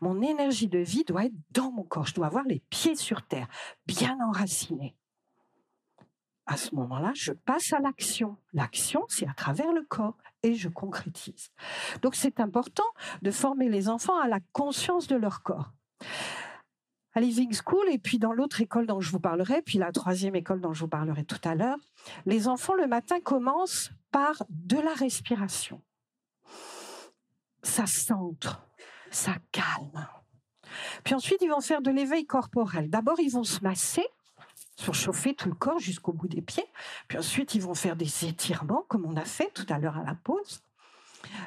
Mon 0.00 0.22
énergie 0.22 0.68
de 0.68 0.78
vie 0.78 1.04
doit 1.04 1.24
être 1.26 1.34
dans 1.50 1.70
mon 1.70 1.82
corps. 1.82 2.06
Je 2.06 2.14
dois 2.14 2.26
avoir 2.26 2.44
les 2.44 2.62
pieds 2.70 2.96
sur 2.96 3.22
terre, 3.22 3.48
bien 3.86 4.16
enracinés 4.26 4.96
à 6.46 6.56
ce 6.56 6.74
moment-là, 6.74 7.12
je 7.14 7.32
passe 7.32 7.72
à 7.72 7.78
l'action. 7.78 8.36
L'action, 8.52 9.04
c'est 9.08 9.28
à 9.28 9.32
travers 9.32 9.72
le 9.72 9.82
corps 9.82 10.16
et 10.42 10.54
je 10.54 10.68
concrétise. 10.68 11.50
Donc 12.02 12.14
c'est 12.14 12.40
important 12.40 12.84
de 13.22 13.30
former 13.30 13.68
les 13.68 13.88
enfants 13.88 14.18
à 14.18 14.28
la 14.28 14.40
conscience 14.52 15.06
de 15.06 15.16
leur 15.16 15.42
corps. 15.42 15.72
À 17.14 17.20
Living 17.20 17.54
School 17.64 17.86
et 17.90 17.98
puis 17.98 18.18
dans 18.18 18.32
l'autre 18.32 18.60
école 18.60 18.86
dont 18.86 19.00
je 19.00 19.10
vous 19.10 19.20
parlerai, 19.20 19.62
puis 19.62 19.78
la 19.78 19.92
troisième 19.92 20.34
école 20.34 20.60
dont 20.60 20.72
je 20.72 20.80
vous 20.80 20.88
parlerai 20.88 21.24
tout 21.24 21.40
à 21.44 21.54
l'heure, 21.54 21.78
les 22.26 22.48
enfants 22.48 22.74
le 22.74 22.86
matin 22.86 23.20
commencent 23.20 23.90
par 24.10 24.44
de 24.48 24.78
la 24.78 24.92
respiration. 24.94 25.80
Ça 27.62 27.86
centre, 27.86 28.66
ça 29.10 29.32
calme. 29.52 30.06
Puis 31.04 31.14
ensuite, 31.14 31.40
ils 31.40 31.50
vont 31.50 31.60
faire 31.60 31.82
de 31.82 31.90
l'éveil 31.90 32.26
corporel. 32.26 32.90
D'abord, 32.90 33.20
ils 33.20 33.30
vont 33.30 33.44
se 33.44 33.62
masser 33.62 34.06
surchauffer 34.76 35.34
tout 35.34 35.48
le 35.48 35.54
corps 35.54 35.78
jusqu'au 35.78 36.12
bout 36.12 36.28
des 36.28 36.42
pieds. 36.42 36.66
Puis 37.08 37.18
ensuite, 37.18 37.54
ils 37.54 37.62
vont 37.62 37.74
faire 37.74 37.96
des 37.96 38.24
étirements, 38.24 38.84
comme 38.88 39.04
on 39.04 39.16
a 39.16 39.24
fait 39.24 39.50
tout 39.54 39.66
à 39.68 39.78
l'heure 39.78 39.96
à 39.96 40.04
la 40.04 40.14
pause. 40.14 40.60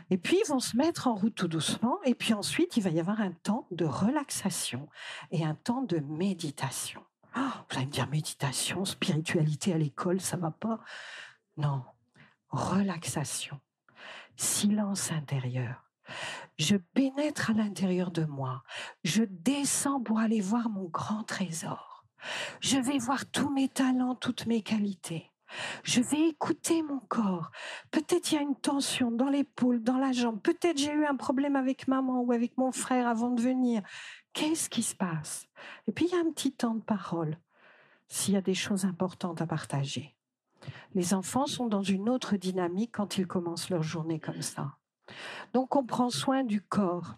Et 0.09 0.17
puis, 0.17 0.37
ils 0.43 0.49
vont 0.49 0.59
se 0.59 0.77
mettre 0.77 1.07
en 1.07 1.15
route 1.15 1.35
tout 1.35 1.47
doucement. 1.47 1.97
Et 2.05 2.15
puis 2.15 2.33
ensuite, 2.33 2.77
il 2.77 2.83
va 2.83 2.89
y 2.89 2.99
avoir 2.99 3.21
un 3.21 3.31
temps 3.31 3.67
de 3.71 3.85
relaxation 3.85 4.87
et 5.31 5.45
un 5.45 5.55
temps 5.55 5.81
de 5.81 5.99
méditation. 5.99 7.03
Oh, 7.35 7.39
vous 7.69 7.77
allez 7.77 7.85
me 7.85 7.91
dire, 7.91 8.07
méditation, 8.07 8.85
spiritualité 8.85 9.73
à 9.73 9.77
l'école, 9.77 10.21
ça 10.21 10.37
va 10.37 10.51
pas 10.51 10.79
Non, 11.57 11.83
relaxation, 12.49 13.59
silence 14.35 15.11
intérieur. 15.11 15.83
Je 16.57 16.77
pénètre 16.77 17.51
à 17.51 17.53
l'intérieur 17.53 18.11
de 18.11 18.23
moi. 18.23 18.63
Je 19.03 19.23
descends 19.23 20.01
pour 20.01 20.19
aller 20.19 20.41
voir 20.41 20.69
mon 20.69 20.85
grand 20.85 21.23
trésor. 21.23 22.05
Je 22.61 22.77
vais 22.77 22.97
voir 22.97 23.29
tous 23.29 23.49
mes 23.49 23.69
talents, 23.69 24.15
toutes 24.15 24.47
mes 24.47 24.61
qualités. 24.61 25.31
Je 25.83 26.01
vais 26.01 26.29
écouter 26.29 26.83
mon 26.83 26.99
corps. 26.99 27.51
Peut-être 27.91 28.31
il 28.31 28.35
y 28.35 28.37
a 28.37 28.41
une 28.41 28.55
tension 28.55 29.11
dans 29.11 29.29
l'épaule, 29.29 29.81
dans 29.81 29.97
la 29.97 30.11
jambe. 30.11 30.41
Peut-être 30.41 30.77
j'ai 30.77 30.91
eu 30.91 31.05
un 31.05 31.15
problème 31.15 31.55
avec 31.55 31.87
maman 31.87 32.21
ou 32.21 32.31
avec 32.31 32.57
mon 32.57 32.71
frère 32.71 33.07
avant 33.07 33.31
de 33.31 33.41
venir. 33.41 33.81
Qu'est-ce 34.33 34.69
qui 34.69 34.83
se 34.83 34.95
passe? 34.95 35.47
Et 35.87 35.91
puis 35.91 36.05
il 36.05 36.11
y 36.11 36.15
a 36.15 36.21
un 36.21 36.31
petit 36.31 36.53
temps 36.53 36.75
de 36.75 36.83
parole 36.83 37.37
s'il 38.07 38.33
y 38.33 38.37
a 38.37 38.41
des 38.41 38.53
choses 38.53 38.85
importantes 38.85 39.41
à 39.41 39.47
partager. 39.47 40.15
Les 40.93 41.13
enfants 41.13 41.45
sont 41.45 41.67
dans 41.67 41.83
une 41.83 42.09
autre 42.09 42.35
dynamique 42.35 42.91
quand 42.93 43.17
ils 43.17 43.27
commencent 43.27 43.69
leur 43.69 43.83
journée 43.83 44.19
comme 44.19 44.41
ça. 44.41 44.77
Donc 45.53 45.75
on 45.75 45.85
prend 45.85 46.09
soin 46.09 46.43
du 46.43 46.61
corps. 46.61 47.15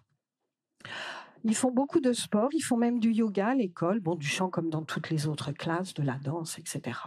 Ils 1.46 1.56
font 1.56 1.72
beaucoup 1.72 2.02
de 2.02 2.12
sport, 2.12 2.50
ils 2.52 2.62
font 2.62 2.76
même 2.76 3.00
du 3.00 3.12
yoga 3.12 3.50
à 3.50 3.56
l'école, 3.56 4.02
bon, 4.02 4.16
du 4.16 4.28
chant 4.28 4.50
comme 4.50 4.70
dans 4.70 4.84
toutes 4.84 5.10
les 5.10 5.26
autres 5.26 5.54
classes, 5.54 5.94
de 5.94 6.04
la 6.04 6.16
danse, 6.16 6.60
etc. 6.60 7.00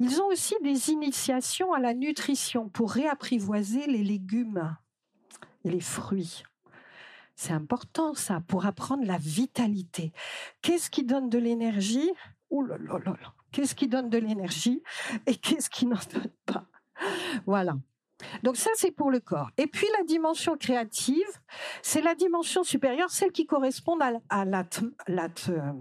Ils 0.00 0.20
ont 0.20 0.26
aussi 0.26 0.54
des 0.62 0.90
initiations 0.90 1.72
à 1.72 1.80
la 1.80 1.94
nutrition 1.94 2.68
pour 2.68 2.92
réapprivoiser 2.92 3.86
les 3.86 4.02
légumes 4.02 4.76
et 5.64 5.70
les 5.70 5.80
fruits. 5.80 6.42
C'est 7.36 7.52
important 7.52 8.14
ça, 8.14 8.42
pour 8.46 8.66
apprendre 8.66 9.04
la 9.04 9.18
vitalité. 9.18 10.12
Qu'est-ce 10.62 10.88
qui 10.90 11.04
donne 11.04 11.28
de 11.28 11.38
l'énergie? 11.38 12.10
Ouh 12.50 12.64
là 12.64 12.76
là 12.78 12.98
là 13.04 13.34
Qu'est-ce 13.50 13.74
qui 13.74 13.88
donne 13.88 14.10
de 14.10 14.18
l'énergie? 14.18 14.82
Et 15.26 15.36
qu'est-ce 15.36 15.70
qui 15.70 15.86
n'en 15.86 15.98
donne 16.12 16.30
pas? 16.46 16.66
Voilà. 17.46 17.74
Donc 18.42 18.56
ça, 18.56 18.70
c'est 18.74 18.90
pour 18.90 19.10
le 19.10 19.20
corps. 19.20 19.50
Et 19.58 19.66
puis 19.66 19.86
la 19.98 20.04
dimension 20.04 20.56
créative, 20.56 21.26
c'est 21.82 22.02
la 22.02 22.14
dimension 22.14 22.62
supérieure, 22.62 23.10
celle 23.10 23.32
qui 23.32 23.46
correspond 23.46 23.98
à, 24.00 24.12
euh, 24.42 25.72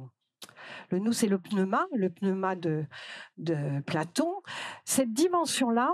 le 0.90 1.00
nous, 1.00 1.14
c'est 1.14 1.28
le 1.28 1.40
pneuma, 1.40 1.86
le 1.94 2.10
pneuma 2.10 2.56
de, 2.56 2.86
Platon. 3.86 4.34
Cette 4.86 5.14
dimension-là, 5.14 5.94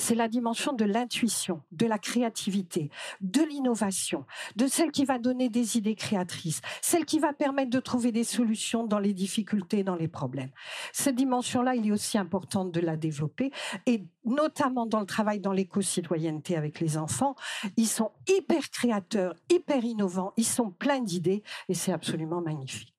c'est 0.00 0.14
la 0.14 0.28
dimension 0.28 0.72
de 0.72 0.84
l'intuition, 0.84 1.62
de 1.72 1.86
la 1.86 1.98
créativité, 1.98 2.90
de 3.20 3.42
l'innovation, 3.42 4.24
de 4.56 4.66
celle 4.66 4.90
qui 4.90 5.04
va 5.04 5.18
donner 5.18 5.48
des 5.48 5.76
idées 5.76 5.94
créatrices, 5.94 6.60
celle 6.80 7.04
qui 7.04 7.18
va 7.18 7.32
permettre 7.32 7.70
de 7.70 7.80
trouver 7.80 8.10
des 8.10 8.24
solutions 8.24 8.84
dans 8.84 8.98
les 8.98 9.12
difficultés, 9.12 9.84
dans 9.84 9.94
les 9.94 10.08
problèmes. 10.08 10.50
Cette 10.92 11.16
dimension-là, 11.16 11.74
il 11.74 11.86
est 11.86 11.92
aussi 11.92 12.18
important 12.18 12.64
de 12.64 12.80
la 12.80 12.96
développer 12.96 13.52
et 13.86 14.04
notamment 14.24 14.86
dans 14.86 15.00
le 15.00 15.06
travail 15.06 15.40
dans 15.40 15.52
l'éco-citoyenneté 15.52 16.56
avec 16.56 16.80
les 16.80 16.96
enfants, 16.96 17.36
ils 17.76 17.86
sont 17.86 18.12
hyper 18.28 18.70
créateurs, 18.70 19.34
hyper 19.50 19.84
innovants, 19.84 20.32
ils 20.36 20.44
sont 20.44 20.70
pleins 20.70 21.00
d'idées 21.00 21.42
et 21.68 21.74
c'est 21.74 21.92
absolument 21.92 22.40
magnifique. 22.40 22.94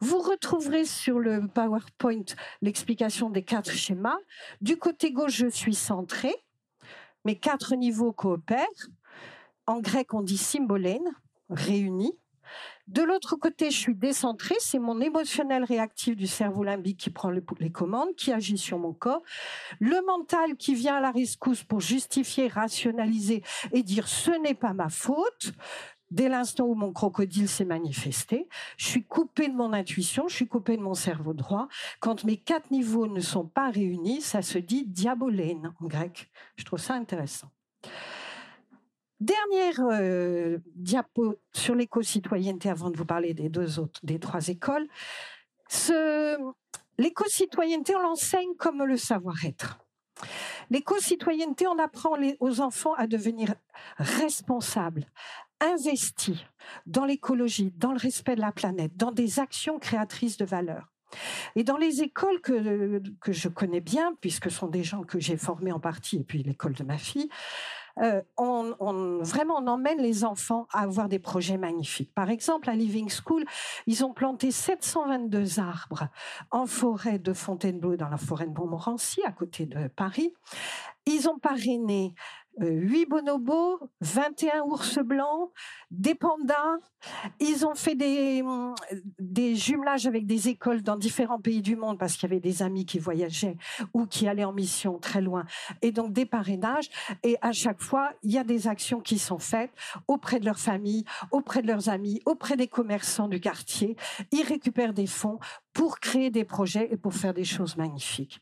Vous 0.00 0.18
retrouverez 0.18 0.84
sur 0.84 1.18
le 1.18 1.46
PowerPoint 1.48 2.24
l'explication 2.62 3.30
des 3.30 3.42
quatre 3.42 3.72
schémas. 3.72 4.18
Du 4.60 4.76
côté 4.76 5.12
gauche, 5.12 5.36
je 5.36 5.48
suis 5.48 5.74
centré. 5.74 6.34
Mes 7.24 7.36
quatre 7.36 7.74
niveaux 7.74 8.12
coopèrent. 8.12 8.88
En 9.66 9.80
grec, 9.80 10.14
on 10.14 10.22
dit 10.22 10.38
symbolène, 10.38 11.10
réunis. 11.50 12.16
De 12.86 13.02
l'autre 13.02 13.34
côté, 13.34 13.72
je 13.72 13.76
suis 13.76 13.94
décentré, 13.96 14.54
c'est 14.60 14.78
mon 14.78 15.00
émotionnel 15.00 15.64
réactif 15.64 16.14
du 16.14 16.28
cerveau 16.28 16.62
limbique 16.62 16.98
qui 16.98 17.10
prend 17.10 17.30
les 17.30 17.72
commandes, 17.72 18.14
qui 18.14 18.32
agit 18.32 18.58
sur 18.58 18.78
mon 18.78 18.92
corps. 18.92 19.22
Le 19.80 20.00
mental 20.06 20.56
qui 20.56 20.76
vient 20.76 20.96
à 20.96 21.00
la 21.00 21.10
rescousse 21.10 21.64
pour 21.64 21.80
justifier, 21.80 22.46
rationaliser 22.46 23.42
et 23.72 23.82
dire 23.82 24.06
ce 24.06 24.30
n'est 24.40 24.54
pas 24.54 24.72
ma 24.72 24.88
faute. 24.88 25.52
Dès 26.10 26.28
l'instant 26.28 26.66
où 26.66 26.74
mon 26.74 26.92
crocodile 26.92 27.48
s'est 27.48 27.64
manifesté, 27.64 28.48
je 28.76 28.86
suis 28.86 29.04
coupé 29.04 29.48
de 29.48 29.54
mon 29.54 29.72
intuition, 29.72 30.28
je 30.28 30.36
suis 30.36 30.46
coupé 30.46 30.76
de 30.76 30.82
mon 30.82 30.94
cerveau 30.94 31.34
droit. 31.34 31.68
Quand 32.00 32.24
mes 32.24 32.36
quatre 32.36 32.70
niveaux 32.70 33.08
ne 33.08 33.20
sont 33.20 33.46
pas 33.46 33.70
réunis, 33.70 34.20
ça 34.20 34.42
se 34.42 34.58
dit 34.58 34.86
diabolène 34.86 35.72
en 35.80 35.86
grec. 35.86 36.30
Je 36.56 36.64
trouve 36.64 36.78
ça 36.78 36.94
intéressant. 36.94 37.48
Dernière 39.18 39.80
euh, 39.80 40.58
diapo 40.74 41.36
sur 41.52 41.74
l'éco-citoyenneté 41.74 42.68
avant 42.68 42.90
de 42.90 42.96
vous 42.96 43.06
parler 43.06 43.32
des 43.34 43.48
deux 43.48 43.78
autres, 43.78 43.98
des 44.04 44.20
trois 44.20 44.48
écoles. 44.48 44.86
l'éco-citoyenneté, 46.98 47.96
on 47.96 48.02
l'enseigne 48.02 48.54
comme 48.58 48.84
le 48.84 48.96
savoir-être. 48.96 49.78
L'éco-citoyenneté, 50.70 51.66
on 51.66 51.78
apprend 51.78 52.16
aux 52.40 52.60
enfants 52.60 52.94
à 52.94 53.06
devenir 53.06 53.54
responsables, 53.98 55.06
investi 55.60 56.44
dans 56.86 57.04
l'écologie, 57.04 57.72
dans 57.76 57.92
le 57.92 57.98
respect 57.98 58.36
de 58.36 58.40
la 58.40 58.52
planète, 58.52 58.96
dans 58.96 59.12
des 59.12 59.38
actions 59.38 59.78
créatrices 59.78 60.36
de 60.36 60.44
valeur. 60.44 60.92
Et 61.54 61.64
dans 61.64 61.76
les 61.76 62.02
écoles 62.02 62.40
que, 62.40 63.00
que 63.20 63.32
je 63.32 63.48
connais 63.48 63.80
bien, 63.80 64.14
puisque 64.20 64.50
ce 64.50 64.58
sont 64.58 64.68
des 64.68 64.84
gens 64.84 65.02
que 65.02 65.20
j'ai 65.20 65.36
formés 65.36 65.72
en 65.72 65.80
partie, 65.80 66.18
et 66.18 66.24
puis 66.24 66.42
l'école 66.42 66.74
de 66.74 66.84
ma 66.84 66.98
fille, 66.98 67.28
euh, 67.98 68.20
on, 68.36 68.74
on, 68.78 69.22
vraiment 69.22 69.56
on 69.56 69.66
emmène 69.66 69.98
les 69.98 70.24
enfants 70.24 70.66
à 70.72 70.80
avoir 70.80 71.08
des 71.08 71.18
projets 71.18 71.56
magnifiques. 71.56 72.12
Par 72.14 72.28
exemple, 72.28 72.68
à 72.68 72.74
Living 72.74 73.08
School, 73.08 73.44
ils 73.86 74.04
ont 74.04 74.12
planté 74.12 74.50
722 74.50 75.60
arbres 75.60 76.08
en 76.50 76.66
forêt 76.66 77.18
de 77.18 77.32
Fontainebleau, 77.32 77.96
dans 77.96 78.10
la 78.10 78.18
forêt 78.18 78.46
de 78.46 78.52
Montmorency, 78.52 79.22
à 79.24 79.32
côté 79.32 79.64
de 79.64 79.88
Paris. 79.88 80.34
Ils 81.06 81.28
ont 81.28 81.38
parrainé 81.38 82.14
8 82.58 83.02
euh, 83.02 83.06
bonobos, 83.08 83.80
21 84.00 84.62
ours 84.62 84.98
blancs, 84.98 85.50
des 85.90 86.14
pandas. 86.14 86.78
Ils 87.40 87.66
ont 87.66 87.74
fait 87.74 87.94
des, 87.94 88.42
mm, 88.42 88.74
des 89.18 89.54
jumelages 89.54 90.06
avec 90.06 90.26
des 90.26 90.48
écoles 90.48 90.82
dans 90.82 90.96
différents 90.96 91.40
pays 91.40 91.62
du 91.62 91.76
monde 91.76 91.98
parce 91.98 92.14
qu'il 92.14 92.28
y 92.28 92.32
avait 92.32 92.40
des 92.40 92.62
amis 92.62 92.86
qui 92.86 92.98
voyageaient 92.98 93.56
ou 93.92 94.06
qui 94.06 94.26
allaient 94.26 94.44
en 94.44 94.52
mission 94.52 94.98
très 94.98 95.20
loin. 95.20 95.44
Et 95.82 95.92
donc 95.92 96.12
des 96.12 96.26
parrainages. 96.26 96.88
Et 97.22 97.36
à 97.42 97.52
chaque 97.52 97.80
fois, 97.80 98.12
il 98.22 98.32
y 98.32 98.38
a 98.38 98.44
des 98.44 98.68
actions 98.68 99.00
qui 99.00 99.18
sont 99.18 99.38
faites 99.38 99.72
auprès 100.08 100.40
de 100.40 100.46
leur 100.46 100.58
famille, 100.58 101.04
auprès 101.30 101.62
de 101.62 101.66
leurs 101.66 101.88
amis, 101.88 102.20
auprès 102.24 102.56
des 102.56 102.68
commerçants 102.68 103.28
du 103.28 103.40
quartier. 103.40 103.96
Ils 104.32 104.44
récupèrent 104.44 104.94
des 104.94 105.06
fonds 105.06 105.38
pour 105.72 106.00
créer 106.00 106.30
des 106.30 106.44
projets 106.44 106.88
et 106.90 106.96
pour 106.96 107.12
faire 107.12 107.34
des 107.34 107.44
choses 107.44 107.76
magnifiques. 107.76 108.40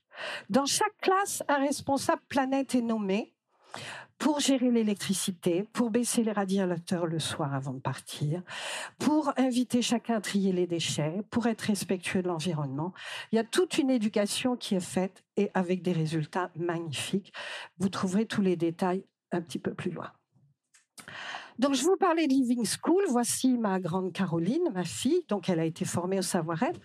Dans 0.49 0.67
chaque 0.67 0.97
classe, 1.01 1.43
un 1.49 1.59
responsable 1.59 2.23
planète 2.29 2.75
est 2.75 2.83
nommé 2.83 3.34
pour 4.19 4.41
gérer 4.41 4.71
l'électricité, 4.71 5.69
pour 5.73 5.91
baisser 5.91 6.23
les 6.23 6.33
radiateurs 6.33 7.07
le 7.07 7.19
soir 7.19 7.55
avant 7.55 7.75
de 7.75 7.81
partir, 7.81 8.43
pour 8.99 9.33
inviter 9.37 9.83
chacun 9.83 10.17
à 10.17 10.21
trier 10.21 10.53
les 10.53 10.67
déchets, 10.67 11.23
pour 11.31 11.47
être 11.47 11.63
respectueux 11.63 12.23
de 12.23 12.29
l'environnement. 12.29 12.95
Il 13.33 13.37
y 13.37 13.39
a 13.39 13.45
toute 13.45 13.79
une 13.79 13.91
éducation 13.91 14.57
qui 14.57 14.75
est 14.75 14.81
faite 14.81 15.25
et 15.37 15.51
avec 15.55 15.83
des 15.83 15.93
résultats 15.93 16.51
magnifiques. 16.57 17.33
Vous 17.79 17.89
trouverez 17.89 18.27
tous 18.27 18.43
les 18.43 18.57
détails 18.57 19.05
un 19.33 19.41
petit 19.41 19.59
peu 19.59 19.75
plus 19.75 19.91
loin. 19.91 20.11
Donc, 21.59 21.75
je 21.75 21.83
vous 21.83 21.97
parlais 21.97 22.27
de 22.27 22.33
Living 22.33 22.65
School. 22.65 23.05
Voici 23.09 23.59
ma 23.59 23.79
grande 23.79 24.13
Caroline, 24.13 24.71
ma 24.73 24.85
fille. 24.85 25.25
Donc, 25.29 25.49
elle 25.49 25.61
a 25.61 25.65
été 25.65 25.85
formée 25.85 26.19
au 26.19 26.23
savoir-être. 26.23 26.81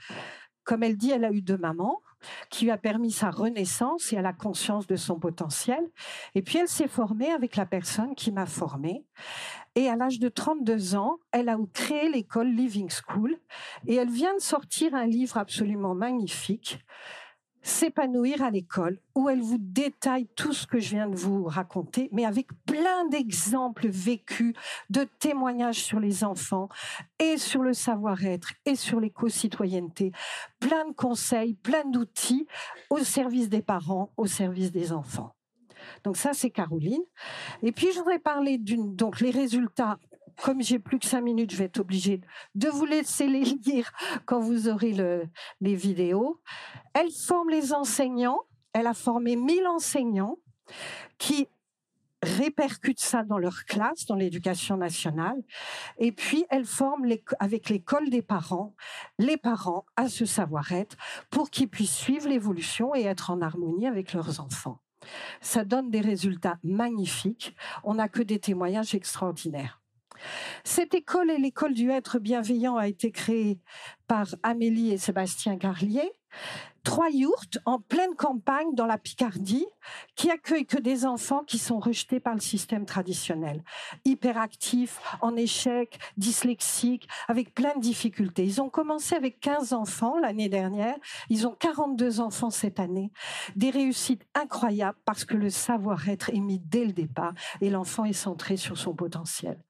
Comme 0.64 0.84
elle 0.84 0.98
dit, 0.98 1.12
elle 1.12 1.26
a 1.26 1.32
eu 1.32 1.42
deux 1.42 1.58
mamans 1.58 2.02
qui 2.50 2.66
lui 2.66 2.72
a 2.72 2.78
permis 2.78 3.12
sa 3.12 3.30
renaissance 3.30 4.14
et 4.14 4.18
à 4.18 4.22
la 4.22 4.34
conscience 4.34 4.88
de 4.88 4.96
son 4.96 5.20
potentiel. 5.20 5.84
Et 6.36 6.42
puis 6.42 6.58
elle 6.58 6.68
s'est 6.68 6.88
formée 6.88 7.32
avec 7.32 7.56
la 7.56 7.66
personne 7.66 8.16
qui 8.16 8.32
m'a 8.32 8.46
formée. 8.46 9.06
Et 9.76 9.88
à 9.88 9.96
l'âge 9.96 10.20
de 10.20 10.30
32 10.30 10.96
ans, 10.96 11.20
elle 11.32 11.50
a 11.50 11.58
créé 11.74 12.10
l'école 12.10 12.50
Living 12.50 12.90
School 12.90 13.38
et 13.88 13.96
elle 13.96 14.10
vient 14.10 14.36
de 14.36 14.42
sortir 14.42 14.96
un 14.96 15.06
livre 15.06 15.38
absolument 15.38 15.96
magnifique 15.96 16.80
s'épanouir 17.62 18.42
à 18.42 18.50
l'école, 18.50 19.00
où 19.16 19.30
elle 19.30 19.42
vous 19.42 19.58
détaille 19.60 20.28
tout 20.36 20.54
ce 20.54 20.66
que 20.66 20.80
je 20.80 20.92
viens 20.92 21.10
de 21.10 21.16
vous 21.16 21.44
raconter, 21.44 22.10
mais 22.12 22.26
avec 22.26 22.48
plein 22.66 23.08
d'exemples 23.10 23.88
vécus, 23.88 24.54
de 24.90 25.06
témoignages 25.20 25.84
sur 25.84 26.00
les 26.00 26.24
enfants 26.24 26.70
et 27.20 27.38
sur 27.38 27.62
le 27.62 27.74
savoir-être 27.74 28.54
et 28.66 28.76
sur 28.76 29.00
l'éco-citoyenneté, 29.00 30.12
plein 30.60 30.88
de 30.88 30.94
conseils, 30.94 31.54
plein 31.54 31.84
d'outils 31.86 32.48
au 32.90 33.00
service 33.00 33.50
des 33.50 33.62
parents, 33.62 34.12
au 34.18 34.26
service 34.26 34.72
des 34.72 34.92
enfants. 34.92 35.36
Donc 36.04 36.18
ça, 36.18 36.34
c'est 36.34 36.50
Caroline. 36.50 37.04
Et 37.64 37.72
puis, 37.72 37.88
je 37.94 38.00
voudrais 38.00 38.20
parler 38.20 38.58
d'une, 38.58 38.96
donc 38.96 39.20
les 39.20 39.32
résultats 39.32 39.98
comme 40.44 40.62
j'ai 40.62 40.80
plus 40.80 41.00
que 41.00 41.06
cinq 41.06 41.22
minutes, 41.22 41.52
je 41.52 41.58
vais 41.58 41.66
être 41.66 41.80
obligée 41.80 42.22
de 42.56 42.70
vous 42.70 42.86
laisser 42.86 43.28
les 43.28 43.44
lire 43.66 43.92
quand 44.26 44.40
vous 44.40 44.68
aurez 44.68 44.94
les 45.62 45.76
vidéos. 45.76 46.42
Elle 46.94 47.12
forme 47.12 47.50
les 47.50 47.74
enseignants. 47.74 48.40
Elle 48.74 48.88
a 48.88 48.94
formé 48.94 49.36
1000 49.36 49.66
enseignants 49.68 50.38
qui 51.18 51.48
répercutent 52.22 53.00
ça 53.00 53.24
dans 53.24 53.38
leur 53.38 53.66
classe, 53.66 54.06
dans 54.06 54.16
l'éducation 54.16 54.78
nationale. 54.78 55.42
Et 55.98 56.12
puis, 56.12 56.46
elle 56.50 56.66
forme 56.66 57.06
avec 57.40 57.70
l'école 57.70 58.10
des 58.10 58.22
parents, 58.22 58.76
les 59.18 59.38
parents 59.38 59.86
à 59.96 60.10
ce 60.10 60.26
savoir-être 60.26 60.98
pour 61.30 61.50
qu'ils 61.50 61.70
puissent 61.70 61.96
suivre 61.96 62.28
l'évolution 62.28 62.94
et 62.94 63.04
être 63.04 63.32
en 63.32 63.42
harmonie 63.42 63.88
avec 63.88 64.14
leurs 64.14 64.40
enfants. 64.40 64.82
Ça 65.42 65.64
donne 65.64 65.90
des 65.90 66.02
résultats 66.02 66.60
magnifiques. 66.64 67.56
On 67.84 67.96
n'a 67.96 68.10
que 68.10 68.22
des 68.22 68.40
témoignages 68.40 68.96
extraordinaires. 68.96 69.79
Cette 70.64 70.94
école 70.94 71.30
est 71.30 71.38
l'école 71.38 71.74
du 71.74 71.90
être 71.92 72.20
bienveillant 72.20 72.78
a 72.78 72.88
été 72.88 73.12
créée 73.12 73.60
par 74.08 74.28
Amélie 74.44 74.92
et 74.92 74.98
Sébastien 74.98 75.58
Carlier. 75.58 76.12
Trois 76.84 77.10
yourtes 77.10 77.60
en 77.66 77.80
pleine 77.80 78.16
campagne 78.16 78.74
dans 78.74 78.86
la 78.86 78.98
Picardie 78.98 79.66
qui 80.16 80.32
accueillent 80.32 80.66
que 80.66 80.80
des 80.80 81.06
enfants 81.06 81.44
qui 81.44 81.58
sont 81.58 81.78
rejetés 81.78 82.20
par 82.20 82.34
le 82.34 82.40
système 82.40 82.86
traditionnel, 82.86 83.64
hyperactifs, 84.06 85.00
en 85.22 85.36
échec, 85.36 86.00
dyslexiques, 86.18 87.08
avec 87.28 87.54
plein 87.54 87.76
de 87.76 87.82
difficultés. 87.82 88.46
Ils 88.46 88.62
ont 88.62 88.70
commencé 88.70 89.16
avec 89.16 89.40
15 89.40 89.74
enfants 89.74 90.18
l'année 90.20 90.50
dernière, 90.50 90.96
ils 91.30 91.46
ont 91.48 91.56
42 91.60 92.22
enfants 92.22 92.50
cette 92.50 92.80
année. 92.80 93.12
Des 93.56 93.70
réussites 93.70 94.26
incroyables 94.34 94.98
parce 95.06 95.26
que 95.26 95.36
le 95.36 95.50
savoir-être 95.50 96.30
est 96.30 96.40
mis 96.40 96.60
dès 96.60 96.86
le 96.86 96.94
départ 96.94 97.34
et 97.62 97.70
l'enfant 97.70 98.06
est 98.06 98.14
centré 98.14 98.56
sur 98.58 98.78
son 98.78 98.94
potentiel. 98.94 99.62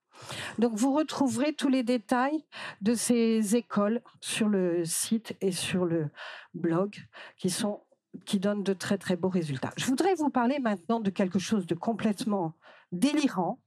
Donc 0.58 0.74
vous 0.74 0.94
retrouverez 0.94 1.54
tous 1.54 1.70
les 1.70 1.84
détails 1.84 2.44
de 2.82 2.94
ces 2.94 3.56
écoles 3.56 4.02
sur 4.22 4.50
le 4.50 4.86
site 4.86 5.36
et 5.42 5.52
sur 5.52 5.86
le 5.86 6.10
blog 6.54 6.96
qui 7.38 7.50
sont 7.50 7.82
qui 8.26 8.40
donnent 8.40 8.64
de 8.64 8.74
très 8.74 8.98
très 8.98 9.16
beaux 9.16 9.30
résultats. 9.30 9.72
Je 9.78 9.86
voudrais 9.86 10.16
vous 10.16 10.30
parler 10.30 10.60
maintenant 10.60 11.00
de 11.00 11.10
quelque 11.12 11.40
chose 11.40 11.68
de 11.68 11.76
complètement 11.76 12.56
délirant. 12.92 13.60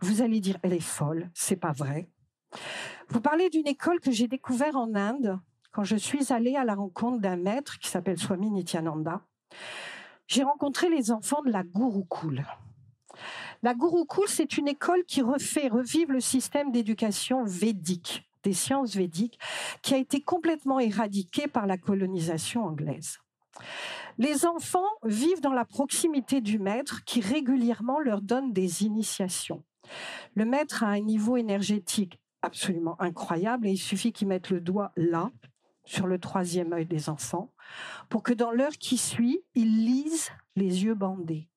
Vous 0.00 0.22
allez 0.22 0.40
dire 0.40 0.58
elle 0.62 0.72
est 0.72 0.80
folle, 0.80 1.30
c'est 1.34 1.56
pas 1.56 1.72
vrai. 1.72 2.08
Vous 3.08 3.20
parlez 3.20 3.50
d'une 3.50 3.66
école 3.66 4.00
que 4.00 4.10
j'ai 4.10 4.28
découverte 4.28 4.74
en 4.74 4.94
Inde 4.94 5.38
quand 5.70 5.84
je 5.84 5.96
suis 5.96 6.32
allée 6.32 6.56
à 6.56 6.64
la 6.64 6.74
rencontre 6.74 7.20
d'un 7.20 7.36
maître 7.36 7.78
qui 7.78 7.88
s'appelle 7.88 8.18
Swami 8.18 8.50
Nityananda. 8.50 9.20
J'ai 10.26 10.44
rencontré 10.44 10.88
les 10.88 11.10
enfants 11.10 11.42
de 11.42 11.50
la 11.50 11.62
Gurukul. 11.62 12.44
La 13.64 13.72
Gurukul, 13.72 14.28
c'est 14.28 14.58
une 14.58 14.68
école 14.68 15.04
qui 15.04 15.22
refait 15.22 15.68
revivre 15.68 16.12
le 16.12 16.20
système 16.20 16.70
d'éducation 16.70 17.44
védique, 17.44 18.28
des 18.42 18.52
sciences 18.52 18.94
védiques, 18.94 19.38
qui 19.80 19.94
a 19.94 19.96
été 19.96 20.20
complètement 20.20 20.80
éradiqué 20.80 21.48
par 21.48 21.66
la 21.66 21.78
colonisation 21.78 22.66
anglaise. 22.66 23.20
Les 24.18 24.44
enfants 24.44 24.90
vivent 25.02 25.40
dans 25.40 25.54
la 25.54 25.64
proximité 25.64 26.42
du 26.42 26.58
maître 26.58 27.04
qui 27.06 27.22
régulièrement 27.22 28.00
leur 28.00 28.20
donne 28.20 28.52
des 28.52 28.82
initiations. 28.82 29.64
Le 30.34 30.44
maître 30.44 30.84
a 30.84 30.88
un 30.88 31.00
niveau 31.00 31.38
énergétique 31.38 32.20
absolument 32.42 33.00
incroyable 33.00 33.66
et 33.66 33.70
il 33.70 33.78
suffit 33.78 34.12
qu'il 34.12 34.28
mette 34.28 34.50
le 34.50 34.60
doigt 34.60 34.92
là, 34.94 35.30
sur 35.86 36.06
le 36.06 36.18
troisième 36.18 36.74
œil 36.74 36.84
des 36.84 37.08
enfants, 37.08 37.50
pour 38.10 38.22
que 38.22 38.34
dans 38.34 38.50
l'heure 38.50 38.76
qui 38.78 38.98
suit, 38.98 39.40
ils 39.54 39.86
lisent 39.86 40.32
les 40.54 40.84
yeux 40.84 40.94
bandés 40.94 41.48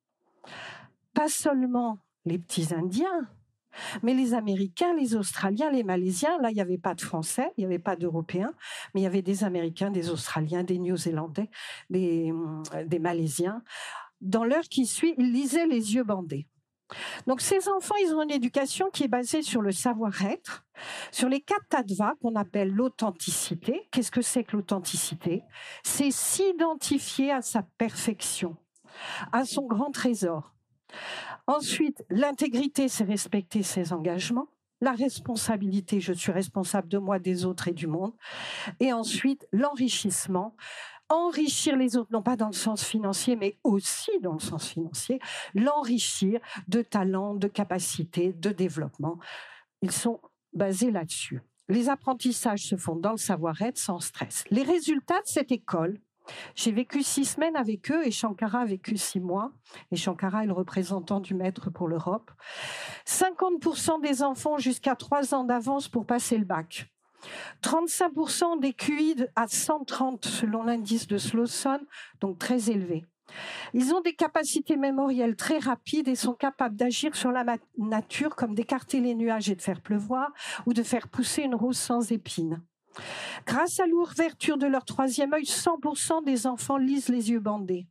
pas 1.17 1.29
seulement 1.29 1.97
les 2.25 2.37
petits 2.37 2.75
Indiens, 2.75 3.27
mais 4.03 4.13
les 4.13 4.35
Américains, 4.35 4.93
les 4.93 5.15
Australiens, 5.15 5.71
les 5.71 5.83
Malaisiens, 5.83 6.37
là, 6.41 6.51
il 6.51 6.53
n'y 6.53 6.61
avait 6.61 6.77
pas 6.77 6.93
de 6.93 7.01
Français, 7.01 7.51
il 7.57 7.61
n'y 7.61 7.65
avait 7.65 7.79
pas 7.79 7.95
d'Européens, 7.95 8.53
mais 8.93 9.01
il 9.01 9.03
y 9.03 9.07
avait 9.07 9.23
des 9.23 9.43
Américains, 9.43 9.89
des 9.89 10.11
Australiens, 10.11 10.63
des 10.63 10.77
Néo-Zélandais, 10.77 11.49
des, 11.89 12.31
des 12.85 12.99
Malaisiens. 12.99 13.63
Dans 14.21 14.43
l'heure 14.43 14.69
qui 14.69 14.85
suit, 14.85 15.15
ils 15.17 15.31
lisaient 15.33 15.65
les 15.65 15.95
yeux 15.95 16.03
bandés. 16.03 16.47
Donc 17.25 17.41
ces 17.41 17.67
enfants, 17.67 17.95
ils 18.05 18.13
ont 18.13 18.21
une 18.21 18.29
éducation 18.29 18.91
qui 18.93 19.03
est 19.03 19.07
basée 19.07 19.41
sur 19.41 19.63
le 19.63 19.71
savoir-être, 19.71 20.65
sur 21.11 21.29
les 21.29 21.41
quatre 21.41 21.67
tadvas 21.67 22.13
qu'on 22.21 22.35
appelle 22.35 22.69
l'authenticité. 22.69 23.87
Qu'est-ce 23.91 24.11
que 24.11 24.21
c'est 24.21 24.43
que 24.43 24.55
l'authenticité? 24.55 25.41
C'est 25.83 26.11
s'identifier 26.11 27.31
à 27.31 27.41
sa 27.41 27.63
perfection, 27.63 28.55
à 29.31 29.45
son 29.45 29.65
grand 29.65 29.89
trésor. 29.89 30.53
Ensuite, 31.47 32.03
l'intégrité, 32.09 32.87
c'est 32.87 33.03
respecter 33.03 33.63
ses 33.63 33.93
engagements. 33.93 34.47
La 34.81 34.91
responsabilité, 34.91 35.99
je 35.99 36.13
suis 36.13 36.31
responsable 36.31 36.87
de 36.87 36.97
moi, 36.97 37.19
des 37.19 37.45
autres 37.45 37.67
et 37.67 37.73
du 37.73 37.87
monde. 37.87 38.13
Et 38.79 38.93
ensuite, 38.93 39.47
l'enrichissement. 39.51 40.55
Enrichir 41.09 41.77
les 41.77 41.95
autres, 41.95 42.11
non 42.11 42.21
pas 42.21 42.35
dans 42.35 42.47
le 42.47 42.53
sens 42.53 42.83
financier, 42.83 43.37
mais 43.37 43.57
aussi 43.63 44.11
dans 44.21 44.33
le 44.33 44.39
sens 44.39 44.67
financier. 44.67 45.19
L'enrichir 45.55 46.41
de 46.67 46.81
talents, 46.81 47.33
de 47.33 47.47
capacités, 47.47 48.33
de 48.33 48.49
développement. 48.51 49.17
Ils 49.81 49.91
sont 49.91 50.19
basés 50.51 50.91
là-dessus. 50.91 51.41
Les 51.69 51.87
apprentissages 51.87 52.63
se 52.63 52.75
font 52.75 52.95
dans 52.95 53.11
le 53.11 53.17
savoir-être 53.17 53.77
sans 53.77 53.99
stress. 53.99 54.43
Les 54.49 54.63
résultats 54.63 55.21
de 55.21 55.27
cette 55.27 55.51
école, 55.51 55.99
j'ai 56.55 56.71
vécu 56.71 57.03
six 57.03 57.25
semaines 57.25 57.55
avec 57.55 57.91
eux 57.91 58.05
et 58.05 58.11
Shankara 58.11 58.61
a 58.61 58.65
vécu 58.65 58.97
six 58.97 59.19
mois. 59.19 59.51
Et 59.91 59.95
Shankara 59.95 60.43
est 60.43 60.47
le 60.47 60.53
représentant 60.53 61.19
du 61.19 61.33
maître 61.33 61.69
pour 61.69 61.87
l'Europe. 61.87 62.31
50% 63.05 64.01
des 64.01 64.23
enfants 64.23 64.57
jusqu'à 64.57 64.95
trois 64.95 65.33
ans 65.33 65.43
d'avance 65.43 65.87
pour 65.87 66.05
passer 66.05 66.37
le 66.37 66.45
bac. 66.45 66.87
35% 67.63 68.59
des 68.59 68.73
QI 68.73 69.15
à 69.35 69.47
130 69.47 70.25
selon 70.25 70.63
l'indice 70.63 71.07
de 71.07 71.17
Slawson, 71.17 71.79
donc 72.21 72.37
très 72.37 72.69
élevé. 72.69 73.05
Ils 73.73 73.93
ont 73.93 74.01
des 74.01 74.13
capacités 74.13 74.77
mémorielles 74.77 75.35
très 75.35 75.57
rapides 75.57 76.07
et 76.07 76.15
sont 76.15 76.33
capables 76.33 76.75
d'agir 76.75 77.15
sur 77.15 77.31
la 77.31 77.43
nature 77.77 78.35
comme 78.35 78.55
d'écarter 78.55 79.01
les 79.01 79.15
nuages 79.15 79.49
et 79.49 79.55
de 79.55 79.61
faire 79.61 79.81
pleuvoir 79.81 80.31
ou 80.65 80.73
de 80.73 80.83
faire 80.83 81.07
pousser 81.09 81.41
une 81.41 81.55
rose 81.55 81.77
sans 81.77 82.11
épines. 82.11 82.61
Grâce 83.45 83.79
à 83.79 83.85
l'ouverture 83.85 84.57
de 84.57 84.67
leur 84.67 84.85
troisième 84.85 85.33
œil, 85.33 85.43
100% 85.43 86.23
des 86.23 86.47
enfants 86.47 86.77
lisent 86.77 87.09
les 87.09 87.31
yeux 87.31 87.39
bandés. 87.39 87.87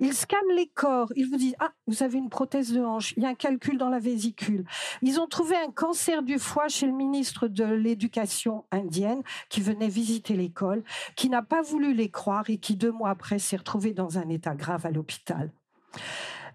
Ils 0.00 0.14
scannent 0.14 0.54
les 0.54 0.68
corps. 0.68 1.12
Ils 1.16 1.28
vous 1.28 1.36
disent 1.36 1.56
Ah, 1.58 1.72
vous 1.86 2.02
avez 2.02 2.18
une 2.18 2.30
prothèse 2.30 2.72
de 2.72 2.80
hanche. 2.80 3.14
Il 3.16 3.22
y 3.22 3.26
a 3.26 3.30
un 3.30 3.34
calcul 3.34 3.78
dans 3.78 3.88
la 3.88 3.98
vésicule. 3.98 4.64
Ils 5.02 5.20
ont 5.20 5.26
trouvé 5.26 5.56
un 5.56 5.70
cancer 5.70 6.22
du 6.22 6.38
foie 6.38 6.68
chez 6.68 6.86
le 6.86 6.92
ministre 6.92 7.48
de 7.48 7.64
l'Éducation 7.64 8.64
indienne 8.70 9.22
qui 9.48 9.60
venait 9.60 9.88
visiter 9.88 10.34
l'école, 10.34 10.84
qui 11.16 11.28
n'a 11.28 11.42
pas 11.42 11.62
voulu 11.62 11.94
les 11.94 12.10
croire 12.10 12.48
et 12.48 12.58
qui, 12.58 12.76
deux 12.76 12.92
mois 12.92 13.10
après, 13.10 13.38
s'est 13.38 13.56
retrouvé 13.56 13.92
dans 13.92 14.18
un 14.18 14.28
état 14.28 14.54
grave 14.54 14.86
à 14.86 14.90
l'hôpital. 14.90 15.50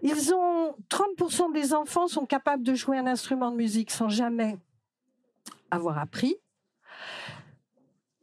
Ils 0.02 0.34
ont 0.34 0.76
30% 0.90 1.52
des 1.52 1.72
enfants 1.72 2.08
sont 2.08 2.26
capables 2.26 2.62
de 2.62 2.74
jouer 2.74 2.98
un 2.98 3.06
instrument 3.06 3.50
de 3.50 3.56
musique 3.56 3.90
sans 3.90 4.08
jamais 4.08 4.58
avoir 5.70 5.98
appris. 5.98 6.36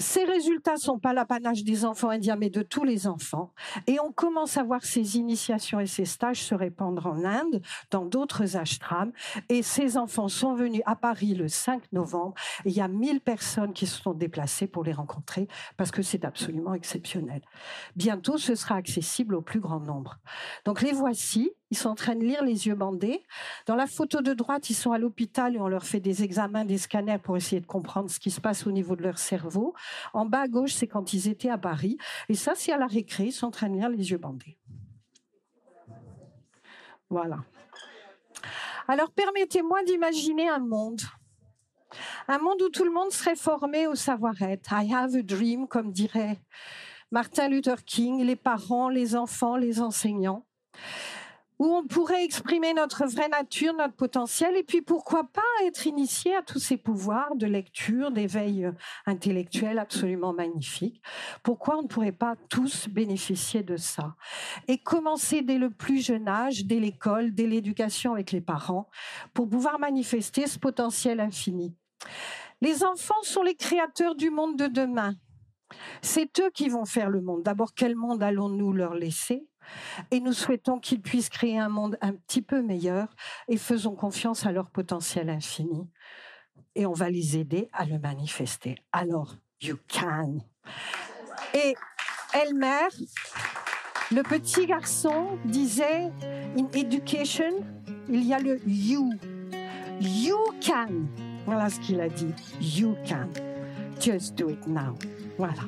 Ces 0.02 0.24
résultats 0.24 0.78
sont 0.78 0.98
pas 0.98 1.14
l'apanage 1.14 1.64
des 1.64 1.86
enfants 1.86 2.10
indiens, 2.10 2.36
mais 2.36 2.50
de 2.50 2.64
tous 2.64 2.84
les 2.84 3.06
enfants. 3.06 3.54
Et 3.86 4.00
on 4.00 4.12
commence 4.12 4.58
à 4.58 4.64
voir 4.64 4.84
ces 4.84 5.18
initiations 5.18 5.80
et 5.80 5.86
ces 5.86 6.06
stages 6.06 6.42
se 6.42 6.56
répandre 6.56 7.06
en 7.06 7.24
Inde, 7.24 7.62
dans 7.92 8.06
d'autres 8.06 8.58
ashrams. 8.58 9.12
Et 9.50 9.62
ces 9.62 9.98
enfants 9.98 10.28
sont 10.28 10.56
venus 10.56 10.82
à 10.88 10.96
Paris 10.96 11.36
le 11.36 11.48
5 11.48 11.84
novembre. 11.92 12.34
Il 12.66 12.72
y 12.72 12.82
a 12.82 12.88
1000 12.88 13.22
personnes 13.22 13.74
qui 13.74 13.86
se 13.86 14.02
sont 14.02 14.14
déplacées 14.14 14.68
pour 14.68 14.84
les 14.84 14.94
rencontrer 14.94 15.48
parce 15.78 15.92
que 15.92 16.02
c'est 16.02 16.26
absolument 16.26 16.74
exceptionnel. 16.74 17.42
Bientôt, 17.96 18.38
ce 18.38 18.56
sera 18.56 18.76
accessible 18.76 19.36
au 19.36 19.42
plus 19.42 19.60
grand 19.60 19.80
nombre. 19.80 20.18
Donc 20.66 20.82
les 20.82 20.94
voici. 20.94 21.52
Ils 21.72 21.78
sont 21.78 21.90
en 21.90 21.96
train 21.96 22.16
de 22.16 22.24
lire 22.24 22.44
les 22.44 22.68
yeux 22.68 22.76
bandés. 22.76 23.24
Dans 23.66 23.76
la 23.76 23.88
photo 23.88 24.22
de 24.22 24.34
droite, 24.34 24.70
ils 24.70 24.76
sont 24.76 24.92
à 24.92 25.00
l'hôpital 25.00 25.56
et 25.56 25.60
on 25.60 25.70
leur 25.70 25.86
fait 25.86 26.02
des 26.02 26.22
examens, 26.22 26.66
des 26.66 26.78
scanners 26.78 27.18
pour 27.18 27.38
essayer 27.38 27.62
de 27.62 27.66
comprendre 27.66 28.12
ce 28.12 28.20
qui 28.20 28.30
se 28.30 28.42
passe 28.42 28.68
au 28.68 28.72
niveau 28.72 28.98
de 28.98 29.04
leur 29.04 29.18
cerveau. 29.18 29.74
En 30.14 30.26
bas 30.26 30.42
à 30.42 30.48
gauche, 30.50 30.74
c'est 30.74 30.88
quand 30.88 31.14
ils 31.14 31.30
étaient 31.30 31.50
à 31.50 31.58
Paris. 31.58 31.98
Et 32.28 32.36
ça, 32.36 32.54
c'est 32.56 32.74
à 32.74 32.78
la 32.78 32.88
récré. 32.88 33.26
Ils 33.28 33.32
sont 33.32 33.48
en 33.48 33.52
train 33.52 33.70
de 33.70 33.76
lire 33.76 33.88
les 33.88 34.12
yeux 34.12 34.18
bandés. 34.18 34.58
Voilà. 37.10 37.38
Alors, 38.90 39.10
permettez-moi 39.12 39.84
d'imaginer 39.84 40.50
un 40.50 40.60
monde. 40.60 41.02
Un 42.28 42.40
monde 42.40 42.62
où 42.62 42.70
tout 42.70 42.84
le 42.84 42.92
monde 42.92 43.12
serait 43.12 43.38
formé 43.38 43.88
au 43.88 43.96
savoir-être. 43.96 44.74
I 44.74 44.94
have 44.94 45.16
a 45.16 45.22
dream, 45.22 45.68
comme 45.70 45.94
dirait 45.94 46.42
Martin 47.12 47.48
Luther 47.48 47.84
King, 47.86 48.24
les 48.24 48.36
parents, 48.36 48.90
les 48.90 49.16
enfants, 49.16 49.56
les 49.56 49.82
enseignants 49.82 50.46
où 51.62 51.76
on 51.76 51.86
pourrait 51.86 52.26
exprimer 52.26 52.74
notre 52.74 53.06
vraie 53.06 53.30
nature, 53.30 53.76
notre 53.76 53.94
potentiel, 53.94 54.58
et 54.58 54.64
puis 54.64 54.82
pourquoi 54.82 55.26
pas 55.26 55.44
être 55.64 55.86
initié 55.86 56.36
à 56.36 56.42
tous 56.42 56.58
ces 56.58 56.76
pouvoirs 56.76 57.36
de 57.36 57.46
lecture, 57.46 58.10
d'éveil 58.10 58.66
euh, 58.66 58.72
intellectuel 59.06 59.78
absolument 59.78 60.34
magnifiques. 60.34 61.04
Pourquoi 61.44 61.78
on 61.78 61.84
ne 61.84 61.88
pourrait 61.88 62.14
pas 62.14 62.36
tous 62.50 62.90
bénéficier 62.90 63.62
de 63.62 63.78
ça? 63.78 64.16
Et 64.68 64.80
commencer 64.80 65.44
dès 65.44 65.60
le 65.60 65.70
plus 65.70 66.04
jeune 66.04 66.28
âge, 66.28 66.66
dès 66.66 66.80
l'école, 66.80 67.32
dès 67.36 67.46
l'éducation 67.46 68.14
avec 68.14 68.32
les 68.32 68.42
parents, 68.42 68.90
pour 69.36 69.48
pouvoir 69.48 69.78
manifester 69.78 70.48
ce 70.48 70.58
potentiel 70.58 71.20
infini. 71.20 71.76
Les 72.62 72.84
enfants 72.84 73.22
sont 73.22 73.44
les 73.44 73.56
créateurs 73.56 74.16
du 74.16 74.32
monde 74.32 74.58
de 74.58 74.66
demain. 74.66 75.14
C'est 76.02 76.40
eux 76.40 76.50
qui 76.50 76.70
vont 76.70 76.86
faire 76.86 77.12
le 77.12 77.22
monde. 77.22 77.44
D'abord, 77.44 77.76
quel 77.76 77.96
monde 77.96 78.24
allons-nous 78.24 78.74
leur 78.74 78.96
laisser? 78.96 79.46
Et 80.12 80.20
nous 80.20 80.34
souhaitons 80.34 80.80
qu'ils 80.80 81.02
puissent 81.02 81.30
créer 81.30 81.58
un 81.58 81.70
monde 81.70 81.98
un 82.02 82.14
petit 82.14 82.42
peu 82.42 82.62
meilleur 82.62 83.08
et 83.48 83.58
faisons 83.58 83.96
confiance 83.96 84.46
à 84.46 84.52
leur 84.52 84.70
potentiel 84.70 85.30
infini. 85.30 85.90
Et 86.76 86.86
on 86.86 86.94
va 86.94 87.10
les 87.10 87.38
aider 87.38 87.70
à 87.74 87.86
le 87.86 88.00
manifester. 88.00 88.76
Alors, 88.92 89.36
you 89.62 89.78
can. 89.92 90.40
Et 91.54 91.76
Elmer, 92.34 92.88
le 94.12 94.24
petit 94.24 94.66
garçon, 94.66 95.38
disait, 95.46 96.12
in 96.58 96.70
education, 96.74 97.66
il 98.10 98.24
y 98.24 98.34
a 98.34 98.40
le 98.40 98.60
you. 98.66 99.12
You 100.00 100.38
can. 100.66 101.08
Voilà 101.46 101.70
ce 101.70 101.80
qu'il 101.80 102.00
a 102.00 102.08
dit. 102.08 102.34
You 102.60 102.96
can. 103.06 103.30
Just 104.00 104.36
do 104.36 104.50
it 104.50 104.66
now. 104.66 104.96
Voilà. 105.38 105.64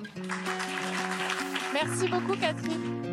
Merci 1.74 2.08
beaucoup, 2.08 2.36
Catherine. 2.36 3.13